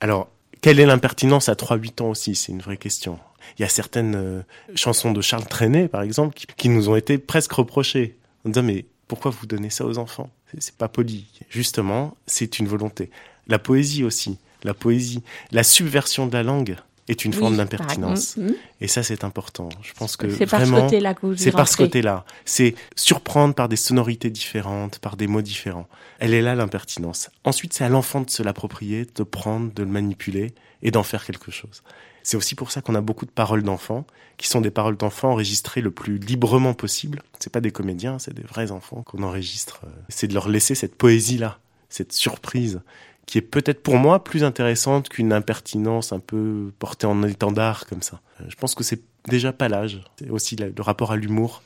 Alors, 0.00 0.28
quelle 0.62 0.80
est 0.80 0.86
l'impertinence 0.86 1.48
à 1.48 1.54
3-8 1.54 2.02
ans 2.02 2.10
aussi? 2.10 2.34
C'est 2.34 2.52
une 2.52 2.62
vraie 2.62 2.78
question. 2.78 3.18
Il 3.58 3.62
y 3.62 3.64
a 3.64 3.68
certaines 3.68 4.14
euh, 4.14 4.42
chansons 4.76 5.10
de 5.10 5.20
Charles 5.20 5.44
Trenet, 5.44 5.88
par 5.88 6.02
exemple, 6.02 6.38
qui, 6.56 6.68
nous 6.68 6.88
ont 6.88 6.96
été 6.96 7.18
presque 7.18 7.52
reprochées. 7.52 8.16
On 8.44 8.48
disant, 8.48 8.62
mais 8.62 8.86
pourquoi 9.08 9.32
vous 9.32 9.46
donnez 9.46 9.70
ça 9.70 9.84
aux 9.84 9.98
enfants? 9.98 10.30
C'est 10.58 10.76
pas 10.76 10.88
poli. 10.88 11.26
Justement, 11.50 12.16
c'est 12.26 12.60
une 12.60 12.68
volonté. 12.68 13.10
La 13.48 13.58
poésie 13.58 14.04
aussi. 14.04 14.38
La 14.62 14.72
poésie. 14.72 15.22
La 15.50 15.64
subversion 15.64 16.26
de 16.26 16.32
la 16.32 16.44
langue 16.44 16.76
est 17.12 17.24
une 17.24 17.32
Oui, 17.32 17.38
forme 17.38 17.56
d'impertinence. 17.56 18.36
Mm. 18.36 18.50
Et 18.80 18.88
ça, 18.88 19.02
c'est 19.02 19.24
important. 19.24 19.68
Je 19.82 19.92
pense 19.92 20.16
que 20.16 20.28
C'est 20.30 20.46
par 20.46 20.60
ce 20.60 20.66
vraiment, 20.66 20.84
côté-là 20.84 21.14
que 21.14 21.26
vous 21.26 21.34
y 21.34 21.38
C'est 21.38 21.52
par 21.52 21.68
ce 21.68 21.76
côté-là. 21.76 22.24
C'est 22.44 22.74
surprendre 22.96 23.54
par 23.54 23.68
des 23.68 23.76
sonorités 23.76 24.30
différentes, 24.30 24.98
par 24.98 25.16
des 25.16 25.26
mots 25.26 25.42
différents. 25.42 25.88
Elle 26.18 26.34
est 26.34 26.42
là 26.42 26.54
l'impertinence. 26.54 27.30
Ensuite, 27.44 27.72
c'est 27.72 27.84
à 27.84 27.88
l'enfant 27.88 28.20
de 28.20 28.30
se 28.30 28.42
l'approprier, 28.42 29.06
de 29.14 29.22
prendre, 29.22 29.72
de 29.72 29.82
le 29.82 29.88
manipuler 29.88 30.54
et 30.82 30.90
d'en 30.90 31.02
faire 31.02 31.24
quelque 31.24 31.50
chose. 31.50 31.82
C'est 32.22 32.36
aussi 32.36 32.54
pour 32.54 32.70
ça 32.70 32.82
qu'on 32.82 32.94
a 32.94 33.00
beaucoup 33.00 33.26
de 33.26 33.30
paroles 33.30 33.62
d'enfants, 33.62 34.06
qui 34.36 34.48
sont 34.48 34.60
des 34.60 34.70
paroles 34.70 34.96
d'enfants 34.96 35.30
enregistrées 35.30 35.80
le 35.80 35.90
plus 35.90 36.18
librement 36.18 36.74
possible. 36.74 37.22
C'est 37.40 37.52
pas 37.52 37.60
des 37.60 37.72
comédiens, 37.72 38.18
c'est 38.18 38.34
des 38.34 38.42
vrais 38.42 38.70
enfants 38.70 39.02
qu'on 39.02 39.22
enregistre. 39.22 39.82
C'est 40.08 40.28
de 40.28 40.34
leur 40.34 40.48
laisser 40.48 40.74
cette 40.74 40.94
poésie-là, 40.94 41.58
cette 41.88 42.12
surprise, 42.12 42.80
qui 43.26 43.38
est 43.38 43.42
peut-être 43.42 43.82
pour 43.82 43.96
moi 43.96 44.22
plus 44.24 44.44
intéressante 44.44 45.08
qu'une 45.08 45.32
impertinence 45.32 46.12
un 46.12 46.18
peu 46.20 46.72
portée 46.78 47.06
en 47.06 47.22
étendard 47.22 47.86
comme 47.86 48.02
ça. 48.02 48.20
Euh, 48.40 48.44
Je 48.48 48.56
pense 48.56 48.74
que 48.74 48.84
c'est 48.84 49.00
déjà 49.28 49.52
pas 49.52 49.68
l'âge. 49.68 50.00
C'est 50.18 50.30
aussi 50.30 50.56
le 50.56 50.72
rapport 50.78 51.12
à 51.12 51.16
l'humour. 51.16 51.62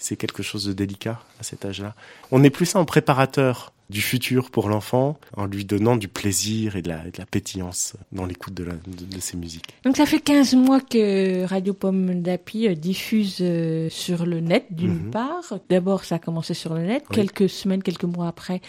C'est 0.00 0.16
quelque 0.16 0.42
chose 0.44 0.64
de 0.64 0.72
délicat 0.72 1.20
à 1.40 1.42
cet 1.42 1.64
âge-là. 1.64 1.94
On 2.30 2.44
est 2.44 2.50
plus 2.50 2.76
en 2.76 2.84
préparateur 2.84 3.72
du 3.90 4.02
futur 4.02 4.50
pour 4.50 4.68
l'enfant, 4.68 5.18
en 5.34 5.46
lui 5.46 5.64
donnant 5.64 5.96
du 5.96 6.08
plaisir 6.08 6.76
et 6.76 6.82
de 6.82 6.90
la, 6.90 7.06
et 7.06 7.10
de 7.10 7.16
la 7.18 7.24
pétillance 7.24 7.94
dans 8.12 8.26
l'écoute 8.26 8.52
de, 8.52 8.62
la- 8.64 8.74
de, 8.74 9.16
de 9.16 9.18
ses 9.20 9.38
musiques. 9.38 9.64
Donc 9.82 9.96
ça 9.96 10.04
fait 10.04 10.20
15 10.20 10.54
mois 10.56 10.80
que 10.80 11.44
Radio 11.46 11.72
Pomme 11.72 12.20
d'Api 12.20 12.68
euh, 12.68 12.74
diffuse 12.74 13.38
euh, 13.40 13.88
sur 13.88 14.26
le 14.26 14.40
net, 14.40 14.66
d'une 14.70 15.04
Mhm. 15.06 15.10
part. 15.10 15.54
D'abord, 15.70 16.04
ça 16.04 16.16
a 16.16 16.18
commencé 16.18 16.52
sur 16.52 16.74
le 16.74 16.82
net. 16.82 17.02
Oui. 17.08 17.16
Quelques 17.16 17.48
semaines, 17.48 17.82
quelques 17.82 18.04
mois 18.04 18.28
après, 18.28 18.60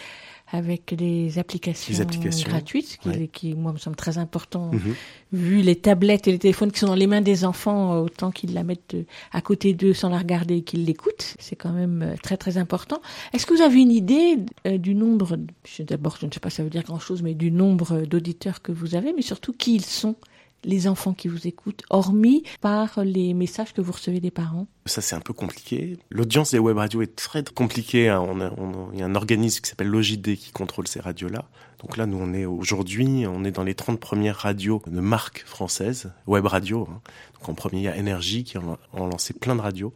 avec 0.52 0.94
des 0.94 1.38
applications, 1.38 1.92
Les 1.92 2.00
applications, 2.00 2.48
gratuites, 2.48 2.98
qui, 3.00 3.08
ouais. 3.08 3.28
qui, 3.32 3.54
moi, 3.54 3.72
me 3.72 3.78
semble 3.78 3.96
très 3.96 4.18
important, 4.18 4.70
Mhm. 4.72 4.94
vu 5.32 5.62
les 5.62 5.76
tablettes 5.76 6.26
et 6.26 6.32
les 6.32 6.38
téléphones 6.38 6.72
qui 6.72 6.80
sont 6.80 6.86
dans 6.88 6.94
les 6.96 7.06
mains 7.06 7.20
des 7.20 7.44
enfants, 7.44 7.94
euh, 7.94 8.00
autant 8.00 8.30
qu'ils 8.32 8.52
la 8.52 8.64
mettent 8.64 8.94
euh, 8.94 9.04
à 9.32 9.40
côté 9.40 9.74
d'eux 9.74 9.94
sans 9.94 10.08
la 10.08 10.18
regarder 10.18 10.56
et 10.56 10.62
qu'ils 10.62 10.84
l'écoutent. 10.84 11.36
C'est 11.38 11.56
quand 11.56 11.72
même 11.72 12.02
euh, 12.02 12.14
très, 12.22 12.36
très 12.36 12.58
important. 12.58 13.00
Est-ce 13.32 13.46
que 13.46 13.54
vous 13.54 13.62
avez 13.62 13.80
une 13.80 13.92
idée 13.92 14.38
du 14.78 14.94
nombre, 14.94 15.38
d'abord, 15.80 16.16
je 16.20 16.26
ne 16.26 16.32
sais 16.32 16.40
pas 16.40 16.50
si 16.50 16.56
ça 16.56 16.64
veut 16.64 16.70
dire 16.70 16.82
grand-chose, 16.82 17.22
mais 17.22 17.34
du 17.34 17.50
nombre 17.50 18.02
d'auditeurs 18.02 18.60
que 18.62 18.72
vous 18.72 18.94
avez, 18.94 19.12
mais 19.12 19.22
surtout 19.22 19.52
qui 19.52 19.74
ils 19.76 19.84
sont 19.84 20.16
les 20.64 20.88
enfants 20.88 21.14
qui 21.14 21.28
vous 21.28 21.46
écoutent, 21.46 21.82
hormis 21.88 22.42
par 22.60 23.00
les 23.02 23.32
messages 23.32 23.72
que 23.72 23.80
vous 23.80 23.92
recevez 23.92 24.20
des 24.20 24.30
parents? 24.30 24.66
Ça, 24.86 25.02
c'est 25.02 25.14
un 25.14 25.20
peu 25.20 25.34
compliqué. 25.34 25.98
L'audience 26.10 26.52
des 26.52 26.58
web 26.58 26.78
radios 26.78 27.02
est 27.02 27.14
très 27.14 27.44
compliquée. 27.44 28.08
hein. 28.08 28.20
On 28.26 28.40
a, 28.40 28.50
on 28.56 28.70
a- 28.72 28.88
il 28.94 28.98
y 29.00 29.02
a 29.02 29.06
un 29.06 29.14
organisme 29.14 29.60
qui 29.60 29.68
s'appelle 29.68 29.88
Logid 29.88 30.22
qui 30.36 30.50
contrôle 30.52 30.88
ces 30.88 31.00
radios-là. 31.00 31.44
Donc 31.80 31.96
là, 31.96 32.06
nous, 32.06 32.18
on 32.18 32.32
est 32.34 32.44
aujourd'hui, 32.46 33.24
on 33.26 33.44
est 33.44 33.50
dans 33.52 33.62
les 33.62 33.74
30 33.74 34.00
premières 34.00 34.36
radios 34.36 34.82
de 34.86 35.00
marque 35.00 35.44
française, 35.46 36.12
web 36.26 36.46
radio. 36.46 36.88
hein. 36.90 37.00
Donc 37.34 37.48
en 37.50 37.54
premier, 37.54 37.78
il 37.78 37.84
y 37.84 37.88
a 37.88 37.96
Énergie 37.96 38.42
qui 38.44 38.56
en 38.58 38.78
ont 38.94 39.06
lancé 39.06 39.32
plein 39.34 39.54
de 39.54 39.60
radios. 39.60 39.92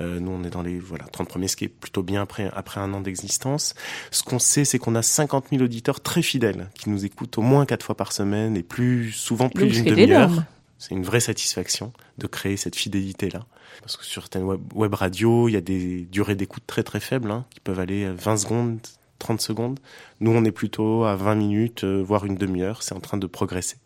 Euh, 0.00 0.20
nous, 0.20 0.30
on 0.32 0.42
est 0.44 0.50
dans 0.50 0.62
les 0.62 0.78
voilà 0.78 1.04
30 1.04 1.28
premiers, 1.28 1.48
ce 1.48 1.56
qui 1.56 1.64
est 1.66 1.68
plutôt 1.68 2.02
bien 2.02 2.22
après, 2.22 2.50
après 2.54 2.80
un 2.80 2.92
an 2.94 3.00
d'existence. 3.02 3.74
Ce 4.10 4.22
qu'on 4.22 4.38
sait, 4.38 4.64
c'est 4.64 4.78
qu'on 4.78 4.94
a 4.94 5.02
50 5.02 5.46
000 5.50 5.62
auditeurs 5.62 6.00
très 6.00 6.22
fidèles 6.22 6.70
qui 6.74 6.88
nous 6.90 7.04
écoutent 7.04 7.36
au 7.38 7.42
moins 7.42 7.64
quatre 7.66 7.84
fois 7.84 7.96
par 7.96 8.12
semaine 8.12 8.56
et 8.56 8.62
plus 8.62 9.12
souvent 9.12 9.48
plus 9.50 9.66
d'une 9.68 9.84
demi-heure. 10.06 10.30
C'est 10.78 10.94
une 10.94 11.04
vraie 11.04 11.20
satisfaction 11.20 11.92
de 12.18 12.26
créer 12.26 12.56
cette 12.58 12.76
fidélité-là. 12.76 13.46
Parce 13.80 13.96
que 13.96 14.04
sur 14.04 14.22
certaines 14.22 14.44
web, 14.44 14.60
web 14.74 14.94
radios, 14.94 15.48
il 15.48 15.52
y 15.52 15.56
a 15.56 15.60
des 15.60 16.02
durées 16.10 16.34
d'écoute 16.34 16.64
très 16.66 16.82
très 16.82 17.00
faibles, 17.00 17.30
hein, 17.30 17.44
qui 17.50 17.60
peuvent 17.60 17.80
aller 17.80 18.04
à 18.04 18.12
20 18.12 18.36
secondes, 18.36 18.78
30 19.18 19.40
secondes. 19.40 19.80
Nous, 20.20 20.30
on 20.30 20.44
est 20.44 20.52
plutôt 20.52 21.04
à 21.04 21.16
20 21.16 21.34
minutes, 21.34 21.84
euh, 21.84 22.02
voire 22.02 22.26
une 22.26 22.36
demi-heure. 22.36 22.82
C'est 22.82 22.94
en 22.94 23.00
train 23.00 23.16
de 23.16 23.26
progresser. 23.26 23.76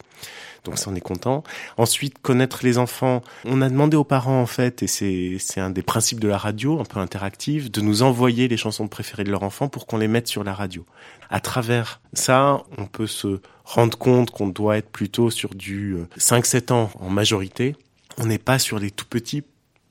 Donc 0.64 0.78
ça, 0.78 0.90
on 0.90 0.94
est 0.94 1.00
content. 1.00 1.44
Ensuite, 1.76 2.18
connaître 2.20 2.60
les 2.62 2.78
enfants. 2.78 3.22
On 3.44 3.62
a 3.62 3.68
demandé 3.68 3.96
aux 3.96 4.04
parents, 4.04 4.40
en 4.40 4.46
fait, 4.46 4.82
et 4.82 4.86
c'est, 4.86 5.60
un 5.60 5.70
des 5.70 5.82
principes 5.82 6.20
de 6.20 6.28
la 6.28 6.38
radio, 6.38 6.80
un 6.80 6.84
peu 6.84 7.00
interactive, 7.00 7.70
de 7.70 7.80
nous 7.80 8.02
envoyer 8.02 8.48
les 8.48 8.56
chansons 8.56 8.88
préférées 8.88 9.24
de 9.24 9.30
leur 9.30 9.42
enfant 9.42 9.68
pour 9.68 9.86
qu'on 9.86 9.98
les 9.98 10.08
mette 10.08 10.26
sur 10.26 10.44
la 10.44 10.52
radio. 10.52 10.84
À 11.30 11.40
travers 11.40 12.00
ça, 12.12 12.62
on 12.76 12.86
peut 12.86 13.06
se 13.06 13.40
rendre 13.64 13.96
compte 13.96 14.30
qu'on 14.30 14.48
doit 14.48 14.78
être 14.78 14.90
plutôt 14.90 15.30
sur 15.30 15.54
du 15.54 15.94
euh, 15.94 16.08
5-7 16.18 16.72
ans 16.72 16.90
en 16.98 17.10
majorité. 17.10 17.76
On 18.18 18.26
n'est 18.26 18.38
pas 18.38 18.58
sur 18.58 18.78
les 18.78 18.90
tout 18.90 19.06
petits, 19.06 19.44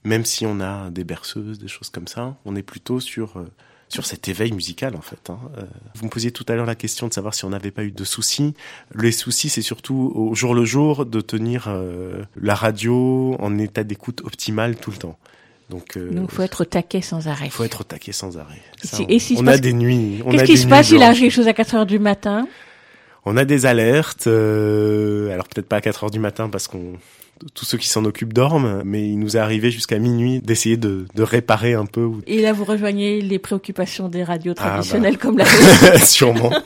même 0.08 0.26
si 0.26 0.46
on 0.46 0.60
a 0.60 0.90
des 0.90 1.04
berceuses, 1.04 1.60
des 1.60 1.68
choses 1.68 1.90
comme 1.90 2.08
ça. 2.08 2.36
On 2.46 2.56
est 2.56 2.64
plutôt 2.64 3.00
sur... 3.00 3.38
euh, 3.38 3.46
sur 3.90 4.06
cet 4.06 4.28
éveil 4.28 4.52
musical 4.52 4.98
en 4.98 5.02
fait. 5.02 5.30
hein. 5.30 5.40
Euh, 5.58 5.62
vous 5.96 6.04
me 6.04 6.10
posiez 6.10 6.32
tout 6.32 6.44
à 6.50 6.56
l'heure 6.56 6.66
la 6.66 6.76
question 6.76 7.08
de 7.08 7.14
savoir 7.14 7.34
si 7.34 7.46
on 7.46 7.52
n'avait 7.52 7.72
pas 7.72 7.86
eu 7.86 7.92
de 7.92 8.04
soucis. 8.04 8.54
Les 8.94 9.14
soucis, 9.14 9.48
c'est 9.48 9.62
surtout 9.62 10.12
au 10.14 10.36
jour 10.36 10.54
le 10.54 10.66
jour 10.66 11.06
de 11.06 11.22
tenir 11.22 11.68
euh, 11.70 12.22
la 12.36 12.54
radio 12.54 13.38
en 13.40 13.58
état 13.58 13.86
d'écoute 13.86 14.20
optimal 14.26 14.76
tout 14.76 14.92
le 14.92 14.98
temps. 14.98 15.18
Donc, 15.70 15.96
euh, 15.96 16.12
Donc, 16.12 16.28
il 16.30 16.36
faut 16.36 16.42
être 16.44 16.62
au 16.62 16.66
taquet 16.66 17.00
sans 17.02 17.30
arrêt. 17.30 17.46
il 17.46 17.52
faut 17.52 17.64
être 17.64 17.80
au 17.80 17.84
taquet 17.86 18.12
sans 18.12 18.38
arrêt. 18.38 18.60
Ça, 18.84 18.98
Si- 18.98 19.04
on 19.04 19.08
et 19.08 19.40
on 19.40 19.46
passe- 19.46 19.56
a 19.56 19.60
des 19.60 19.72
nuits. 19.74 20.22
on 20.26 20.32
Qu'est-ce 20.32 20.44
qui 20.44 20.58
se 20.58 20.68
passe 20.68 20.88
s'il 20.90 21.02
arrive 21.02 21.22
quelque 21.22 21.32
chose 21.32 21.48
à 21.48 21.54
4 21.54 21.76
heures 21.76 21.86
du 21.86 21.98
matin? 22.00 22.46
On 23.24 23.38
a 23.38 23.46
des 23.46 23.66
alertes, 23.66 24.28
euh, 24.28 25.32
alors 25.32 25.48
peut-être 25.48 25.68
pas 25.70 25.78
à 25.78 25.82
4 25.82 26.04
heures 26.04 26.12
du 26.12 26.20
matin 26.20 26.50
parce 26.50 26.68
qu'on 26.68 26.94
tous 27.54 27.66
ceux 27.66 27.78
qui 27.78 27.88
s'en 27.88 28.06
occupent 28.06 28.34
dorment, 28.34 28.82
mais 28.86 29.08
il 29.08 29.20
nous 29.20 29.38
est 29.38 29.40
arrivé 29.40 29.72
jusqu'à 29.72 30.00
minuit 30.00 30.40
d'essayer 30.42 30.78
de, 30.78 31.06
de 31.14 31.24
réparer 31.24 31.74
un 31.74 31.86
peu. 31.86 32.10
Et 32.28 32.42
là, 32.42 32.54
vous 32.54 32.64
rejoignez 32.66 33.22
les 33.22 33.40
préoccupations 33.40 34.10
des 34.10 34.24
radios 34.24 34.54
Ah, 34.58 34.64
bah. 34.64 34.70
traditionnelles 34.72 35.18
comme 35.18 35.38
la. 35.38 35.46
Sûrement. 36.06 36.52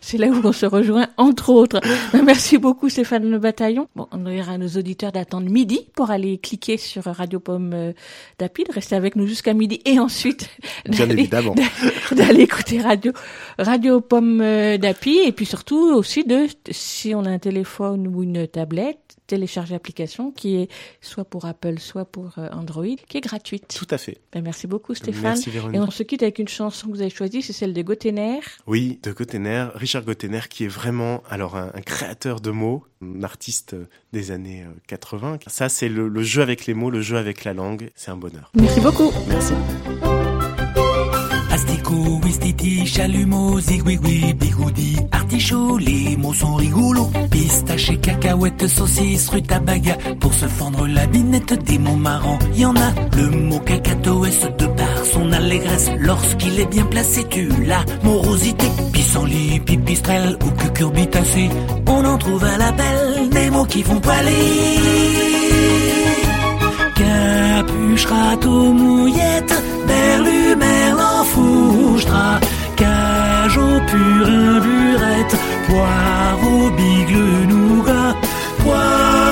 C'est 0.00 0.18
là 0.18 0.28
où 0.28 0.40
on 0.44 0.52
se 0.52 0.66
rejoint, 0.66 1.08
entre 1.16 1.50
autres. 1.50 1.80
Merci 2.24 2.58
beaucoup, 2.58 2.88
Stéphane 2.88 3.28
Le 3.28 3.38
Bataillon. 3.38 3.88
Bon, 3.96 4.06
on 4.12 4.18
dira 4.18 4.52
à 4.52 4.58
nos 4.58 4.68
auditeurs 4.68 5.12
d'attendre 5.12 5.50
midi 5.50 5.88
pour 5.94 6.10
aller 6.10 6.38
cliquer 6.38 6.76
sur 6.76 7.04
Radio 7.04 7.40
Pomme 7.40 7.72
euh, 7.74 7.92
d'Api, 8.38 8.64
de 8.64 8.72
rester 8.72 8.94
avec 8.96 9.16
nous 9.16 9.26
jusqu'à 9.26 9.54
midi 9.54 9.80
et 9.84 9.98
ensuite 9.98 10.48
d'aller 10.86 12.42
écouter 12.42 12.80
Radio, 12.80 13.12
Radio 13.58 14.00
Pomme 14.00 14.40
euh, 14.40 14.78
d'Api 14.78 15.18
et 15.24 15.32
puis 15.32 15.46
surtout 15.46 15.92
aussi 15.94 16.24
de, 16.24 16.46
si 16.70 17.14
on 17.14 17.24
a 17.24 17.30
un 17.30 17.38
téléphone 17.38 18.06
ou 18.08 18.22
une 18.22 18.46
tablette, 18.46 18.98
télécharger 19.26 19.74
l'application 19.74 20.30
qui 20.30 20.56
est 20.56 20.68
soit 21.00 21.24
pour 21.24 21.44
Apple, 21.44 21.78
soit 21.78 22.04
pour 22.04 22.32
euh, 22.38 22.48
Android, 22.52 22.84
qui 23.08 23.18
est 23.18 23.20
gratuite. 23.20 23.74
Tout 23.76 23.86
à 23.90 23.98
fait. 23.98 24.18
Ben, 24.32 24.42
merci 24.42 24.66
beaucoup, 24.66 24.94
Stéphane. 24.94 25.22
Merci, 25.22 25.50
Véronique. 25.50 25.76
Et 25.76 25.80
on 25.80 25.90
se 25.90 26.02
quitte 26.02 26.22
avec 26.22 26.38
une 26.38 26.48
chanson 26.48 26.88
que 26.88 26.92
vous 26.92 27.00
avez 27.00 27.10
choisie, 27.10 27.42
c'est 27.42 27.52
celle 27.52 27.72
de 27.72 27.82
Gotener. 27.82 28.40
Oui, 28.66 28.98
de 29.02 29.12
Gottener, 29.12 29.68
Richard 29.74 30.02
Gottener, 30.04 30.40
qui 30.48 30.64
est 30.64 30.68
vraiment 30.68 31.22
alors 31.28 31.56
un, 31.56 31.70
un 31.74 31.80
créateur 31.80 32.40
de 32.40 32.50
mots, 32.50 32.84
un 33.02 33.22
artiste 33.22 33.74
euh, 33.74 33.88
des 34.12 34.30
années 34.30 34.62
euh, 34.62 34.72
80. 34.88 35.38
Ça, 35.46 35.68
c'est 35.68 35.88
le, 35.88 36.08
le 36.08 36.22
jeu 36.22 36.42
avec 36.42 36.66
les 36.66 36.74
mots, 36.74 36.90
le 36.90 37.00
jeu 37.00 37.16
avec 37.16 37.44
la 37.44 37.54
langue. 37.54 37.90
C'est 37.94 38.10
un 38.10 38.16
bonheur. 38.16 38.50
Merci 38.54 38.80
beaucoup. 38.80 39.12
Merci. 39.28 39.54
Asticot, 41.84 42.20
Wistiti, 42.24 42.86
chalumeau, 42.86 43.60
zigouigoui, 43.60 44.34
bigoudi, 44.34 44.96
artichaut, 45.12 45.76
les 45.78 46.16
mots 46.16 46.32
sont 46.32 46.54
rigolos. 46.54 47.10
Pistache 47.30 47.90
et 47.90 47.96
cacahuètes, 47.98 48.66
saucisse, 48.66 49.28
rutabaga, 49.28 49.96
pour 50.18 50.32
se 50.32 50.46
fendre 50.46 50.86
la 50.86 51.06
binette 51.06 51.62
des 51.64 51.78
mots 51.78 51.96
marrants. 51.96 52.38
Y 52.56 52.64
en 52.64 52.74
a, 52.76 52.92
le 53.16 53.30
mot 53.30 53.60
cacatoès 53.60 54.40
de 54.58 54.66
par 54.66 55.04
son 55.12 55.30
allégresse, 55.32 55.90
lorsqu'il 55.98 56.58
est 56.58 56.70
bien 56.70 56.84
placé, 56.86 57.24
tu 57.28 57.48
l'as. 57.66 57.84
Morosité, 58.02 58.66
pissenlit, 58.92 59.60
pipistrelle 59.60 60.38
ou 60.44 60.50
cucurbitacée, 60.52 61.50
on 61.86 62.04
en 62.04 62.18
trouve 62.18 62.44
à 62.44 62.56
l'appel 62.56 63.28
des 63.30 63.50
mots 63.50 63.66
qui 63.66 63.82
font 63.82 64.00
poiler. 64.00 64.30
Capuche, 66.94 68.06
râteau, 68.06 68.72
mouillette, 68.72 69.43
fougera, 71.32 72.40
cajot, 72.76 73.80
purin, 73.90 74.60
burette, 74.64 75.36
poireau, 75.66 76.70
bigle, 76.76 77.46
nougat, 77.50 78.16
poireau, 78.62 79.23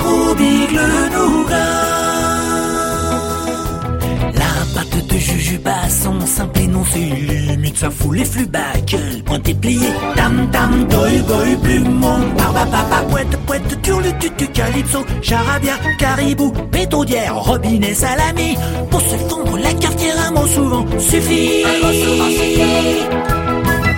de 5.13 5.19
jujubas, 5.19 5.89
son 5.89 6.27
simple 6.27 6.61
et 6.61 6.67
non 6.67 6.83
c'est 6.91 6.99
limite, 6.99 7.79
ça 7.79 7.91
fout 7.91 8.17
les 8.17 8.25
flux 8.25 8.47
back, 8.47 8.97
pointé 9.25 9.55
plié, 9.55 9.89
tam 10.17 10.49
tam, 10.51 10.87
doi 10.89 11.09
boy, 11.29 11.57
plumeau, 11.63 12.19
barba 12.37 12.65
papa, 12.67 13.03
poète, 13.11 13.37
poète, 13.47 13.83
turlu, 13.83 14.09
tutu, 14.19 14.47
calypso, 14.49 15.05
charabia, 15.21 15.75
caribou, 15.99 16.53
pétaudière, 16.71 17.37
robinet, 17.37 17.95
salami, 17.95 18.57
pour 18.91 19.01
se 19.01 19.17
fondre 19.29 19.59
la 19.59 19.73
cafetière, 19.75 20.17
un 20.29 20.31
mot 20.33 20.47
souvent 20.47 20.87
suffit. 20.99 21.65
Un 21.65 21.87
mot 21.87 21.93
souvent 21.93 22.31
suffit. 22.31 23.01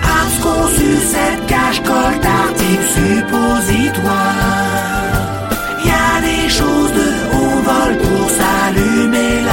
Ars 0.03 0.39
conçu, 0.41 0.89
cette 1.11 1.45
cage, 1.47 1.81
colle, 1.83 2.19
tartine, 2.21 2.85
suppositoire. 2.95 4.35
Y 5.85 5.89
a 5.89 6.21
des 6.21 6.49
choses 6.49 6.91
de 6.99 7.07
haut 7.35 7.59
vol 7.67 7.97
pour 7.97 8.29
s'allumer 8.29 9.44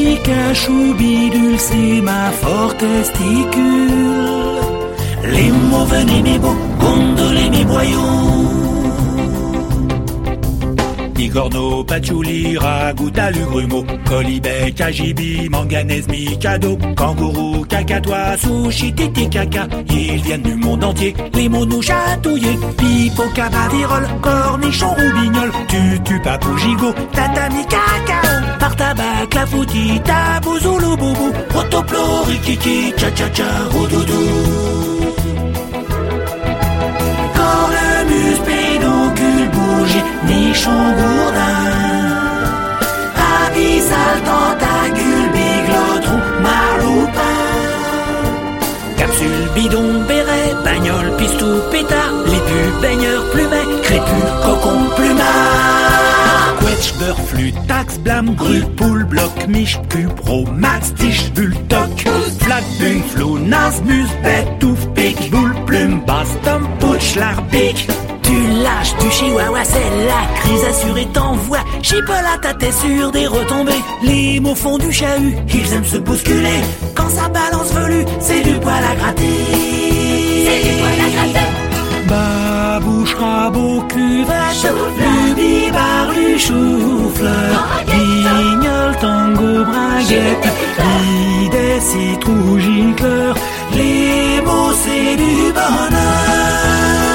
Pikachu 0.00 0.94
bidule, 0.98 1.58
c'est 1.58 2.00
ma 2.00 2.30
fort 2.40 2.74
testicule. 2.78 4.62
Les 5.34 5.50
mots 5.68 5.84
venaient 5.84 6.22
mes 6.22 6.38
beaux, 6.38 6.60
gondoler 6.80 7.50
mes 7.50 7.64
boyaux. 7.66 8.69
Bigorneau, 11.20 11.84
patchouli, 11.84 12.56
ragout, 12.56 13.18
alugrumeau, 13.18 13.84
colibet, 14.08 14.74
kajibi, 14.74 15.50
manganèse, 15.50 16.08
mikado, 16.08 16.78
kangourou, 16.96 17.62
cacatois, 17.66 18.38
sushi, 18.38 18.90
titi, 18.94 19.28
caca. 19.28 19.68
Ils 19.90 20.22
viennent 20.22 20.40
du 20.40 20.54
monde 20.54 20.82
entier, 20.82 21.14
les 21.34 21.50
mots 21.50 21.66
nous 21.66 21.82
chatouiller. 21.82 22.56
Pipo, 22.78 23.24
cabavirole, 23.34 24.08
cornichon, 24.22 24.94
roubignol, 24.94 25.50
tutu, 25.68 26.18
papou, 26.24 26.56
gigot, 26.56 26.94
tatami, 27.12 27.66
cacao. 27.66 28.58
Par 28.58 28.74
tabac, 28.76 29.34
la 29.34 29.44
fouti, 29.44 30.00
tabou, 30.02 30.58
boubou, 30.96 31.32
protoplo, 31.50 32.24
rikiki, 32.28 32.94
cha 32.96 33.10
cha 33.10 33.28
cha, 33.28 33.44
roudoudou. 33.70 34.70
Nichon, 40.26 40.82
gourdin. 40.98 41.60
Abyssal, 43.16 44.16
tentacule, 44.28 45.28
biglot, 45.34 46.04
ou 46.12 46.42
marloupin. 46.42 47.38
Capsule, 48.96 49.48
bidon, 49.54 50.04
béret, 50.08 50.54
bagnole, 50.64 51.16
pistou, 51.16 51.60
pétard, 51.70 52.14
les 52.26 52.42
pubs, 52.48 52.80
baigneurs, 52.82 53.24
plumet, 53.32 53.68
crépus, 53.82 54.30
cocon, 54.44 54.80
plumard. 54.96 56.56
Quetch, 56.60 56.94
beurre, 56.98 57.20
flûte, 57.28 57.66
taxe, 57.66 57.98
blâme, 57.98 58.34
grue, 58.34 58.64
poule, 58.76 59.04
bloc, 59.04 59.46
miche, 59.48 59.78
cupro, 59.88 60.44
max, 60.52 60.94
tige, 60.94 61.30
bultoc, 61.34 62.08
flat, 62.40 62.64
bung, 62.78 63.02
flou, 63.12 63.38
nas, 63.38 63.80
muse, 63.84 64.10
bête, 64.22 64.58
touffe, 64.58 64.86
pique, 64.94 65.30
boule, 65.30 65.54
plume, 65.66 66.00
basse, 66.06 66.36
tom. 66.44 66.70
Tu 68.30 68.36
lâches 68.62 68.94
du 69.00 69.10
chihuahua, 69.10 69.64
c'est 69.64 69.90
la 70.06 70.22
crise 70.40 70.64
assurée 70.64 71.08
t'envoie. 71.12 71.64
Chipolata, 71.82 72.54
t'es 72.60 72.70
sur 72.70 73.10
des 73.10 73.26
retombées. 73.26 73.82
Les 74.04 74.38
mots 74.38 74.54
font 74.54 74.78
du 74.78 74.92
chahut, 74.92 75.34
ils 75.52 75.72
aiment 75.72 75.84
se 75.84 75.96
bousculer. 75.96 76.60
Quand 76.94 77.08
ça 77.08 77.28
balance 77.28 77.72
velu, 77.72 78.04
c'est 78.20 78.42
du 78.42 78.54
poil 78.60 78.84
à 78.88 78.94
gratter. 78.94 79.24
C'est 80.46 80.62
du 80.62 80.72
poil 80.78 81.00
à 81.06 81.10
gratter. 81.14 81.48
Babouche, 82.10 83.16
rabot, 83.16 83.82
cuvette, 83.88 84.74
lubi, 85.00 85.70
barlu, 85.72 86.38
chou-fleur, 86.38 87.82
guignol, 87.88 88.96
tango, 89.00 89.64
braguette, 89.64 90.48
idée, 91.42 91.80
citrou, 91.80 92.58
gicleur, 92.60 93.34
les 93.72 94.40
mots 94.44 94.72
c'est 94.84 95.16
du 95.16 95.52
bonheur. 95.52 97.09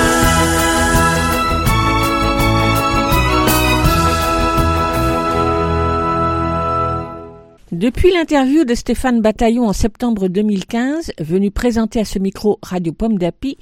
Depuis 7.76 8.14
l'interview 8.14 8.64
de 8.64 8.74
Stéphane 8.74 9.20
Bataillon 9.20 9.68
en 9.68 9.74
septembre 9.74 10.30
2015, 10.30 11.12
venu 11.20 11.52
présenter 11.52 12.00
à 12.00 12.06
ce 12.06 12.20
micro 12.20 12.58
Radio 12.64 12.94
Pomme 12.94 13.18
d'Api, 13.18 13.58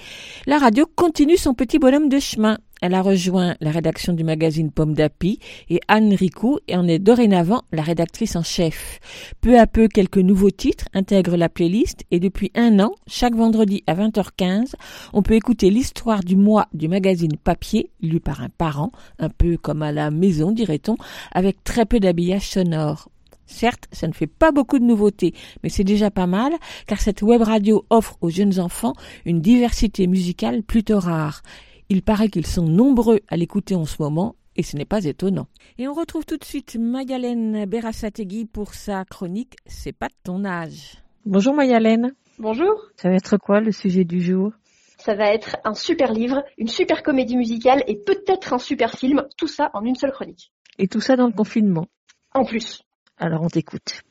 la 0.45 0.59
radio 0.59 0.85
continue 0.95 1.35
son 1.35 1.55
petit 1.55 1.79
bonhomme 1.79 2.09
de 2.09 2.19
chemin. 2.19 2.59
Elle 2.83 2.93
a 2.93 3.01
rejoint 3.01 3.55
la 3.59 3.71
rédaction 3.71 4.13
du 4.13 4.23
magazine 4.23 4.69
Pomme 4.69 4.93
d'Api 4.93 5.39
et 5.71 5.79
Anne 5.87 6.13
Ricou 6.13 6.59
et 6.67 6.75
en 6.75 6.87
est 6.87 6.99
dorénavant 6.99 7.63
la 7.71 7.81
rédactrice 7.81 8.35
en 8.35 8.43
chef. 8.43 8.99
Peu 9.41 9.57
à 9.57 9.65
peu, 9.65 9.87
quelques 9.87 10.17
nouveaux 10.19 10.51
titres 10.51 10.85
intègrent 10.93 11.35
la 11.35 11.49
playlist 11.49 12.03
et 12.11 12.19
depuis 12.19 12.51
un 12.53 12.79
an, 12.81 12.91
chaque 13.07 13.33
vendredi 13.33 13.83
à 13.87 13.95
20h15, 13.95 14.73
on 15.13 15.23
peut 15.23 15.33
écouter 15.33 15.71
l'histoire 15.71 16.23
du 16.23 16.35
mois 16.35 16.67
du 16.71 16.87
magazine 16.87 17.35
papier, 17.35 17.89
lu 17.99 18.19
par 18.19 18.43
un 18.43 18.49
parent, 18.49 18.91
un 19.17 19.29
peu 19.29 19.57
comme 19.57 19.81
à 19.81 19.91
la 19.91 20.11
maison, 20.11 20.51
dirait-on, 20.51 20.97
avec 21.31 21.63
très 21.63 21.87
peu 21.87 21.99
d'habillage 21.99 22.47
sonore. 22.47 23.09
Certes, 23.53 23.87
ça 23.91 24.07
ne 24.07 24.13
fait 24.13 24.27
pas 24.27 24.51
beaucoup 24.51 24.79
de 24.79 24.83
nouveautés, 24.83 25.35
mais 25.61 25.69
c'est 25.69 25.83
déjà 25.83 26.09
pas 26.09 26.25
mal, 26.25 26.53
car 26.87 26.99
cette 26.99 27.21
web 27.21 27.43
radio 27.43 27.85
offre 27.91 28.17
aux 28.21 28.31
jeunes 28.31 28.59
enfants 28.59 28.93
une 29.25 29.41
diversité 29.41 30.07
musicale 30.07 30.63
plutôt 30.63 30.99
rare. 30.99 31.43
Il 31.87 32.01
paraît 32.01 32.29
qu'ils 32.29 32.47
sont 32.47 32.65
nombreux 32.65 33.19
à 33.27 33.37
l'écouter 33.37 33.75
en 33.75 33.85
ce 33.85 34.01
moment, 34.01 34.35
et 34.55 34.63
ce 34.63 34.75
n'est 34.75 34.85
pas 34.85 35.05
étonnant. 35.05 35.47
Et 35.77 35.87
on 35.87 35.93
retrouve 35.93 36.25
tout 36.25 36.37
de 36.37 36.43
suite 36.43 36.77
Mayalène 36.79 37.65
Berasategui 37.65 38.45
pour 38.45 38.73
sa 38.73 39.05
chronique 39.05 39.55
C'est 39.67 39.93
pas 39.93 40.07
de 40.07 40.15
ton 40.23 40.45
âge. 40.45 40.97
Bonjour 41.25 41.53
Mayalène. 41.53 42.15
Bonjour. 42.39 42.73
Ça 42.95 43.09
va 43.09 43.15
être 43.15 43.37
quoi 43.37 43.61
le 43.61 43.71
sujet 43.71 44.03
du 44.03 44.19
jour? 44.19 44.51
Ça 44.97 45.13
va 45.13 45.31
être 45.31 45.57
un 45.63 45.75
super 45.75 46.11
livre, 46.11 46.43
une 46.57 46.67
super 46.67 47.03
comédie 47.03 47.37
musicale 47.37 47.83
et 47.87 47.97
peut-être 47.97 48.53
un 48.53 48.59
super 48.59 48.97
film, 48.97 49.27
tout 49.37 49.47
ça 49.47 49.69
en 49.75 49.83
une 49.85 49.95
seule 49.95 50.11
chronique. 50.11 50.51
Et 50.79 50.87
tout 50.87 51.01
ça 51.01 51.15
dans 51.15 51.27
le 51.27 51.33
confinement? 51.33 51.85
En 52.33 52.45
plus. 52.45 52.83
Alors 53.17 53.43
on 53.43 53.47
t'écoute. 53.47 54.01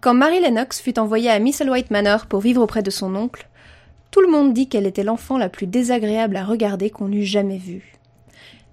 Quand 0.00 0.14
Mary 0.14 0.40
Lennox 0.40 0.80
fut 0.80 0.98
envoyée 0.98 1.30
à 1.30 1.38
Misselwhite 1.38 1.90
Manor 1.90 2.26
pour 2.26 2.40
vivre 2.40 2.62
auprès 2.62 2.82
de 2.82 2.90
son 2.90 3.14
oncle, 3.14 3.48
tout 4.10 4.20
le 4.20 4.30
monde 4.30 4.54
dit 4.54 4.68
qu'elle 4.68 4.86
était 4.86 5.04
l'enfant 5.04 5.38
la 5.38 5.48
plus 5.48 5.66
désagréable 5.66 6.36
à 6.36 6.44
regarder 6.44 6.90
qu'on 6.90 7.12
eût 7.12 7.24
jamais 7.24 7.58
vue. 7.58 7.99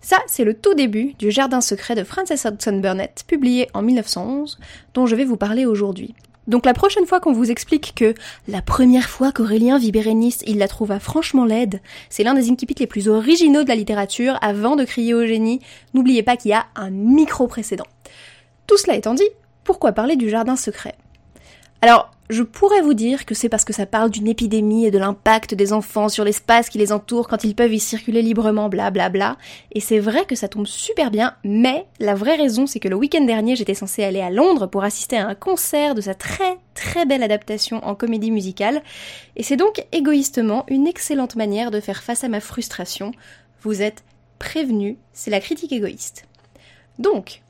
Ça, 0.09 0.19
c'est 0.25 0.45
le 0.45 0.53
tout 0.53 0.73
début 0.73 1.15
du 1.19 1.31
Jardin 1.31 1.59
secret 1.59 1.93
de 1.93 2.05
Frances 2.05 2.45
Hodgson 2.45 2.79
Burnett, 2.79 3.25
publié 3.27 3.67
en 3.73 3.81
1911, 3.81 4.57
dont 4.93 5.05
je 5.05 5.17
vais 5.17 5.25
vous 5.25 5.35
parler 5.35 5.65
aujourd'hui. 5.65 6.15
Donc 6.47 6.65
la 6.65 6.73
prochaine 6.73 7.05
fois 7.05 7.19
qu'on 7.19 7.33
vous 7.33 7.51
explique 7.51 7.93
que 7.93 8.13
la 8.47 8.61
première 8.61 9.09
fois 9.09 9.33
qu'Aurélien 9.33 9.77
vit 9.77 9.91
Bérénice, 9.91 10.45
il 10.47 10.59
la 10.59 10.69
trouva 10.69 11.01
franchement 11.01 11.43
laide, 11.43 11.81
c'est 12.09 12.23
l'un 12.23 12.35
des 12.35 12.49
incipits 12.49 12.75
les 12.79 12.87
plus 12.87 13.09
originaux 13.09 13.63
de 13.63 13.67
la 13.67 13.75
littérature, 13.75 14.39
avant 14.41 14.77
de 14.77 14.85
crier 14.85 15.13
au 15.13 15.27
génie, 15.27 15.59
n'oubliez 15.93 16.23
pas 16.23 16.37
qu'il 16.37 16.51
y 16.51 16.53
a 16.53 16.67
un 16.77 16.89
micro 16.89 17.47
précédent. 17.47 17.87
Tout 18.65 18.77
cela 18.77 18.95
étant 18.95 19.13
dit, 19.13 19.27
pourquoi 19.65 19.91
parler 19.91 20.15
du 20.15 20.29
Jardin 20.29 20.55
secret? 20.55 20.95
Alors, 21.81 22.11
je 22.29 22.43
pourrais 22.43 22.81
vous 22.81 22.93
dire 22.93 23.25
que 23.25 23.33
c'est 23.33 23.47
parce 23.47 23.63
que 23.63 23.71
ça 23.71 23.85
parle 23.85 24.09
d'une 24.09 24.27
épidémie 24.27 24.85
et 24.85 24.91
de 24.91 24.97
l'impact 24.97 25.53
des 25.53 25.71
enfants 25.71 26.09
sur 26.09 26.25
l'espace 26.25 26.69
qui 26.69 26.77
les 26.77 26.91
entoure 26.91 27.29
quand 27.29 27.45
ils 27.45 27.55
peuvent 27.55 27.73
y 27.73 27.79
circuler 27.79 28.21
librement, 28.21 28.67
blablabla. 28.67 29.09
Bla 29.09 29.33
bla. 29.33 29.37
Et 29.71 29.79
c'est 29.79 29.99
vrai 29.99 30.25
que 30.25 30.35
ça 30.35 30.49
tombe 30.49 30.67
super 30.67 31.09
bien, 31.09 31.35
mais 31.45 31.85
la 31.99 32.15
vraie 32.15 32.35
raison 32.35 32.67
c'est 32.67 32.81
que 32.81 32.89
le 32.89 32.97
week-end 32.97 33.23
dernier 33.23 33.55
j'étais 33.55 33.73
censée 33.73 34.03
aller 34.03 34.19
à 34.19 34.29
Londres 34.29 34.67
pour 34.67 34.83
assister 34.83 35.17
à 35.17 35.27
un 35.27 35.35
concert 35.35 35.95
de 35.95 36.01
sa 36.01 36.15
très 36.15 36.57
très 36.73 37.05
belle 37.05 37.23
adaptation 37.23 37.85
en 37.85 37.95
comédie 37.95 38.31
musicale. 38.31 38.81
Et 39.37 39.43
c'est 39.43 39.55
donc 39.55 39.85
égoïstement 39.93 40.65
une 40.67 40.85
excellente 40.87 41.37
manière 41.37 41.71
de 41.71 41.79
faire 41.79 42.03
face 42.03 42.25
à 42.25 42.29
ma 42.29 42.41
frustration. 42.41 43.13
Vous 43.61 43.81
êtes 43.81 44.03
prévenu, 44.37 44.97
c'est 45.13 45.31
la 45.31 45.39
critique 45.39 45.71
égoïste. 45.71 46.25
Donc, 46.99 47.41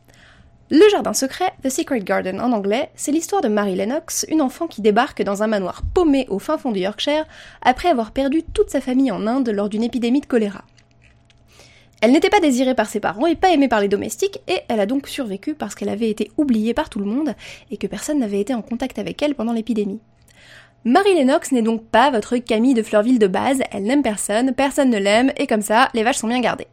le 0.69 0.83
jardin 0.89 1.13
secret, 1.13 1.53
The 1.63 1.69
Secret 1.69 2.01
Garden 2.01 2.41
en 2.41 2.51
anglais, 2.51 2.89
c'est 2.95 3.13
l'histoire 3.13 3.41
de 3.41 3.47
Mary 3.47 3.75
Lennox, 3.75 4.25
une 4.27 4.41
enfant 4.41 4.67
qui 4.67 4.81
débarque 4.81 5.21
dans 5.21 5.41
un 5.41 5.47
manoir 5.47 5.81
paumé 5.93 6.25
au 6.29 6.39
fin 6.39 6.57
fond 6.57 6.71
du 6.71 6.81
Yorkshire 6.81 7.25
après 7.61 7.87
avoir 7.87 8.11
perdu 8.11 8.43
toute 8.43 8.69
sa 8.69 8.81
famille 8.81 9.11
en 9.11 9.27
Inde 9.27 9.49
lors 9.49 9.69
d'une 9.69 9.83
épidémie 9.83 10.19
de 10.19 10.25
choléra. 10.25 10.65
Elle 12.01 12.11
n'était 12.11 12.29
pas 12.29 12.41
désirée 12.41 12.75
par 12.75 12.89
ses 12.89 12.99
parents 12.99 13.27
et 13.27 13.35
pas 13.35 13.53
aimée 13.53 13.69
par 13.69 13.79
les 13.79 13.87
domestiques, 13.87 14.41
et 14.49 14.59
elle 14.67 14.81
a 14.81 14.85
donc 14.85 15.07
survécu 15.07 15.55
parce 15.55 15.73
qu'elle 15.73 15.87
avait 15.87 16.09
été 16.09 16.31
oubliée 16.35 16.73
par 16.73 16.89
tout 16.89 16.99
le 16.99 17.05
monde 17.05 17.33
et 17.71 17.77
que 17.77 17.87
personne 17.87 18.19
n'avait 18.19 18.41
été 18.41 18.53
en 18.53 18.61
contact 18.61 18.99
avec 18.99 19.21
elle 19.23 19.35
pendant 19.35 19.53
l'épidémie. 19.53 20.01
Mary 20.83 21.15
Lennox 21.15 21.53
n'est 21.53 21.61
donc 21.61 21.85
pas 21.85 22.11
votre 22.11 22.35
Camille 22.37 22.73
de 22.73 22.83
Fleurville 22.83 23.19
de 23.19 23.27
base, 23.27 23.61
elle 23.71 23.83
n'aime 23.83 24.03
personne, 24.03 24.53
personne 24.53 24.89
ne 24.89 24.99
l'aime, 24.99 25.31
et 25.37 25.47
comme 25.47 25.61
ça, 25.61 25.87
les 25.93 26.03
vaches 26.03 26.17
sont 26.17 26.27
bien 26.27 26.41
gardées. 26.41 26.67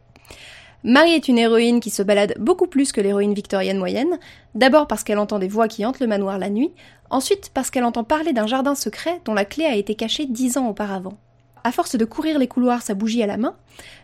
Marie 0.87 1.13
est 1.13 1.27
une 1.27 1.39
héroïne 1.39 1.79
qui 1.79 1.89
se 1.89 2.03
balade 2.03 2.35
beaucoup 2.39 2.67
plus 2.67 2.91
que 2.91 3.01
l'héroïne 3.01 3.33
victorienne 3.33 3.79
moyenne, 3.79 4.19
d'abord 4.53 4.85
parce 4.85 5.03
qu'elle 5.03 5.17
entend 5.17 5.39
des 5.39 5.47
voix 5.47 5.67
qui 5.67 5.83
hantent 5.83 5.99
le 5.99 6.05
manoir 6.05 6.37
la 6.37 6.51
nuit, 6.51 6.71
ensuite 7.09 7.49
parce 7.55 7.71
qu'elle 7.71 7.85
entend 7.85 8.03
parler 8.03 8.33
d'un 8.33 8.45
jardin 8.45 8.75
secret 8.75 9.19
dont 9.25 9.33
la 9.33 9.45
clé 9.45 9.65
a 9.65 9.73
été 9.73 9.95
cachée 9.95 10.27
dix 10.27 10.57
ans 10.57 10.69
auparavant. 10.69 11.17
À 11.63 11.71
force 11.71 11.95
de 11.95 12.05
courir 12.05 12.37
les 12.37 12.47
couloirs 12.47 12.83
sa 12.83 12.93
bougie 12.93 13.23
à 13.23 13.25
la 13.25 13.37
main, 13.37 13.55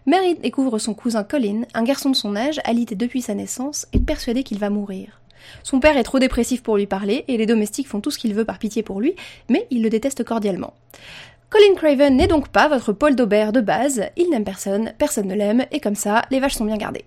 Mary 0.07 0.33
découvre 0.33 0.79
son 0.79 0.95
cousin 0.95 1.23
Colin, 1.23 1.65
un 1.75 1.83
garçon 1.83 2.09
de 2.09 2.15
son 2.15 2.35
âge, 2.35 2.59
alité 2.63 2.95
depuis 2.95 3.21
sa 3.21 3.35
naissance 3.35 3.85
et 3.93 3.99
persuadé 3.99 4.41
qu'il 4.41 4.57
va 4.57 4.71
mourir. 4.71 5.21
Son 5.61 5.79
père 5.79 5.97
est 5.97 6.03
trop 6.03 6.19
dépressif 6.19 6.63
pour 6.63 6.77
lui 6.77 6.87
parler 6.87 7.25
et 7.27 7.37
les 7.37 7.45
domestiques 7.45 7.87
font 7.87 8.01
tout 8.01 8.11
ce 8.11 8.17
qu'il 8.17 8.33
veut 8.33 8.45
par 8.45 8.57
pitié 8.57 8.81
pour 8.81 9.01
lui, 9.01 9.15
mais 9.49 9.67
il 9.69 9.83
le 9.83 9.89
déteste 9.89 10.23
cordialement. 10.23 10.73
Colin 11.51 11.75
Craven 11.75 12.15
n'est 12.15 12.27
donc 12.27 12.47
pas 12.47 12.69
votre 12.69 12.93
Paul 12.93 13.13
d'Aubert 13.13 13.51
de 13.51 13.59
base, 13.59 14.03
il 14.15 14.29
n'aime 14.29 14.45
personne, 14.45 14.93
personne 14.97 15.27
ne 15.27 15.35
l'aime, 15.35 15.65
et 15.73 15.81
comme 15.81 15.95
ça, 15.95 16.21
les 16.31 16.39
vaches 16.39 16.53
sont 16.53 16.63
bien 16.63 16.77
gardées. 16.77 17.03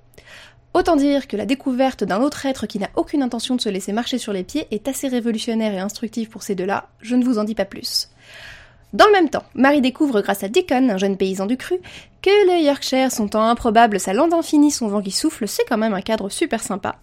Autant 0.75 0.97
dire 0.97 1.27
que 1.29 1.39
la 1.39 1.47
découverte 1.47 2.05
d'un 2.05 2.21
autre 2.21 2.45
être 2.45 2.67
qui 2.67 2.79
n'a 2.79 2.91
aucune 2.95 3.23
intention 3.23 3.57
de 3.57 3.63
se 3.63 3.71
laisser 3.71 3.95
marcher 3.95 4.19
sur 4.19 4.35
les 4.35 4.45
pieds 4.45 4.67
est 4.71 4.87
assez 4.87 5.09
révolutionnaire 5.09 5.73
et 5.73 5.79
instructive 5.79 6.29
pour 6.29 6.43
ces 6.43 6.55
deux-là, 6.55 6.91
je 7.01 7.17
ne 7.17 7.25
vous 7.25 7.39
en 7.39 7.45
dis 7.45 7.55
pas 7.55 7.65
plus. 7.65 8.11
Dans 8.93 9.07
le 9.07 9.13
même 9.13 9.31
temps, 9.31 9.45
Marie 9.55 9.81
découvre 9.81 10.21
grâce 10.21 10.45
à 10.45 10.49
Deacon, 10.49 10.91
un 10.91 10.99
jeune 10.99 11.17
paysan 11.17 11.47
du 11.47 11.57
cru, 11.57 11.77
que 12.21 12.47
le 12.47 12.67
Yorkshire, 12.67 13.11
son 13.11 13.29
temps 13.29 13.49
improbable, 13.49 13.99
sa 13.99 14.13
lande 14.13 14.35
infinie, 14.35 14.71
son 14.71 14.89
vent 14.89 15.01
qui 15.01 15.11
souffle, 15.11 15.49
c'est 15.49 15.65
quand 15.67 15.79
même 15.79 15.95
un 15.95 16.03
cadre 16.03 16.29
super 16.29 16.63
sympa. 16.63 16.97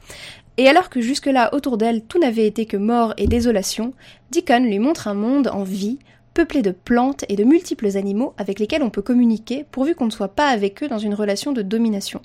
Et 0.57 0.67
alors 0.67 0.91
que 0.91 1.01
jusque-là, 1.01 1.55
autour 1.55 1.79
d'elle, 1.79 2.03
tout 2.03 2.19
n'avait 2.19 2.45
été 2.45 2.67
que 2.67 2.77
mort 2.77 3.15
et 3.17 3.25
désolation, 3.25 3.93
Deacon 4.29 4.63
lui 4.63 4.77
montre 4.77 5.07
un 5.07 5.15
monde 5.15 5.47
en 5.47 5.63
vie, 5.63 5.97
peuplé 6.33 6.61
de 6.61 6.71
plantes 6.71 7.25
et 7.29 7.35
de 7.35 7.43
multiples 7.43 7.97
animaux 7.97 8.33
avec 8.37 8.59
lesquels 8.59 8.83
on 8.83 8.89
peut 8.89 9.01
communiquer 9.01 9.65
pourvu 9.71 9.95
qu'on 9.95 10.05
ne 10.05 10.11
soit 10.11 10.35
pas 10.35 10.47
avec 10.47 10.81
eux 10.83 10.87
dans 10.87 10.99
une 10.99 11.13
relation 11.13 11.51
de 11.51 11.61
domination. 11.61 12.21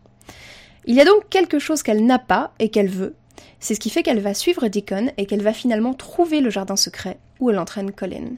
Il 0.87 0.95
y 0.95 1.01
a 1.01 1.05
donc 1.05 1.29
quelque 1.29 1.59
chose 1.59 1.83
qu'elle 1.83 2.07
n'a 2.07 2.19
pas 2.19 2.53
et 2.59 2.69
qu'elle 2.69 2.89
veut. 2.89 3.15
C'est 3.59 3.75
ce 3.75 3.81
qui 3.81 3.91
fait 3.91 4.03
qu'elle 4.03 4.21
va 4.21 4.35
suivre 4.35 4.69
Deacon 4.69 5.11
et 5.17 5.27
qu'elle 5.27 5.43
va 5.43 5.53
finalement 5.53 5.95
trouver 5.95 6.41
le 6.41 6.51
jardin 6.51 6.77
secret 6.77 7.19
où 7.41 7.51
elle 7.51 7.59
entraîne 7.59 7.91
Colin. 7.91 8.37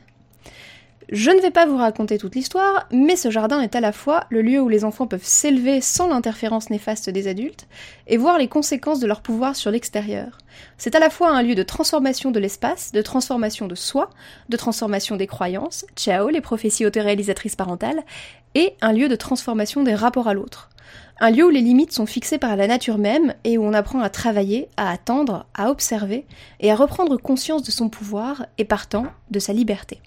Je 1.11 1.31
ne 1.31 1.41
vais 1.41 1.51
pas 1.51 1.65
vous 1.65 1.79
raconter 1.79 2.19
toute 2.19 2.35
l'histoire, 2.35 2.87
mais 2.93 3.17
ce 3.17 3.31
jardin 3.31 3.63
est 3.63 3.75
à 3.75 3.81
la 3.81 3.93
fois 3.93 4.25
le 4.29 4.43
lieu 4.43 4.61
où 4.61 4.69
les 4.69 4.85
enfants 4.85 5.07
peuvent 5.07 5.25
s'élever 5.25 5.81
sans 5.81 6.09
l'interférence 6.09 6.69
néfaste 6.69 7.09
des 7.09 7.29
adultes 7.29 7.67
et 8.09 8.19
voir 8.19 8.37
les 8.37 8.49
conséquences 8.49 9.01
de 9.01 9.07
leur 9.07 9.23
pouvoir 9.23 9.57
sur 9.57 9.71
l'extérieur. 9.71 10.37
C'est 10.77 10.95
à 10.95 10.99
la 10.99 11.09
fois 11.09 11.31
un 11.31 11.43
lieu 11.43 11.55
de 11.55 11.63
transformation 11.63 12.31
de 12.31 12.39
l'espace, 12.39 12.93
de 12.93 13.01
transformation 13.01 13.67
de 13.67 13.75
soi, 13.75 14.11
de 14.51 14.57
transformation 14.59 15.17
des 15.17 15.27
croyances, 15.27 15.87
ciao 15.97 16.29
les 16.29 16.43
prophéties 16.43 16.85
autoréalisatrices 16.85 17.57
parentales, 17.57 18.03
et 18.55 18.75
un 18.83 18.93
lieu 18.93 19.09
de 19.09 19.17
transformation 19.17 19.85
des 19.85 19.95
rapports 19.95 20.29
à 20.29 20.35
l'autre. 20.35 20.69
Un 21.21 21.31
lieu 21.31 21.47
où 21.47 21.51
les 21.51 21.63
limites 21.63 21.93
sont 21.93 22.05
fixées 22.05 22.39
par 22.39 22.55
la 22.55 22.67
nature 22.67 22.99
même 22.99 23.33
et 23.45 23.57
où 23.57 23.65
on 23.65 23.73
apprend 23.73 24.01
à 24.01 24.11
travailler, 24.11 24.69
à 24.77 24.91
attendre, 24.91 25.47
à 25.55 25.71
observer 25.71 26.27
et 26.61 26.71
à 26.71 26.77
reprendre 26.77 27.17
conscience 27.17 27.63
de 27.63 27.71
son 27.71 27.89
pouvoir 27.89 28.45
et 28.59 28.67
partant 28.67 29.07
de 29.31 29.39
sa 29.39 29.55
liberté. 29.55 30.03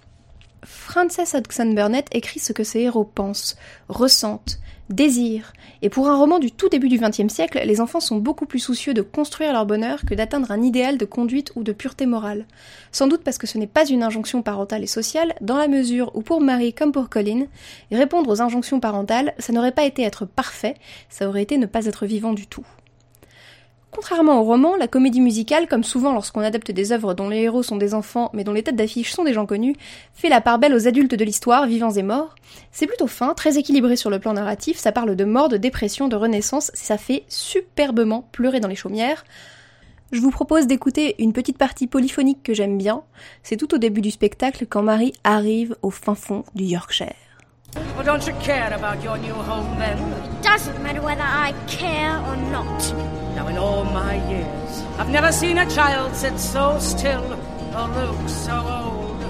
Frances 0.64 1.34
Hodgson 1.34 1.74
Burnett 1.74 2.08
écrit 2.12 2.40
ce 2.40 2.54
que 2.54 2.64
ses 2.64 2.82
héros 2.82 3.04
pensent, 3.04 3.58
ressentent, 3.90 4.60
désirent, 4.90 5.54
et 5.82 5.90
pour 5.90 6.08
un 6.10 6.16
roman 6.16 6.38
du 6.38 6.52
tout 6.52 6.70
début 6.70 6.90
du 6.90 7.00
XXe 7.00 7.34
siècle, 7.34 7.60
les 7.66 7.82
enfants 7.82 8.00
sont 8.00 8.18
beaucoup 8.18 8.46
plus 8.46 8.60
soucieux 8.60 8.94
de 8.94 9.02
construire 9.02 9.54
leur 9.54 9.66
bonheur 9.66 10.02
que 10.06 10.14
d'atteindre 10.14 10.52
un 10.52 10.62
idéal 10.62 10.98
de 10.98 11.06
conduite 11.06 11.52
ou 11.56 11.64
de 11.64 11.72
pureté 11.72 12.06
morale. 12.06 12.46
Sans 12.92 13.08
doute 13.08 13.24
parce 13.24 13.40
que 13.40 13.48
ce 13.48 13.58
n'est 13.58 13.68
pas 13.68 13.88
une 13.88 14.04
injonction 14.04 14.44
parentale 14.44 14.84
et 14.84 14.88
sociale, 14.88 15.34
dans 15.42 15.58
la 15.58 15.68
mesure 15.68 16.16
où 16.16 16.22
pour 16.22 16.42
Marie 16.42 16.74
comme 16.74 16.92
pour 16.92 17.10
Colin, 17.10 17.46
répondre 17.92 18.30
aux 18.30 18.42
injonctions 18.42 18.80
parentales, 18.80 19.34
ça 19.40 19.54
n'aurait 19.54 19.72
pas 19.72 19.86
été 19.86 20.04
être 20.04 20.26
parfait, 20.26 20.76
ça 21.10 21.28
aurait 21.28 21.44
été 21.44 21.58
ne 21.58 21.66
pas 21.66 21.86
être 21.86 22.06
vivant 22.06 22.34
du 22.34 22.46
tout. 22.46 22.66
Contrairement 23.92 24.40
au 24.40 24.44
roman, 24.44 24.78
la 24.78 24.88
comédie 24.88 25.20
musicale, 25.20 25.68
comme 25.68 25.84
souvent 25.84 26.14
lorsqu'on 26.14 26.40
adapte 26.40 26.72
des 26.72 26.94
œuvres 26.94 27.14
dont 27.14 27.28
les 27.28 27.40
héros 27.42 27.62
sont 27.62 27.76
des 27.76 27.94
enfants 27.94 28.30
mais 28.34 28.46
dont 28.46 28.54
les 28.54 28.64
têtes 28.64 28.78
d'affiche 28.78 29.12
sont 29.12 29.26
des 29.26 29.34
gens 29.34 29.46
connus, 29.46 29.76
fait 30.14 30.30
la 30.30 30.40
part 30.40 30.60
belle 30.60 30.74
aux 30.74 30.88
adultes 30.88 31.14
de 31.14 31.26
l'histoire, 31.26 31.68
vivants 31.68 31.92
et 31.92 32.02
morts. 32.02 32.36
C'est 32.72 32.88
plutôt 32.88 33.08
fin, 33.08 33.34
très 33.34 33.58
équilibré 33.58 33.98
sur 33.98 34.10
le 34.10 34.20
plan 34.20 34.32
narratif, 34.32 34.78
ça 34.78 34.94
parle 34.94 35.18
de 35.18 35.26
mort, 35.26 35.50
de 35.50 35.58
dépression, 35.58 36.08
de 36.08 36.16
renaissance, 36.16 36.72
ça 36.74 36.98
fait 36.98 37.24
superbement 37.28 38.30
pleurer 38.32 38.62
dans 38.62 38.70
les 38.70 38.76
chaumières. 38.76 39.26
Je 40.14 40.22
vous 40.22 40.32
propose 40.32 40.68
d'écouter 40.68 41.16
une 41.20 41.34
petite 41.34 41.58
partie 41.58 41.88
polyphonique 41.88 42.44
que 42.44 42.54
j'aime 42.54 42.78
bien. 42.78 43.04
C'est 43.44 43.58
tout 43.58 43.74
au 43.74 43.78
début 43.78 44.02
du 44.02 44.12
spectacle 44.12 44.68
quand 44.68 44.84
Marie 44.84 45.14
arrive 45.26 45.76
au 45.82 45.90
fin 45.90 46.16
fond 46.16 46.44
du 46.56 46.64
Yorkshire. 46.64 47.31
Well, 47.76 48.04
don't 48.04 48.26
you 48.28 48.34
care 48.42 48.74
about 48.74 49.02
your 49.02 49.18
new 49.18 49.34
home 49.34 49.80
then? 49.80 49.98
It 49.98 50.42
doesn't 50.44 50.82
matter 50.84 51.02
whether 51.02 51.22
I 51.24 51.54
care 51.68 52.18
or 52.20 52.36
not. 52.36 52.94
Now, 53.36 53.48
in 53.48 53.58
all 53.58 53.86
my 53.86 54.16
years, 54.30 54.82
I've 54.98 55.10
never 55.10 55.32
seen 55.32 55.58
a 55.58 55.70
child 55.70 56.14
sit 56.16 56.38
so 56.38 56.80
still 56.80 57.34
or 57.76 57.88
look 57.88 58.30
so 58.30 58.56
old. 58.56 59.22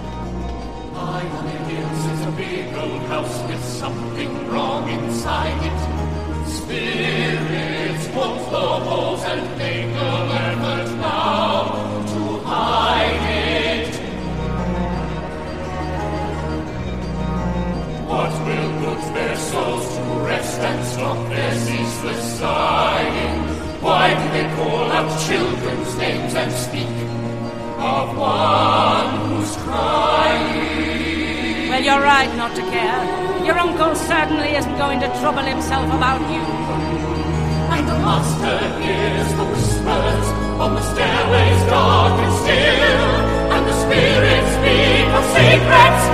I 0.96 1.28
on 1.38 1.46
the 1.46 1.52
hills 1.52 2.06
is 2.06 2.26
a 2.26 2.32
big 2.32 2.76
old 2.76 3.02
house 3.04 3.42
with 3.48 3.64
something 3.64 4.50
wrong 4.50 4.90
inside 4.90 5.64
it. 5.64 6.48
Spirits 6.50 8.08
walk 8.16 8.52
the 8.52 8.60
halls 8.60 9.24
and 9.24 9.58
make 9.58 9.88
no 9.88 10.41
What 18.12 18.34
will 18.44 18.72
put 18.84 19.02
their 19.14 19.38
souls 19.38 19.88
to 19.96 20.02
rest 20.28 20.60
and 20.60 20.86
stop 20.86 21.30
their 21.30 21.56
ceaseless 21.56 22.40
sighing? 22.40 23.40
Why 23.80 24.12
do 24.20 24.26
they 24.36 24.48
call 24.56 24.92
out 24.92 25.08
children's 25.28 25.96
names 25.96 26.36
and 26.36 26.52
speak 26.52 26.92
of 27.80 28.18
one 28.18 29.16
who's 29.16 29.56
crying? 29.64 30.92
Well, 31.70 31.82
you're 31.82 32.04
right 32.04 32.36
not 32.36 32.54
to 32.58 32.64
care. 32.64 33.02
Your 33.46 33.58
uncle 33.58 33.96
certainly 33.96 34.58
isn't 34.60 34.78
going 34.78 35.00
to 35.00 35.08
trouble 35.22 35.44
himself 35.44 35.88
about 35.88 36.20
you. 36.36 36.44
And 37.72 37.88
the 37.88 37.96
master 37.96 38.60
hears 38.84 39.32
the 39.40 39.46
whispers 39.56 40.28
on 40.60 40.76
the 40.76 40.84
stairways 40.92 41.64
dark 41.72 42.20
and 42.20 42.34
still, 42.44 43.56
and 43.56 43.64
the 43.66 43.76
spirits 43.88 44.52
speak 44.60 45.08
of 45.16 45.24
secrets 45.32 46.11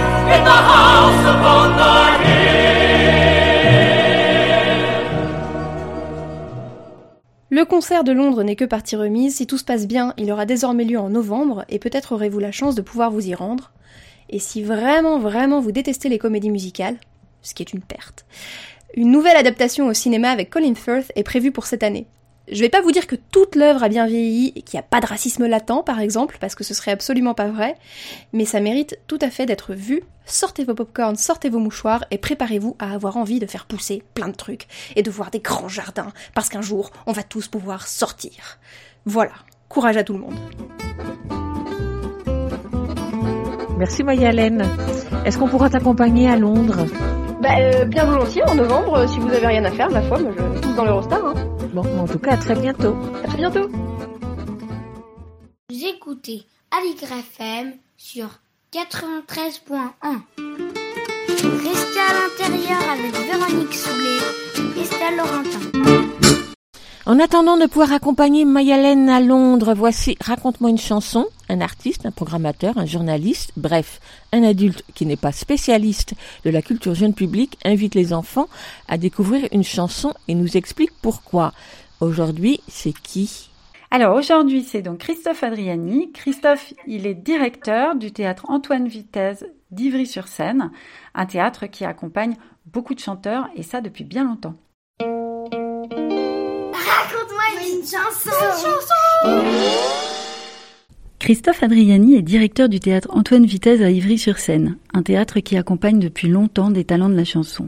Le 7.50 7.66
concert 7.66 8.04
de 8.04 8.12
Londres 8.12 8.44
n'est 8.44 8.56
que 8.56 8.66
partie 8.66 8.96
remise, 8.96 9.38
si 9.38 9.48
tout 9.48 9.58
se 9.58 9.64
passe 9.64 9.88
bien, 9.88 10.14
il 10.18 10.32
aura 10.32 10.46
désormais 10.46 10.84
lieu 10.84 11.00
en 11.00 11.10
novembre, 11.10 11.66
et 11.70 11.80
peut-être 11.80 12.12
aurez-vous 12.12 12.38
la 12.38 12.52
chance 12.52 12.76
de 12.76 12.84
pouvoir 12.84 13.10
vous 13.10 13.28
y 13.28 13.34
rendre. 13.34 13.72
Et 14.30 14.38
si 14.38 14.62
vraiment, 14.62 15.18
vraiment 15.18 15.60
vous 15.60 15.72
détestez 15.72 16.08
les 16.08 16.20
comédies 16.20 16.52
musicales, 16.52 16.98
ce 17.42 17.56
qui 17.56 17.64
est 17.64 17.74
une 17.74 17.82
perte, 17.82 18.26
une 18.94 19.12
nouvelle 19.12 19.38
adaptation 19.38 19.88
au 19.88 19.94
cinéma 19.94 20.30
avec 20.30 20.50
Colin 20.52 20.76
Firth 20.76 21.12
est 21.16 21.24
prévue 21.24 21.52
pour 21.52 21.66
cette 21.66 21.84
année. 21.84 22.06
Je 22.50 22.62
vais 22.62 22.70
pas 22.70 22.82
vous 22.82 22.93
dire 22.93 23.08
que 23.08 23.16
toute 23.16 23.56
l'œuvre 23.56 23.84
a 23.84 23.89
bien 23.89 24.08
vieilli 24.08 24.54
et 24.56 24.62
qu'il 24.62 24.78
n'y 24.78 24.80
a 24.80 24.88
pas 24.88 25.02
de 25.02 25.06
racisme 25.06 25.45
latent, 25.48 25.84
par 25.86 26.00
exemple, 26.00 26.38
parce 26.39 26.56
que 26.56 26.64
ce 26.64 26.74
serait 26.74 26.91
absolument 26.91 27.34
pas 27.34 27.50
vrai, 27.50 27.76
mais 28.32 28.45
ça 28.45 28.62
mérite 28.62 28.98
tout 29.08 29.20
à 29.22 29.30
fait 29.30 29.45
d'être 29.45 29.74
vu. 29.74 30.04
Sortez 30.26 30.64
vos 30.64 30.74
popcorns, 30.74 31.18
sortez 31.18 31.50
vos 31.50 31.60
mouchoirs 31.60 32.06
et 32.10 32.18
préparez-vous 32.18 32.78
à 32.80 32.93
avoir 32.93 33.18
envie 33.18 33.39
de 33.39 33.48
faire 33.48 33.66
pousser 33.66 34.02
plein 34.14 34.30
de 34.30 34.36
trucs 34.36 34.68
et 34.95 35.04
de 35.04 35.12
voir 35.12 35.30
des 35.30 35.39
grands 35.39 35.68
jardins, 35.68 36.14
parce 36.34 36.48
qu'un 36.48 36.62
jour, 36.62 36.91
on 37.06 37.12
va 37.12 37.24
tous 37.24 37.50
pouvoir 37.50 37.86
sortir. 37.86 38.60
Voilà, 39.06 39.34
courage 39.68 39.98
à 39.98 40.06
tout 40.06 40.14
le 40.14 40.20
monde. 40.20 40.39
Merci 43.78 44.04
Mayalène. 44.04 44.66
Est-ce 45.26 45.38
qu'on 45.38 45.50
pourra 45.50 45.70
t'accompagner 45.70 46.30
à 46.30 46.38
Londres? 46.38 46.86
Bah, 47.42 47.50
euh, 47.60 47.86
bien 47.86 48.06
volontiers, 48.06 48.44
en 48.44 48.56
novembre, 48.56 48.98
euh, 48.98 49.08
si 49.08 49.20
vous 49.20 49.28
avez 49.28 49.46
rien 49.46 49.64
à 49.64 49.72
faire, 49.72 49.92
ma 49.92 50.02
foi, 50.02 50.18
moi 50.18 50.32
je 50.36 50.60
tous 50.60 50.74
dans 50.74 50.86
l'Eurostar. 50.86 51.24
Hein. 51.24 51.34
Bon, 51.74 51.84
en 52.00 52.08
tout 52.08 52.18
cas, 52.18 52.32
à 52.32 52.38
très 52.38 52.56
bientôt. 52.56 52.96
À 53.24 53.28
très 53.28 53.38
bientôt. 53.38 53.70
Vous 55.70 55.86
écoutez 55.86 56.46
Aligre 56.72 57.14
FM 57.14 57.74
sur 57.98 58.28
93.1. 58.74 60.22
Restez 61.28 62.00
à 62.00 62.14
l'intérieur 62.14 62.82
avec 62.90 63.14
Véronique 63.14 63.74
Soulet 63.74 64.76
et 64.76 64.82
Estelle 64.82 65.18
Laurentin. 65.18 66.47
En 67.08 67.20
attendant 67.20 67.55
de 67.55 67.68
pouvoir 67.68 67.93
accompagner 67.93 68.43
Mayalène 68.43 69.08
à 69.08 69.22
Londres, 69.22 69.74
voici 69.74 70.18
Raconte-moi 70.20 70.70
une 70.70 70.78
chanson, 70.78 71.26
un 71.47 71.62
artiste, 71.62 72.05
un 72.05 72.12
programmateur, 72.12 72.78
un 72.78 72.86
journaliste, 72.86 73.53
bref, 73.55 74.01
un 74.34 74.43
adulte 74.43 74.84
qui 74.93 75.05
n'est 75.05 75.16
pas 75.16 75.32
spécialiste 75.32 76.16
de 76.43 76.49
la 76.49 76.62
culture 76.62 76.95
jeune 76.95 77.14
public 77.14 77.58
invite 77.64 77.95
les 77.95 78.12
enfants 78.12 78.49
à 78.89 78.97
découvrir 78.97 79.47
une 79.53 79.64
chanson 79.64 80.14
et 80.28 80.36
nous 80.36 80.58
explique 80.58 80.91
pourquoi. 81.01 81.53
Aujourd'hui, 82.01 82.60
c'est 82.68 82.91
qui? 82.91 83.51
Alors 83.89 84.18
aujourd'hui, 84.18 84.64
c'est 84.64 84.82
donc 84.82 84.97
Christophe 84.97 85.43
Adriani. 85.43 86.12
Christophe, 86.12 86.74
il 86.88 87.08
est 87.08 87.14
directeur 87.14 87.95
du 87.95 88.12
théâtre 88.12 88.47
Antoine 88.49 88.89
Vitesse 88.89 89.45
d'Ivry-sur-Seine, 89.72 90.72
un 91.16 91.26
théâtre 91.26 91.68
qui 91.68 91.86
accompagne 91.86 92.36
beaucoup 92.66 92.95
de 92.95 92.99
chanteurs 92.99 93.47
et 93.55 93.64
ça 93.64 93.80
depuis 93.80 94.03
bien 94.03 94.26
longtemps. 94.26 94.55
Raconte-moi 96.88 97.44
une 97.68 97.82
chanson. 97.82 98.30
Christophe 101.20 101.62
Adriani 101.62 102.16
est 102.16 102.22
directeur 102.22 102.70
du 102.70 102.80
théâtre 102.80 103.10
Antoine 103.12 103.46
Vitesse 103.46 103.82
à 103.82 103.92
Ivry-sur-Seine, 103.92 104.78
un 104.94 105.04
théâtre 105.04 105.42
qui 105.42 105.58
accompagne 105.58 106.00
depuis 106.00 106.30
longtemps 106.30 106.72
des 106.72 106.86
talents 106.86 107.10
de 107.10 107.16
la 107.16 107.26
chanson. 107.26 107.68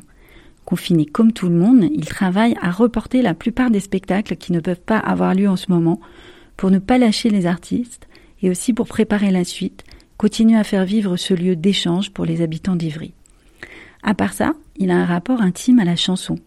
Confiné 0.64 1.06
comme 1.06 1.34
tout 1.34 1.50
le 1.50 1.56
monde, 1.56 1.90
il 1.94 2.06
travaille 2.06 2.56
à 2.62 2.72
reporter 2.72 3.22
la 3.22 3.34
plupart 3.34 3.72
des 3.72 3.82
spectacles 3.82 4.38
qui 4.38 4.54
ne 4.54 4.62
peuvent 4.62 4.80
pas 4.80 5.00
avoir 5.00 5.34
lieu 5.34 5.50
en 5.50 5.58
ce 5.58 5.70
moment 5.70 6.00
pour 6.56 6.72
ne 6.72 6.80
pas 6.80 6.98
lâcher 6.98 7.30
les 7.30 7.46
artistes 7.46 8.08
et 8.42 8.50
aussi 8.50 8.72
pour 8.72 8.88
préparer 8.88 9.32
la 9.32 9.44
suite, 9.44 9.84
continuer 10.16 10.58
à 10.58 10.64
faire 10.64 10.86
vivre 10.86 11.18
ce 11.18 11.34
lieu 11.34 11.58
d'échange 11.58 12.12
pour 12.12 12.24
les 12.24 12.42
habitants 12.42 12.78
d'Ivry. 12.78 13.14
À 14.02 14.14
part 14.14 14.32
ça, 14.32 14.54
il 14.78 14.92
a 14.92 14.96
un 14.96 15.06
rapport 15.06 15.42
intime 15.42 15.80
à 15.80 15.86
la 15.86 15.98
chanson, 15.98 16.38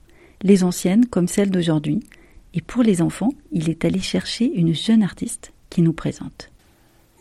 les 0.43 0.64
anciennes 0.64 1.05
comme 1.05 1.29
celles 1.29 1.51
d'aujourd'hui, 1.51 2.01
et 2.55 2.61
pour 2.61 2.82
les 2.82 3.03
enfants, 3.03 3.32
il 3.50 3.70
est 3.70 3.84
allé 3.84 4.00
chercher 4.00 4.44
une 4.44 4.74
jeune 4.74 5.03
artiste 5.03 5.53
qui 5.70 5.82
nous 5.82 5.92
présente. 5.92 6.50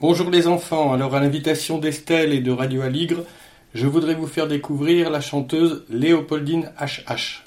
Bonjour 0.02 0.30
les 0.30 0.48
enfants, 0.48 0.94
alors 0.94 1.16
à 1.16 1.20
l'invitation 1.20 1.78
d'Estelle 1.78 2.34
et 2.34 2.42
de 2.42 2.52
Radio 2.52 2.82
Aligre, 2.82 3.24
je 3.74 3.88
voudrais 3.88 4.16
vous 4.16 4.28
faire 4.28 4.48
découvrir 4.48 5.10
la 5.10 5.22
chanteuse 5.22 5.86
Léopoldine 5.90 6.72
HH. 6.80 7.44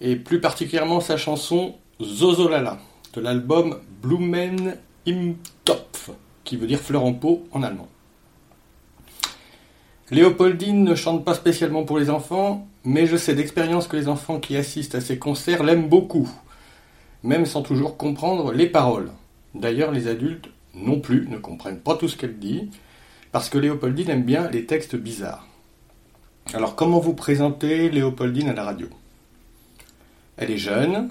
Et 0.00 0.16
plus 0.16 0.40
particulièrement 0.40 1.00
sa 1.00 1.16
chanson 1.16 1.76
Zozolala, 2.02 2.78
de 3.14 3.20
l'album 3.20 3.80
Blumen 4.02 4.76
im 5.08 5.34
Topf, 5.64 6.10
qui 6.44 6.56
veut 6.56 6.66
dire 6.66 6.80
fleur 6.80 7.04
en 7.04 7.14
pot 7.14 7.46
en 7.52 7.62
allemand. 7.62 7.88
Léopoldine 10.10 10.84
ne 10.84 10.94
chante 10.94 11.24
pas 11.24 11.34
spécialement 11.34 11.84
pour 11.84 11.98
les 11.98 12.10
enfants, 12.10 12.68
mais 12.84 13.06
je 13.06 13.16
sais 13.16 13.34
d'expérience 13.34 13.88
que 13.88 13.96
les 13.96 14.08
enfants 14.08 14.38
qui 14.38 14.56
assistent 14.56 14.94
à 14.96 15.00
ses 15.00 15.18
concerts 15.18 15.64
l'aiment 15.64 15.88
beaucoup, 15.88 16.28
même 17.26 17.46
sans 17.46 17.62
toujours 17.62 17.96
comprendre 17.96 18.52
les 18.52 18.68
paroles. 18.68 19.10
D'ailleurs, 19.54 19.92
les 19.92 20.08
adultes 20.08 20.48
non 20.74 21.00
plus 21.00 21.28
ne 21.28 21.38
comprennent 21.38 21.80
pas 21.80 21.96
tout 21.96 22.08
ce 22.08 22.16
qu'elle 22.16 22.38
dit, 22.38 22.70
parce 23.32 23.50
que 23.50 23.58
Léopoldine 23.58 24.10
aime 24.10 24.22
bien 24.22 24.50
les 24.50 24.66
textes 24.66 24.96
bizarres. 24.96 25.46
Alors 26.54 26.76
comment 26.76 27.00
vous 27.00 27.14
présenter 27.14 27.90
Léopoldine 27.90 28.48
à 28.48 28.54
la 28.54 28.64
radio? 28.64 28.88
Elle 30.36 30.50
est 30.50 30.58
jeune, 30.58 31.10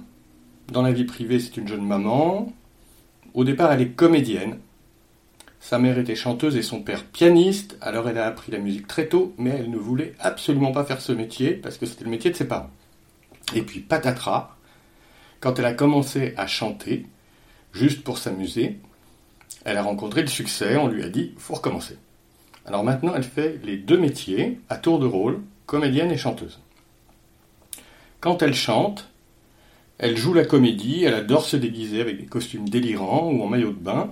dans 0.71 0.81
la 0.81 0.91
vie 0.91 1.03
privée 1.03 1.39
c'est 1.39 1.57
une 1.57 1.67
jeune 1.67 1.85
maman, 1.85 2.53
au 3.33 3.43
départ 3.43 3.71
elle 3.71 3.81
est 3.81 3.89
comédienne, 3.89 4.59
sa 5.59 5.79
mère 5.79 5.97
était 5.97 6.15
chanteuse 6.15 6.55
et 6.55 6.61
son 6.61 6.81
père 6.81 7.03
pianiste, 7.05 7.75
alors 7.81 8.07
elle 8.07 8.19
a 8.19 8.27
appris 8.27 8.51
la 8.51 8.59
musique 8.59 8.87
très 8.87 9.07
tôt, 9.07 9.33
mais 9.37 9.49
elle 9.49 9.71
ne 9.71 9.77
voulait 9.77 10.13
absolument 10.19 10.71
pas 10.71 10.85
faire 10.85 11.01
ce 11.01 11.11
métier, 11.11 11.53
parce 11.53 11.77
que 11.77 11.87
c'était 11.87 12.05
le 12.05 12.11
métier 12.11 12.29
de 12.29 12.35
ses 12.35 12.47
parents. 12.47 12.69
Et 13.55 13.63
puis 13.63 13.79
patatras, 13.79 14.54
quand 15.39 15.59
elle 15.59 15.65
a 15.65 15.73
commencé 15.73 16.33
à 16.37 16.47
chanter, 16.47 17.05
juste 17.73 18.03
pour 18.03 18.17
s'amuser, 18.17 18.79
elle 19.63 19.77
a 19.77 19.83
rencontré 19.83 20.21
le 20.21 20.27
succès, 20.27 20.77
on 20.77 20.87
lui 20.87 21.03
a 21.03 21.09
dit, 21.09 21.33
faut 21.37 21.55
recommencer. 21.55 21.97
Alors 22.65 22.83
maintenant, 22.83 23.13
elle 23.15 23.23
fait 23.23 23.59
les 23.63 23.77
deux 23.77 23.97
métiers 23.97 24.59
à 24.69 24.77
tour 24.77 24.99
de 24.99 25.05
rôle, 25.05 25.41
comédienne 25.65 26.11
et 26.11 26.17
chanteuse. 26.17 26.59
Quand 28.19 28.41
elle 28.41 28.55
chante, 28.55 29.09
elle 29.97 30.17
joue 30.17 30.33
la 30.33 30.45
comédie, 30.45 31.03
elle 31.03 31.13
adore 31.13 31.45
se 31.45 31.57
déguiser 31.57 32.01
avec 32.01 32.17
des 32.17 32.25
costumes 32.25 32.67
délirants 32.67 33.31
ou 33.31 33.43
en 33.43 33.47
maillot 33.47 33.71
de 33.71 33.79
bain, 33.79 34.09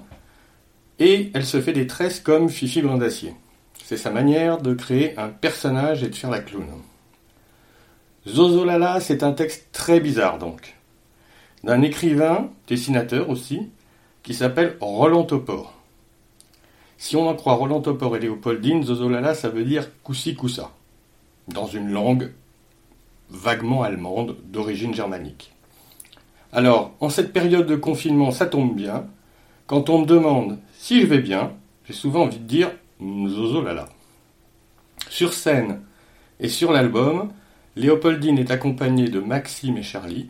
et 0.99 1.32
elle 1.34 1.45
se 1.45 1.61
fait 1.61 1.74
des 1.74 1.88
tresses 1.88 2.19
comme 2.19 2.49
Fifi 2.49 2.82
Brindacier. 2.82 3.34
C'est 3.84 3.97
sa 3.97 4.11
manière 4.11 4.59
de 4.59 4.74
créer 4.74 5.17
un 5.17 5.30
personnage 5.30 6.03
et 6.03 6.09
de 6.09 6.15
faire 6.15 6.30
la 6.30 6.39
clown. 6.39 6.65
Zozolala, 8.28 9.01
c'est 9.01 9.24
un 9.24 9.34
texte 9.34 9.67
très 9.74 9.99
bizarre 9.99 10.38
donc, 10.38 10.76
d'un 11.64 11.82
écrivain, 11.82 12.49
dessinateur 12.68 13.30
aussi, 13.30 13.70
qui 14.22 14.34
s'appelle 14.34 14.78
Roland 14.80 15.24
Topor. 15.24 15.74
Si 16.97 17.16
on 17.16 17.28
en 17.28 17.36
croit 17.36 17.55
Roland 17.55 17.82
Topor 17.82 18.16
et 18.16 18.20
Léopoldine, 18.20 18.84
Zozolala, 18.84 19.34
ça 19.34 19.49
veut 19.49 19.64
dire 19.66 19.89
coussi 20.03 20.36
coussa, 20.36 20.72
dans 21.47 21.68
une 21.68 21.91
langue 21.91 22.32
vaguement 23.30 23.84
allemande 23.84 24.38
d'origine 24.45 24.93
germanique. 24.93 25.53
Alors, 26.51 26.93
en 26.99 27.09
cette 27.09 27.34
période 27.34 27.66
de 27.66 27.76
confinement, 27.76 28.32
ça 28.32 28.45
tombe 28.45 28.76
bien. 28.76 29.07
Quand 29.66 29.89
on 29.89 29.99
me 29.99 30.05
demande 30.05 30.59
si 30.78 31.01
je 31.01 31.07
vais 31.07 31.20
bien, 31.20 31.51
j'ai 31.86 31.93
souvent 31.93 32.24
envie 32.24 32.39
de 32.39 32.43
dire 32.43 32.72
Zozolala. 33.01 33.89
Sur 35.09 35.34
scène 35.34 35.82
et 36.39 36.49
sur 36.49 36.72
l'album, 36.72 37.32
Léopoldine 37.76 38.38
est 38.38 38.51
accompagnée 38.51 39.09
de 39.09 39.20
Maxime 39.20 39.78
et 39.78 39.84
Charlie, 39.84 40.30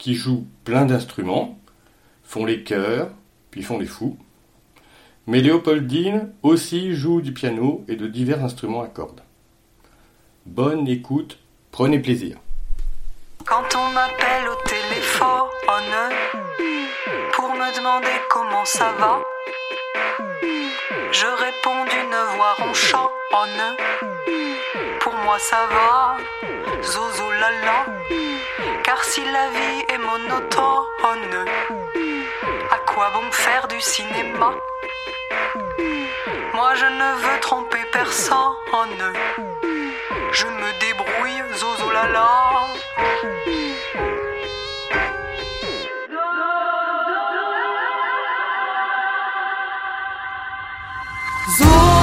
qui 0.00 0.14
jouent 0.14 0.46
plein 0.64 0.86
d'instruments, 0.86 1.58
font 2.24 2.46
les 2.46 2.64
chœurs, 2.64 3.10
puis 3.50 3.62
font 3.62 3.78
les 3.78 3.86
fous. 3.86 4.16
Mais 5.26 5.42
Léopoldine 5.42 6.32
aussi 6.42 6.94
joue 6.94 7.20
du 7.20 7.32
piano 7.32 7.84
et 7.86 7.96
de 7.96 8.06
divers 8.06 8.42
instruments 8.42 8.82
à 8.82 8.88
cordes. 8.88 9.20
Bonne 10.46 10.88
écoute, 10.88 11.38
prenez 11.70 11.98
plaisir. 11.98 12.38
Quand 13.44 13.68
on 13.76 13.92
m'appelle 13.92 14.48
au 14.48 14.68
téléphone 14.68 15.50
pour 17.34 17.50
me 17.50 17.76
demander 17.76 18.16
comment 18.30 18.64
ça 18.64 18.92
va, 18.98 19.20
je 21.12 21.26
réponds 21.26 21.84
d'une 21.84 22.36
voix 22.36 22.54
ronchonne. 22.54 23.76
Pour 25.00 25.14
moi 25.24 25.38
ça 25.38 25.66
va, 25.70 26.16
zozo 26.82 27.30
lala. 27.32 28.29
Car 28.84 29.02
si 29.04 29.22
la 29.24 29.48
vie 29.48 29.84
est 29.88 29.98
monotone, 29.98 31.44
à 32.70 32.78
quoi 32.86 33.10
bon 33.14 33.30
faire 33.30 33.68
du 33.68 33.80
cinéma? 33.80 34.54
Moi 36.54 36.74
je 36.74 36.86
ne 36.86 37.14
veux 37.22 37.40
tromper 37.40 37.84
personne. 37.92 39.12
Je 40.32 40.46
me 40.46 40.70
débrouille, 40.80 41.42
zozo 41.58 41.90
lala. 41.90 42.28
Comme 51.58 51.99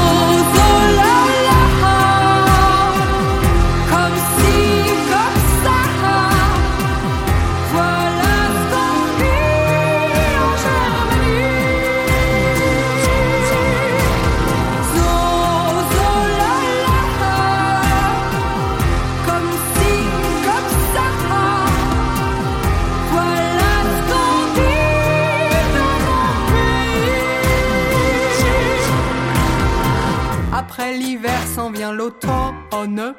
vient 31.72 31.92
l'automne? 31.92 33.14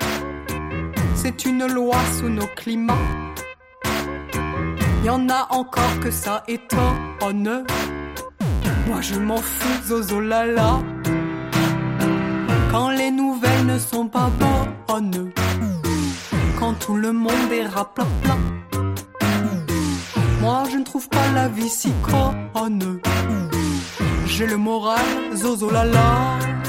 C'est 1.15 1.45
une 1.45 1.67
loi 1.67 1.97
sous 2.19 2.29
nos 2.29 2.47
climats. 2.57 2.95
Y 5.05 5.11
en 5.11 5.29
a 5.29 5.47
encore 5.51 6.01
que 6.01 6.11
ça 6.11 6.45
étonne. 6.49 7.65
Moi 8.87 9.01
je 9.01 9.17
m'en 9.19 9.39
fous, 9.39 9.83
zozo. 9.87 10.21
Quand 12.71 12.91
les 12.91 13.11
nouvelles 13.11 13.67
ne 13.67 13.79
sont 13.79 14.07
pas 14.09 14.31
bonnes. 14.87 15.33
Quand 16.59 16.75
tout 16.75 16.97
le 16.97 17.13
monde 17.13 17.53
est 17.53 17.67
raplapla. 17.67 18.37
Moi 20.41 20.65
je 20.71 20.77
ne 20.77 20.85
trouve 20.85 21.09
pas 21.09 21.29
la 21.35 21.49
vie 21.49 21.69
si 21.69 21.93
conne. 22.03 23.01
J'ai 24.27 24.47
le 24.47 24.57
moral, 24.57 25.07
zozo. 25.35 25.71
Comme 25.71 26.68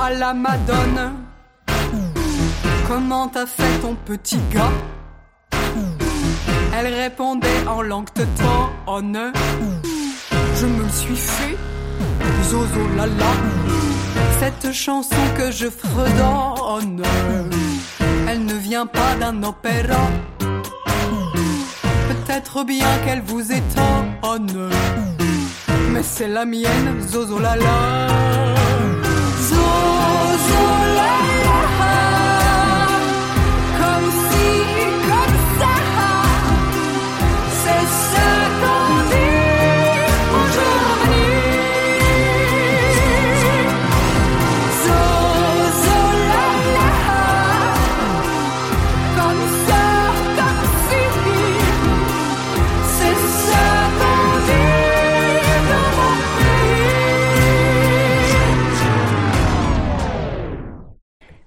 à 0.00 0.10
la 0.10 0.32
Madone. 0.32 1.12
Comment 2.88 3.28
t'as 3.28 3.44
fait 3.44 3.78
ton 3.82 3.94
petit 3.94 4.38
gars? 4.50 4.72
Elle 6.76 6.94
répondait 6.94 7.66
en 7.66 7.82
langue 7.82 8.08
teutonne. 8.14 9.32
Je 10.56 10.66
me 10.66 10.88
suis 10.88 11.16
fait, 11.16 11.56
zozo 12.44 12.88
lala. 12.96 13.32
Cette 14.40 14.72
chanson 14.72 15.16
que 15.36 15.50
je 15.50 15.68
fredonne, 15.68 17.02
elle 18.28 18.46
ne 18.46 18.54
vient 18.54 18.86
pas 18.86 19.14
d'un 19.20 19.42
opéra. 19.42 20.08
Peut-être 22.08 22.64
bien 22.64 22.86
qu'elle 23.04 23.22
vous 23.22 23.42
étonne, 23.52 24.70
mais 25.90 26.02
c'est 26.02 26.28
la 26.28 26.46
mienne, 26.46 27.02
zozo 27.06 27.38
lala. 27.38 28.08
Zozo 28.08 28.43
lala. 30.50 31.12
Comme 33.78 34.10
si, 34.10 34.18
comme 34.18 34.23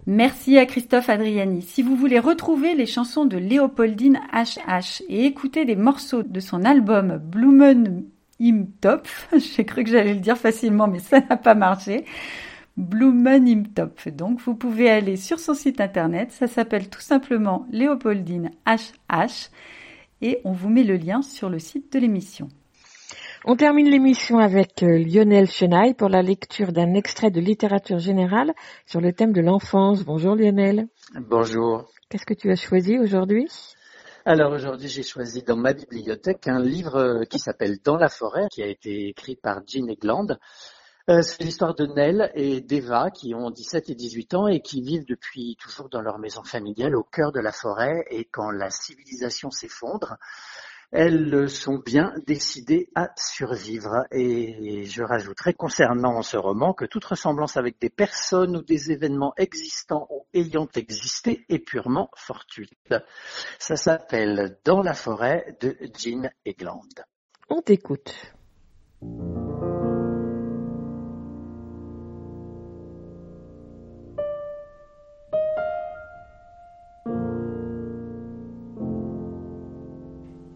Merci 0.10 0.58
à 0.58 0.66
Christophe 0.66 1.10
Adriani. 1.10 1.62
Si 1.62 1.84
vous 1.84 1.98
voulez 1.98 2.20
retrouver 2.20 2.76
les 2.76 2.86
chansons 2.86 3.26
de 3.26 3.36
Léopoldine 3.36 4.22
HH 4.32 5.04
et 5.10 5.26
écouter 5.26 5.66
des 5.66 5.76
morceaux 5.76 6.24
de 6.24 6.40
son 6.40 6.64
album 6.64 7.18
Blumen 7.18 8.06
im 8.42 8.68
Topf, 8.80 9.28
j'ai 9.38 9.66
cru 9.66 9.84
que 9.84 9.90
j'allais 9.90 10.14
le 10.14 10.22
dire 10.22 10.38
facilement, 10.38 10.88
mais 10.88 11.00
ça 11.00 11.20
n'a 11.20 11.36
pas 11.36 11.56
marché. 11.56 12.06
Blumen 12.78 13.50
im 13.50 13.64
Topf. 13.64 14.08
Donc, 14.08 14.40
vous 14.40 14.56
pouvez 14.56 14.90
aller 14.90 15.18
sur 15.18 15.42
son 15.42 15.54
site 15.54 15.82
internet. 15.82 16.32
Ça 16.32 16.48
s'appelle 16.48 16.88
tout 16.88 17.02
simplement 17.02 17.68
Léopoldine 17.70 18.52
HH 18.66 19.50
et 20.22 20.40
on 20.46 20.54
vous 20.54 20.70
met 20.70 20.86
le 20.86 20.96
lien 20.96 21.22
sur 21.22 21.50
le 21.50 21.60
site 21.60 21.92
de 21.92 22.00
l'émission. 22.00 22.48
On 23.50 23.56
termine 23.56 23.90
l'émission 23.90 24.40
avec 24.40 24.84
euh, 24.84 24.98
Lionel 24.98 25.50
Chenaille 25.50 25.94
pour 25.94 26.10
la 26.10 26.22
lecture 26.22 26.74
d'un 26.74 26.94
extrait 26.96 27.32
de 27.32 27.40
littérature 27.40 27.98
générale 27.98 28.54
sur 28.86 29.00
le 29.00 29.14
thème 29.14 29.32
de 29.32 29.40
l'enfance. 29.40 30.04
Bonjour 30.04 30.36
Lionel. 30.36 30.90
Bonjour. 31.16 31.90
Qu'est-ce 32.10 32.26
que 32.26 32.34
tu 32.34 32.52
as 32.52 32.58
choisi 32.58 33.00
aujourd'hui? 33.00 33.48
Alors 34.26 34.52
aujourd'hui, 34.52 34.90
j'ai 34.90 35.02
choisi 35.02 35.44
dans 35.44 35.56
ma 35.56 35.72
bibliothèque 35.72 36.46
un 36.50 36.60
livre 36.60 36.98
euh, 36.98 37.24
qui 37.24 37.40
s'appelle 37.40 37.78
Dans 37.82 37.96
la 37.96 38.10
forêt, 38.10 38.50
qui 38.52 38.62
a 38.62 38.68
été 38.68 39.08
écrit 39.08 39.38
par 39.38 39.62
Jean 39.66 39.88
Egland. 39.88 40.38
Euh, 41.10 41.22
c'est 41.22 41.42
l'histoire 41.42 41.74
de 41.74 41.86
Nell 41.86 42.30
et 42.36 42.60
d'Eva 42.60 43.12
qui 43.12 43.34
ont 43.34 43.50
17 43.50 43.92
et 43.92 43.96
18 43.96 44.34
ans 44.34 44.48
et 44.48 44.60
qui 44.60 44.82
vivent 44.82 45.06
depuis 45.06 45.56
toujours 45.58 45.88
dans 45.88 46.02
leur 46.02 46.20
maison 46.20 46.44
familiale 46.44 46.98
au 46.98 47.04
cœur 47.04 47.32
de 47.32 47.40
la 47.40 47.54
forêt. 47.54 48.04
Et 48.12 48.26
quand 48.26 48.52
la 48.52 48.70
civilisation 48.70 49.50
s'effondre, 49.50 50.18
elles 50.92 51.50
sont 51.50 51.80
bien 51.80 52.14
décidées 52.26 52.90
à 52.96 53.10
survivre. 53.18 54.06
Et 54.12 54.86
je 54.86 55.04
rajouterai 55.04 55.54
concernant 55.54 56.22
ce 56.22 56.38
roman 56.38 56.74
que 56.74 56.86
toute 56.86 57.06
ressemblance 57.06 57.58
avec 57.58 57.80
des 57.80 57.90
personnes 57.90 58.58
ou 58.58 58.62
des 58.62 58.92
événements 58.92 59.34
existants 59.38 60.08
ou 60.10 60.26
ayant 60.34 60.68
existé 60.76 61.46
est 61.50 61.60
purement 61.60 62.10
fortuite. 62.16 62.96
Ça 63.60 63.76
s'appelle 63.76 64.58
Dans 64.64 64.82
la 64.82 64.94
forêt 64.94 65.58
de 65.62 65.76
Jean 65.98 66.30
Egland. 66.46 67.04
On 67.50 67.62
t'écoute. 67.62 68.14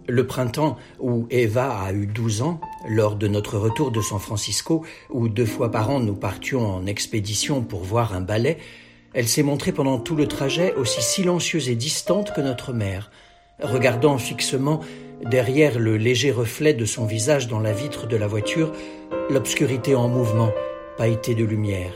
Le 0.07 0.25
printemps 0.25 0.77
où 0.99 1.27
Eva 1.29 1.79
a 1.79 1.93
eu 1.93 2.07
12 2.07 2.41
ans, 2.41 2.59
lors 2.87 3.15
de 3.15 3.27
notre 3.27 3.57
retour 3.57 3.91
de 3.91 4.01
San 4.01 4.19
Francisco, 4.19 4.83
où 5.09 5.29
deux 5.29 5.45
fois 5.45 5.71
par 5.71 5.89
an 5.89 5.99
nous 5.99 6.15
partions 6.15 6.65
en 6.65 6.85
expédition 6.85 7.61
pour 7.61 7.83
voir 7.83 8.13
un 8.15 8.21
ballet, 8.21 8.57
elle 9.13 9.27
s'est 9.27 9.43
montrée 9.43 9.71
pendant 9.71 9.99
tout 9.99 10.15
le 10.15 10.27
trajet 10.27 10.73
aussi 10.75 11.01
silencieuse 11.01 11.69
et 11.69 11.75
distante 11.75 12.33
que 12.33 12.41
notre 12.41 12.73
mère, 12.73 13.11
regardant 13.61 14.17
fixement 14.17 14.79
derrière 15.29 15.77
le 15.77 15.97
léger 15.97 16.31
reflet 16.31 16.73
de 16.73 16.85
son 16.85 17.05
visage 17.05 17.47
dans 17.47 17.59
la 17.59 17.73
vitre 17.73 18.07
de 18.07 18.17
la 18.17 18.27
voiture, 18.27 18.71
l'obscurité 19.29 19.95
en 19.95 20.07
mouvement, 20.07 20.51
pailletée 20.97 21.35
de 21.35 21.43
lumière. 21.43 21.93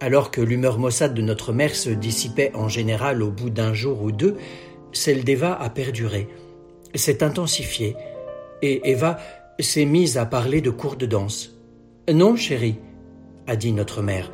Alors 0.00 0.30
que 0.30 0.40
l'humeur 0.40 0.78
maussade 0.78 1.14
de 1.14 1.22
notre 1.22 1.52
mère 1.52 1.74
se 1.74 1.90
dissipait 1.90 2.52
en 2.54 2.68
général 2.68 3.22
au 3.22 3.30
bout 3.30 3.50
d'un 3.50 3.74
jour 3.74 4.02
ou 4.02 4.12
deux, 4.12 4.36
celle 4.92 5.24
d'Eva 5.24 5.54
a 5.60 5.70
perduré 5.70 6.28
s'est 6.94 7.22
intensifiée 7.22 7.96
et 8.62 8.90
Eva 8.90 9.18
s'est 9.58 9.84
mise 9.84 10.16
à 10.16 10.26
parler 10.26 10.60
de 10.60 10.70
cours 10.70 10.96
de 10.96 11.06
danse. 11.06 11.56
Non, 12.12 12.36
chérie, 12.36 12.78
a 13.46 13.56
dit 13.56 13.72
notre 13.72 14.02
mère, 14.02 14.30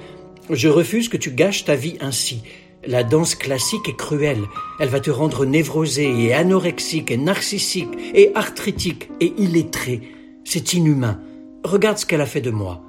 je 0.50 0.68
refuse 0.68 1.08
que 1.08 1.16
tu 1.16 1.30
gâches 1.30 1.64
ta 1.64 1.74
vie 1.74 1.98
ainsi. 2.00 2.42
La 2.86 3.04
danse 3.04 3.34
classique 3.34 3.88
est 3.88 3.96
cruelle. 3.96 4.44
Elle 4.80 4.88
va 4.88 5.00
te 5.00 5.10
rendre 5.10 5.44
névrosée 5.44 6.24
et 6.24 6.32
anorexique 6.32 7.10
et 7.10 7.16
narcissique 7.16 7.90
et 8.14 8.30
arthritique 8.34 9.10
et 9.20 9.34
illettré. 9.36 10.00
C'est 10.44 10.72
inhumain. 10.72 11.20
Regarde 11.64 11.98
ce 11.98 12.06
qu'elle 12.06 12.20
a 12.20 12.26
fait 12.26 12.40
de 12.40 12.50
moi. 12.50 12.82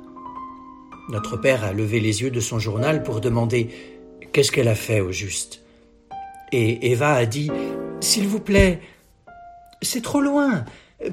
Notre 1.10 1.38
père 1.38 1.64
a 1.64 1.74
levé 1.74 2.00
les 2.00 2.22
yeux 2.22 2.30
de 2.30 2.40
son 2.40 2.60
journal 2.60 3.04
pour 3.04 3.20
demander 3.20 3.70
qu'est-ce 4.32 4.52
qu'elle 4.52 4.68
a 4.68 4.76
fait 4.76 5.02
au 5.02 5.12
juste. 5.12 5.66
Et 6.52 6.92
Eva 6.92 7.14
a 7.14 7.26
dit 7.26 7.52
S'il 8.00 8.28
vous 8.28 8.40
plaît, 8.40 8.80
c'est 9.82 10.02
trop 10.02 10.22
loin. 10.22 10.66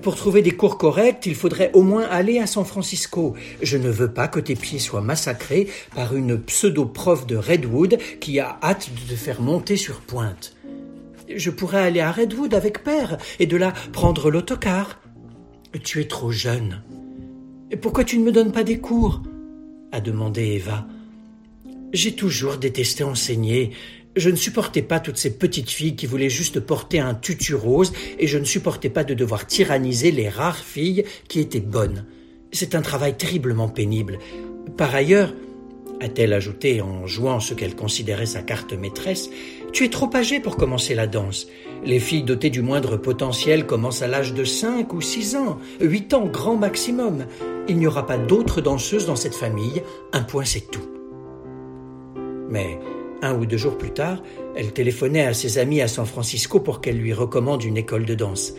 Pour 0.02 0.16
trouver 0.16 0.42
des 0.42 0.50
cours 0.50 0.78
corrects, 0.78 1.26
il 1.26 1.36
faudrait 1.36 1.70
au 1.72 1.82
moins 1.82 2.04
aller 2.04 2.40
à 2.40 2.48
San 2.48 2.64
Francisco. 2.64 3.34
Je 3.62 3.76
ne 3.76 3.88
veux 3.88 4.12
pas 4.12 4.26
que 4.26 4.40
tes 4.40 4.56
pieds 4.56 4.80
soient 4.80 5.00
massacrés 5.00 5.68
par 5.94 6.16
une 6.16 6.40
pseudo-prof 6.40 7.26
de 7.26 7.36
Redwood 7.36 7.98
qui 8.20 8.40
a 8.40 8.58
hâte 8.62 8.90
de 8.92 9.12
te 9.12 9.16
faire 9.16 9.40
monter 9.40 9.76
sur 9.76 10.00
pointe. 10.00 10.56
Je 11.32 11.50
pourrais 11.50 11.82
aller 11.82 12.00
à 12.00 12.10
Redwood 12.10 12.52
avec 12.54 12.82
père 12.82 13.16
et 13.38 13.46
de 13.46 13.56
là 13.56 13.72
prendre 13.92 14.30
l'autocar. 14.30 15.00
Tu 15.84 16.00
es 16.00 16.08
trop 16.08 16.32
jeune. 16.32 16.82
Pourquoi 17.80 18.04
tu 18.04 18.18
ne 18.18 18.24
me 18.24 18.32
donnes 18.32 18.52
pas 18.52 18.64
des 18.64 18.78
cours? 18.78 19.22
a 19.92 20.00
demandé 20.00 20.42
Eva. 20.42 20.86
J'ai 21.92 22.14
toujours 22.14 22.56
détesté 22.56 23.04
enseigner. 23.04 23.70
Je 24.16 24.30
ne 24.30 24.36
supportais 24.36 24.82
pas 24.82 24.98
toutes 24.98 25.18
ces 25.18 25.36
petites 25.36 25.70
filles 25.70 25.94
qui 25.94 26.06
voulaient 26.06 26.30
juste 26.30 26.58
porter 26.60 27.00
un 27.00 27.14
tutu 27.14 27.54
rose 27.54 27.92
et 28.18 28.26
je 28.26 28.38
ne 28.38 28.44
supportais 28.44 28.88
pas 28.88 29.04
de 29.04 29.12
devoir 29.12 29.46
tyranniser 29.46 30.10
les 30.10 30.30
rares 30.30 30.64
filles 30.64 31.04
qui 31.28 31.38
étaient 31.38 31.60
bonnes. 31.60 32.06
C'est 32.50 32.74
un 32.74 32.80
travail 32.80 33.16
terriblement 33.18 33.68
pénible. 33.68 34.18
Par 34.78 34.94
ailleurs, 34.94 35.34
a-t-elle 36.00 36.32
ajouté 36.32 36.80
en 36.80 37.06
jouant 37.06 37.40
ce 37.40 37.52
qu'elle 37.52 37.74
considérait 37.74 38.26
sa 38.26 38.42
carte 38.42 38.72
maîtresse, 38.72 39.30
tu 39.72 39.84
es 39.84 39.90
trop 39.90 40.10
âgé 40.14 40.40
pour 40.40 40.56
commencer 40.56 40.94
la 40.94 41.06
danse. 41.06 41.46
Les 41.84 42.00
filles 42.00 42.22
dotées 42.22 42.50
du 42.50 42.62
moindre 42.62 42.96
potentiel 42.96 43.66
commencent 43.66 44.02
à 44.02 44.06
l'âge 44.06 44.32
de 44.32 44.44
cinq 44.44 44.94
ou 44.94 45.02
six 45.02 45.36
ans, 45.36 45.58
huit 45.80 46.14
ans 46.14 46.26
grand 46.26 46.56
maximum. 46.56 47.26
Il 47.68 47.76
n'y 47.76 47.86
aura 47.86 48.06
pas 48.06 48.18
d'autres 48.18 48.60
danseuses 48.60 49.06
dans 49.06 49.16
cette 49.16 49.34
famille, 49.34 49.82
un 50.12 50.22
point 50.22 50.44
c'est 50.44 50.70
tout. 50.70 50.88
Mais 52.48 52.78
un 53.22 53.34
ou 53.34 53.46
deux 53.46 53.56
jours 53.56 53.78
plus 53.78 53.92
tard, 53.92 54.22
elle 54.56 54.72
téléphonait 54.72 55.26
à 55.26 55.34
ses 55.34 55.58
amis 55.58 55.80
à 55.80 55.88
San 55.88 56.06
Francisco 56.06 56.60
pour 56.60 56.80
qu'elle 56.80 56.98
lui 56.98 57.12
recommande 57.12 57.64
une 57.64 57.76
école 57.76 58.04
de 58.04 58.14
danse. 58.14 58.54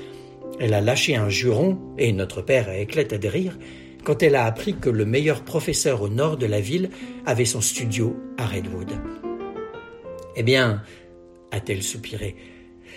Elle 0.60 0.74
a 0.74 0.82
lâché 0.82 1.16
un 1.16 1.30
juron, 1.30 1.78
et 1.98 2.12
notre 2.14 2.42
père 2.42 2.70
éclata 2.70 3.18
de 3.18 3.28
rire, 3.28 3.58
quand 4.04 4.24
elle 4.24 4.36
a 4.36 4.46
appris 4.46 4.76
que 4.76 4.90
le 4.90 5.06
meilleur 5.06 5.44
professeur 5.44 6.02
au 6.02 6.10
nord 6.10 6.38
de 6.38 6.46
la 6.46 6.62
ville 6.62 6.90
avait 7.26 7.46
son 7.46 7.62
studio 7.62 8.16
à 8.38 8.46
Redwood. 8.46 8.94
Eh 10.36 10.44
bien, 10.44 10.82
a-t-elle 11.52 11.84
soupiré, 11.84 12.36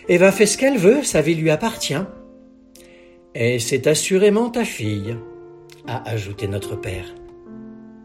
Eva 0.09 0.33
fait 0.33 0.47
ce 0.47 0.59
qu'elle 0.59 0.79
veut, 0.79 1.03
sa 1.03 1.21
vie 1.21 1.35
lui 1.35 1.51
appartient. 1.51 2.03
Et 3.35 3.59
c'est 3.59 3.87
assurément 3.87 4.51
ta 4.51 4.65
fille, 4.65 5.17
a 5.87 6.09
ajouté 6.09 6.49
notre 6.49 6.77
père. 6.77 7.15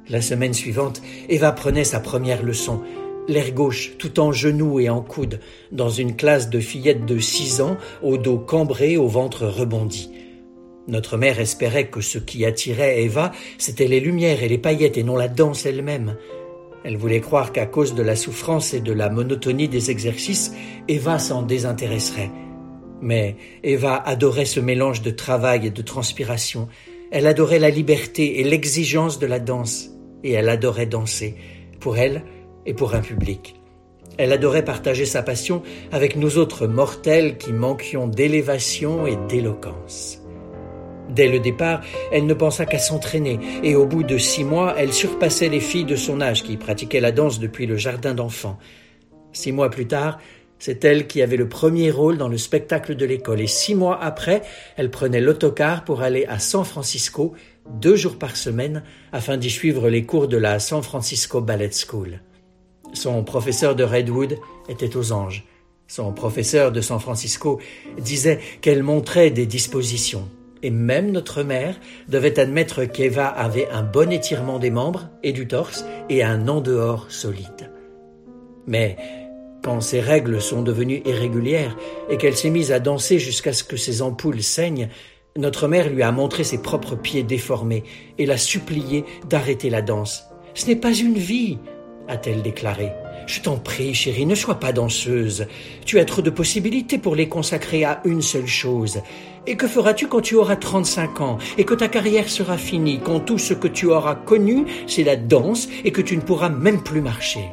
La 0.07 0.21
semaine 0.21 0.53
suivante, 0.53 1.01
Eva 1.29 1.51
prenait 1.51 1.83
sa 1.83 1.99
première 1.99 2.43
leçon, 2.43 2.81
l'air 3.27 3.51
gauche, 3.51 3.93
tout 3.97 4.19
en 4.19 4.31
genoux 4.31 4.79
et 4.79 4.89
en 4.89 5.01
coude, 5.01 5.39
dans 5.71 5.89
une 5.89 6.15
classe 6.15 6.49
de 6.49 6.59
fillettes 6.59 7.05
de 7.05 7.19
six 7.19 7.61
ans, 7.61 7.77
au 8.01 8.17
dos 8.17 8.37
cambré, 8.37 8.97
au 8.97 9.07
ventre 9.07 9.45
rebondi. 9.45 10.11
Notre 10.87 11.17
mère 11.17 11.39
espérait 11.39 11.87
que 11.87 12.01
ce 12.01 12.19
qui 12.19 12.45
attirait 12.45 13.01
Eva, 13.03 13.31
c'était 13.57 13.87
les 13.87 13.99
lumières 13.99 14.43
et 14.43 14.49
les 14.49 14.59
paillettes 14.59 14.97
et 14.97 15.03
non 15.03 15.15
la 15.15 15.27
danse 15.27 15.65
elle-même. 15.65 16.15
Elle 16.83 16.97
voulait 16.97 17.21
croire 17.21 17.51
qu'à 17.51 17.65
cause 17.65 17.95
de 17.95 18.03
la 18.03 18.15
souffrance 18.15 18.75
et 18.75 18.81
de 18.81 18.93
la 18.93 19.09
monotonie 19.09 19.67
des 19.67 19.89
exercices, 19.89 20.53
Eva 20.87 21.17
s'en 21.17 21.41
désintéresserait. 21.41 22.29
Mais 23.01 23.35
Eva 23.63 23.95
adorait 23.95 24.45
ce 24.45 24.59
mélange 24.59 25.01
de 25.01 25.09
travail 25.09 25.65
et 25.65 25.71
de 25.71 25.81
transpiration. 25.81 26.67
Elle 27.09 27.25
adorait 27.25 27.59
la 27.59 27.71
liberté 27.71 28.39
et 28.39 28.43
l'exigence 28.43 29.17
de 29.17 29.25
la 29.25 29.39
danse. 29.39 29.89
Et 30.23 30.33
elle 30.33 30.49
adorait 30.49 30.85
danser, 30.85 31.35
pour 31.79 31.97
elle 31.97 32.23
et 32.65 32.73
pour 32.73 32.95
un 32.95 33.01
public. 33.01 33.55
Elle 34.17 34.31
adorait 34.31 34.63
partager 34.63 35.05
sa 35.05 35.23
passion 35.23 35.61
avec 35.91 36.15
nous 36.15 36.37
autres 36.37 36.67
mortels 36.67 37.37
qui 37.37 37.51
manquions 37.51 38.07
d'élévation 38.07 39.07
et 39.07 39.17
d'éloquence. 39.27 40.21
Dès 41.09 41.27
le 41.27 41.39
départ, 41.39 41.81
elle 42.11 42.25
ne 42.25 42.33
pensa 42.33 42.65
qu'à 42.65 42.79
s'entraîner, 42.79 43.39
et 43.63 43.75
au 43.75 43.85
bout 43.85 44.03
de 44.03 44.17
six 44.17 44.43
mois, 44.43 44.75
elle 44.77 44.93
surpassait 44.93 45.49
les 45.49 45.59
filles 45.59 45.85
de 45.85 45.95
son 45.95 46.19
âge 46.19 46.43
qui 46.43 46.57
pratiquaient 46.57 46.99
la 46.99 47.11
danse 47.11 47.39
depuis 47.39 47.67
le 47.67 47.77
jardin 47.77 48.13
d'enfants. 48.13 48.57
Six 49.31 49.51
mois 49.51 49.69
plus 49.69 49.87
tard, 49.87 50.19
c'est 50.57 50.83
elle 50.83 51.07
qui 51.07 51.21
avait 51.21 51.37
le 51.37 51.49
premier 51.49 51.91
rôle 51.91 52.17
dans 52.17 52.27
le 52.27 52.37
spectacle 52.37 52.95
de 52.95 53.05
l'école, 53.05 53.41
et 53.41 53.47
six 53.47 53.75
mois 53.75 54.01
après, 54.01 54.41
elle 54.77 54.89
prenait 54.89 55.21
l'autocar 55.21 55.83
pour 55.83 56.01
aller 56.01 56.25
à 56.25 56.39
San 56.39 56.63
Francisco, 56.63 57.33
deux 57.69 57.95
jours 57.95 58.17
par 58.17 58.35
semaine, 58.35 58.83
afin 59.11 59.37
d'y 59.37 59.49
suivre 59.49 59.89
les 59.89 60.05
cours 60.05 60.27
de 60.27 60.37
la 60.37 60.59
San 60.59 60.81
Francisco 60.81 61.41
Ballet 61.41 61.71
School. 61.71 62.19
Son 62.95 63.23
professeur 63.23 63.75
de 63.75 63.83
Redwood 63.83 64.39
était 64.69 64.95
aux 64.95 65.11
anges. 65.11 65.45
Son 65.87 66.13
professeur 66.13 66.71
de 66.71 66.81
San 66.81 66.99
Francisco 66.99 67.59
disait 67.99 68.39
qu'elle 68.61 68.83
montrait 68.83 69.31
des 69.31 69.45
dispositions. 69.45 70.29
Et 70.63 70.71
même 70.71 71.11
notre 71.11 71.43
mère 71.43 71.79
devait 72.07 72.39
admettre 72.39 72.85
qu'Eva 72.85 73.27
avait 73.27 73.67
un 73.69 73.83
bon 73.83 74.11
étirement 74.11 74.59
des 74.59 74.71
membres 74.71 75.09
et 75.21 75.33
du 75.33 75.47
torse 75.47 75.85
et 76.09 76.23
un 76.23 76.47
en 76.47 76.61
dehors 76.61 77.11
solide. 77.11 77.71
Mais 78.65 78.95
quand 79.61 79.81
ses 79.81 79.99
règles 79.99 80.41
sont 80.41 80.61
devenues 80.61 81.01
irrégulières 81.05 81.75
et 82.09 82.17
qu'elle 82.17 82.37
s'est 82.37 82.49
mise 82.49 82.71
à 82.71 82.79
danser 82.79 83.19
jusqu'à 83.19 83.53
ce 83.53 83.63
que 83.63 83.77
ses 83.77 84.01
ampoules 84.01 84.41
saignent, 84.41 84.89
notre 85.35 85.67
mère 85.67 85.89
lui 85.89 86.01
a 86.01 86.11
montré 86.13 86.45
ses 86.45 86.61
propres 86.61 86.95
pieds 86.95 87.23
déformés 87.23 87.83
et 88.17 88.25
l'a 88.25 88.37
supplié 88.37 89.03
d'arrêter 89.29 89.69
la 89.69 89.81
danse. 89.81 90.23
Ce 90.53 90.67
n'est 90.67 90.77
pas 90.77 90.93
une 90.93 91.17
vie, 91.17 91.59
a-t-elle 92.07 92.41
déclaré. 92.41 92.91
Je 93.27 93.41
t'en 93.41 93.57
prie, 93.57 93.93
chérie, 93.93 94.25
ne 94.25 94.35
sois 94.35 94.59
pas 94.59 94.71
danseuse. 94.71 95.47
Tu 95.85 95.99
as 95.99 96.05
trop 96.05 96.21
de 96.21 96.29
possibilités 96.29 96.97
pour 96.97 97.15
les 97.15 97.27
consacrer 97.27 97.83
à 97.83 98.01
une 98.05 98.21
seule 98.21 98.47
chose. 98.47 99.01
Et 99.47 99.57
que 99.57 99.67
feras-tu 99.67 100.07
quand 100.07 100.21
tu 100.21 100.35
auras 100.35 100.55
35 100.55 101.21
ans 101.21 101.37
et 101.57 101.65
que 101.65 101.73
ta 101.73 101.87
carrière 101.87 102.29
sera 102.29 102.57
finie, 102.57 102.99
quand 103.03 103.19
tout 103.19 103.37
ce 103.37 103.53
que 103.53 103.67
tu 103.67 103.87
auras 103.87 104.15
connu, 104.15 104.65
c'est 104.87 105.03
la 105.03 105.15
danse 105.15 105.67
et 105.83 105.91
que 105.91 106.01
tu 106.01 106.15
ne 106.15 106.21
pourras 106.21 106.49
même 106.49 106.83
plus 106.83 107.01
marcher? 107.01 107.51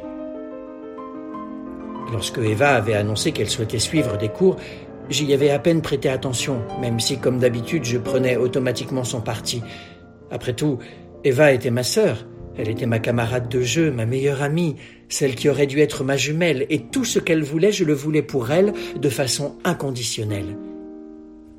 Lorsque 2.11 2.37
Eva 2.37 2.75
avait 2.75 2.93
annoncé 2.93 3.31
qu'elle 3.31 3.49
souhaitait 3.49 3.79
suivre 3.79 4.17
des 4.17 4.29
cours, 4.29 4.57
j'y 5.09 5.33
avais 5.33 5.49
à 5.49 5.57
peine 5.57 5.81
prêté 5.81 6.09
attention, 6.09 6.61
même 6.79 6.99
si, 6.99 7.17
comme 7.17 7.39
d'habitude, 7.39 7.85
je 7.85 7.97
prenais 7.97 8.37
automatiquement 8.37 9.03
son 9.03 9.21
parti. 9.21 9.63
Après 10.29 10.53
tout, 10.53 10.77
Eva 11.23 11.51
était 11.51 11.71
ma 11.71 11.83
sœur, 11.83 12.25
elle 12.57 12.69
était 12.69 12.85
ma 12.85 12.99
camarade 12.99 13.49
de 13.49 13.61
jeu, 13.61 13.91
ma 13.91 14.05
meilleure 14.05 14.41
amie, 14.41 14.75
celle 15.09 15.35
qui 15.35 15.49
aurait 15.49 15.67
dû 15.67 15.79
être 15.79 16.03
ma 16.03 16.17
jumelle, 16.17 16.65
et 16.69 16.79
tout 16.79 17.05
ce 17.05 17.19
qu'elle 17.19 17.43
voulait, 17.43 17.71
je 17.71 17.83
le 17.83 17.93
voulais 17.93 18.21
pour 18.21 18.51
elle 18.51 18.73
de 18.99 19.09
façon 19.09 19.55
inconditionnelle. 19.63 20.57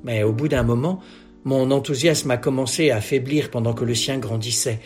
Mais 0.03 0.23
au 0.23 0.33
bout 0.33 0.49
d'un 0.49 0.63
moment, 0.63 1.01
mon 1.45 1.71
enthousiasme 1.71 2.31
a 2.31 2.37
commencé 2.37 2.91
à 2.91 3.01
faiblir 3.01 3.51
pendant 3.51 3.75
que 3.75 3.85
le 3.85 3.95
sien 3.95 4.19
grandissait. 4.19 4.81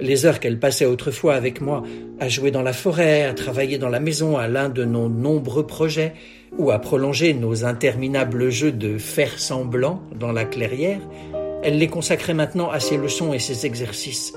Les 0.00 0.26
heures 0.26 0.40
qu'elle 0.40 0.58
passait 0.58 0.84
autrefois 0.84 1.34
avec 1.34 1.60
moi, 1.60 1.84
à 2.18 2.28
jouer 2.28 2.50
dans 2.50 2.62
la 2.62 2.72
forêt, 2.72 3.24
à 3.24 3.34
travailler 3.34 3.78
dans 3.78 3.88
la 3.88 4.00
maison, 4.00 4.36
à 4.36 4.48
l'un 4.48 4.68
de 4.68 4.84
nos 4.84 5.08
nombreux 5.08 5.66
projets, 5.66 6.14
ou 6.58 6.70
à 6.70 6.80
prolonger 6.80 7.34
nos 7.34 7.64
interminables 7.64 8.50
jeux 8.50 8.72
de 8.72 8.98
faire 8.98 9.38
semblant 9.38 10.02
dans 10.18 10.32
la 10.32 10.44
clairière, 10.44 11.00
elle 11.62 11.78
les 11.78 11.88
consacrait 11.88 12.34
maintenant 12.34 12.70
à 12.70 12.80
ses 12.80 12.96
leçons 12.96 13.32
et 13.32 13.38
ses 13.38 13.64
exercices. 13.64 14.34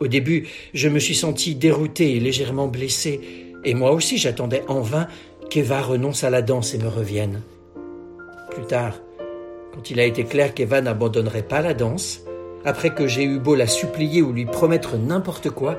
Au 0.00 0.06
début, 0.06 0.48
je 0.74 0.88
me 0.88 0.98
suis 0.98 1.14
senti 1.14 1.54
dérouté 1.54 2.16
et 2.16 2.20
légèrement 2.20 2.68
blessé, 2.68 3.20
et 3.64 3.74
moi 3.74 3.92
aussi 3.92 4.16
j'attendais 4.16 4.62
en 4.68 4.80
vain 4.80 5.08
qu'Eva 5.50 5.80
renonce 5.80 6.24
à 6.24 6.30
la 6.30 6.42
danse 6.42 6.74
et 6.74 6.78
me 6.78 6.88
revienne. 6.88 7.42
Plus 8.50 8.66
tard, 8.66 8.94
quand 9.74 9.90
il 9.90 9.98
a 10.00 10.04
été 10.04 10.24
clair 10.24 10.54
qu'Eva 10.54 10.80
n'abandonnerait 10.80 11.42
pas 11.42 11.62
la 11.62 11.74
danse, 11.74 12.22
après 12.64 12.94
que 12.94 13.06
j'ai 13.06 13.24
eu 13.24 13.38
beau 13.38 13.54
la 13.54 13.66
supplier 13.66 14.22
ou 14.22 14.32
lui 14.32 14.44
promettre 14.44 14.96
n'importe 14.96 15.50
quoi, 15.50 15.78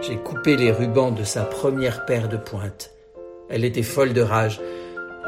j'ai 0.00 0.16
coupé 0.16 0.56
les 0.56 0.72
rubans 0.72 1.12
de 1.12 1.24
sa 1.24 1.42
première 1.42 2.06
paire 2.06 2.28
de 2.28 2.36
pointes. 2.36 2.92
Elle 3.48 3.64
était 3.64 3.82
folle 3.82 4.12
de 4.12 4.20
rage 4.20 4.60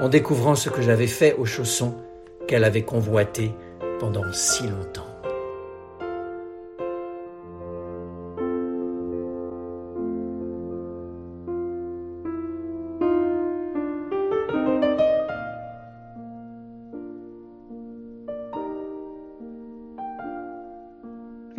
en 0.00 0.08
découvrant 0.08 0.56
ce 0.56 0.68
que 0.68 0.82
j'avais 0.82 1.06
fait 1.06 1.34
aux 1.34 1.44
chaussons 1.44 1.94
qu'elle 2.48 2.64
avait 2.64 2.82
convoité 2.82 3.52
pendant 4.00 4.32
si 4.32 4.64
longtemps. 4.64 5.13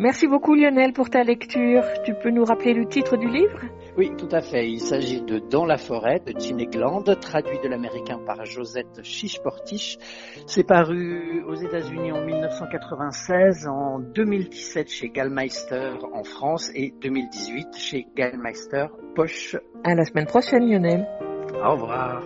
Merci 0.06 0.28
beaucoup 0.28 0.54
Lionel 0.54 0.92
pour 0.92 1.10
ta 1.10 1.24
lecture. 1.24 1.82
Tu 2.04 2.14
peux 2.14 2.30
nous 2.30 2.44
rappeler 2.44 2.74
le 2.74 2.86
titre 2.86 3.16
du 3.16 3.26
livre? 3.26 3.58
Oui, 3.98 4.12
tout 4.16 4.28
à 4.30 4.40
fait. 4.40 4.70
Il 4.70 4.78
s'agit 4.78 5.20
de 5.20 5.40
Dans 5.40 5.64
la 5.64 5.78
forêt 5.78 6.20
de 6.20 6.32
Gene 6.38 6.60
Egland, 6.60 7.02
traduit 7.20 7.58
de 7.58 7.66
l'américain 7.66 8.20
par 8.24 8.44
Josette 8.44 9.02
Chiche-Portiche. 9.02 9.98
C'est 10.46 10.62
paru 10.62 11.42
aux 11.48 11.56
États-Unis 11.56 12.12
en 12.12 12.24
1996, 12.24 13.66
en 13.66 13.98
2017 13.98 14.88
chez 14.88 15.08
Gallmeister 15.08 15.94
en 16.12 16.22
France 16.22 16.70
et 16.76 16.94
2018 17.02 17.76
chez 17.76 18.06
Gallmeister 18.14 18.86
Poche. 19.16 19.56
À 19.82 19.96
la 19.96 20.04
semaine 20.04 20.26
prochaine 20.26 20.70
Lionel. 20.70 21.04
Au 21.52 21.72
revoir. 21.72 22.22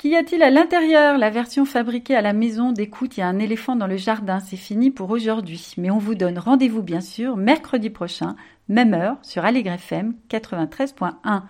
Qu'y 0.00 0.16
a-t-il 0.16 0.42
à 0.42 0.48
l'intérieur? 0.48 1.18
La 1.18 1.28
version 1.28 1.66
fabriquée 1.66 2.16
à 2.16 2.22
la 2.22 2.32
maison 2.32 2.72
d'écoute, 2.72 3.18
il 3.18 3.20
y 3.20 3.22
a 3.22 3.26
un 3.26 3.38
éléphant 3.38 3.76
dans 3.76 3.86
le 3.86 3.98
jardin, 3.98 4.40
c'est 4.40 4.56
fini 4.56 4.90
pour 4.90 5.10
aujourd'hui. 5.10 5.74
Mais 5.76 5.90
on 5.90 5.98
vous 5.98 6.14
donne 6.14 6.38
rendez-vous 6.38 6.82
bien 6.82 7.02
sûr 7.02 7.36
mercredi 7.36 7.90
prochain, 7.90 8.34
même 8.70 8.94
heure, 8.94 9.18
sur 9.20 9.44
Allegre 9.44 9.72
FM 9.72 10.14
93.1. 10.30 11.42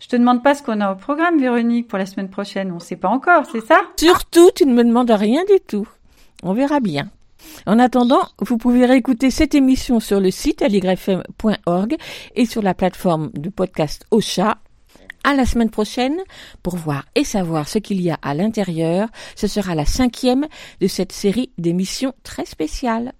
Je 0.00 0.08
te 0.08 0.16
demande 0.16 0.42
pas 0.42 0.56
ce 0.56 0.64
qu'on 0.64 0.80
a 0.80 0.90
au 0.90 0.96
programme, 0.96 1.38
Véronique, 1.38 1.86
pour 1.86 1.96
la 1.96 2.06
semaine 2.06 2.28
prochaine. 2.28 2.72
On 2.72 2.80
sait 2.80 2.96
pas 2.96 3.06
encore, 3.06 3.46
c'est 3.46 3.64
ça? 3.64 3.80
Surtout, 3.96 4.50
tu 4.52 4.66
ne 4.66 4.74
me 4.74 4.82
demandes 4.82 5.12
rien 5.12 5.44
du 5.44 5.60
tout. 5.64 5.86
On 6.42 6.54
verra 6.54 6.80
bien. 6.80 7.08
En 7.66 7.78
attendant, 7.78 8.22
vous 8.40 8.58
pouvez 8.58 8.84
réécouter 8.84 9.30
cette 9.30 9.54
émission 9.54 10.00
sur 10.00 10.18
le 10.18 10.32
site 10.32 10.60
allegrefm.org 10.62 11.96
et 12.34 12.46
sur 12.46 12.62
la 12.62 12.74
plateforme 12.74 13.30
de 13.34 13.48
podcast 13.48 14.06
Ocha 14.10 14.58
à 15.24 15.34
la 15.34 15.46
semaine 15.46 15.70
prochaine 15.70 16.20
pour 16.62 16.76
voir 16.76 17.04
et 17.14 17.24
savoir 17.24 17.68
ce 17.68 17.78
qu'il 17.78 18.00
y 18.00 18.10
a 18.10 18.18
à 18.22 18.34
l'intérieur. 18.34 19.08
Ce 19.36 19.46
sera 19.46 19.74
la 19.74 19.86
cinquième 19.86 20.46
de 20.80 20.86
cette 20.86 21.12
série 21.12 21.50
d'émissions 21.58 22.14
très 22.22 22.44
spéciales. 22.44 23.12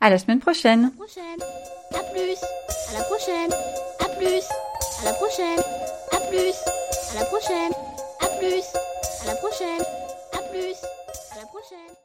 À 0.00 0.10
la 0.10 0.18
semaine 0.18 0.40
prochaine. 0.40 0.80
À 0.80 0.82
la 0.84 0.90
prochaine. 0.90 1.42
À 1.94 2.02
plus. 2.12 2.38
À 2.88 2.98
la 2.98 3.04
prochaine. 3.04 3.52
À 4.00 4.08
plus. 4.08 4.42
À 5.00 5.04
la 5.04 5.12
prochaine. 5.12 5.60
À 6.10 6.20
plus. 6.28 6.54
À 7.10 7.20
la 7.20 7.24
prochaine. 7.24 7.72
À 8.20 8.26
plus. 8.38 8.64
À 9.22 9.26
la 9.26 9.34
prochaine. 9.36 9.82
À 10.32 10.38
plus. 10.50 10.76
À 11.32 11.36
la 11.40 11.46
prochaine. 11.46 12.01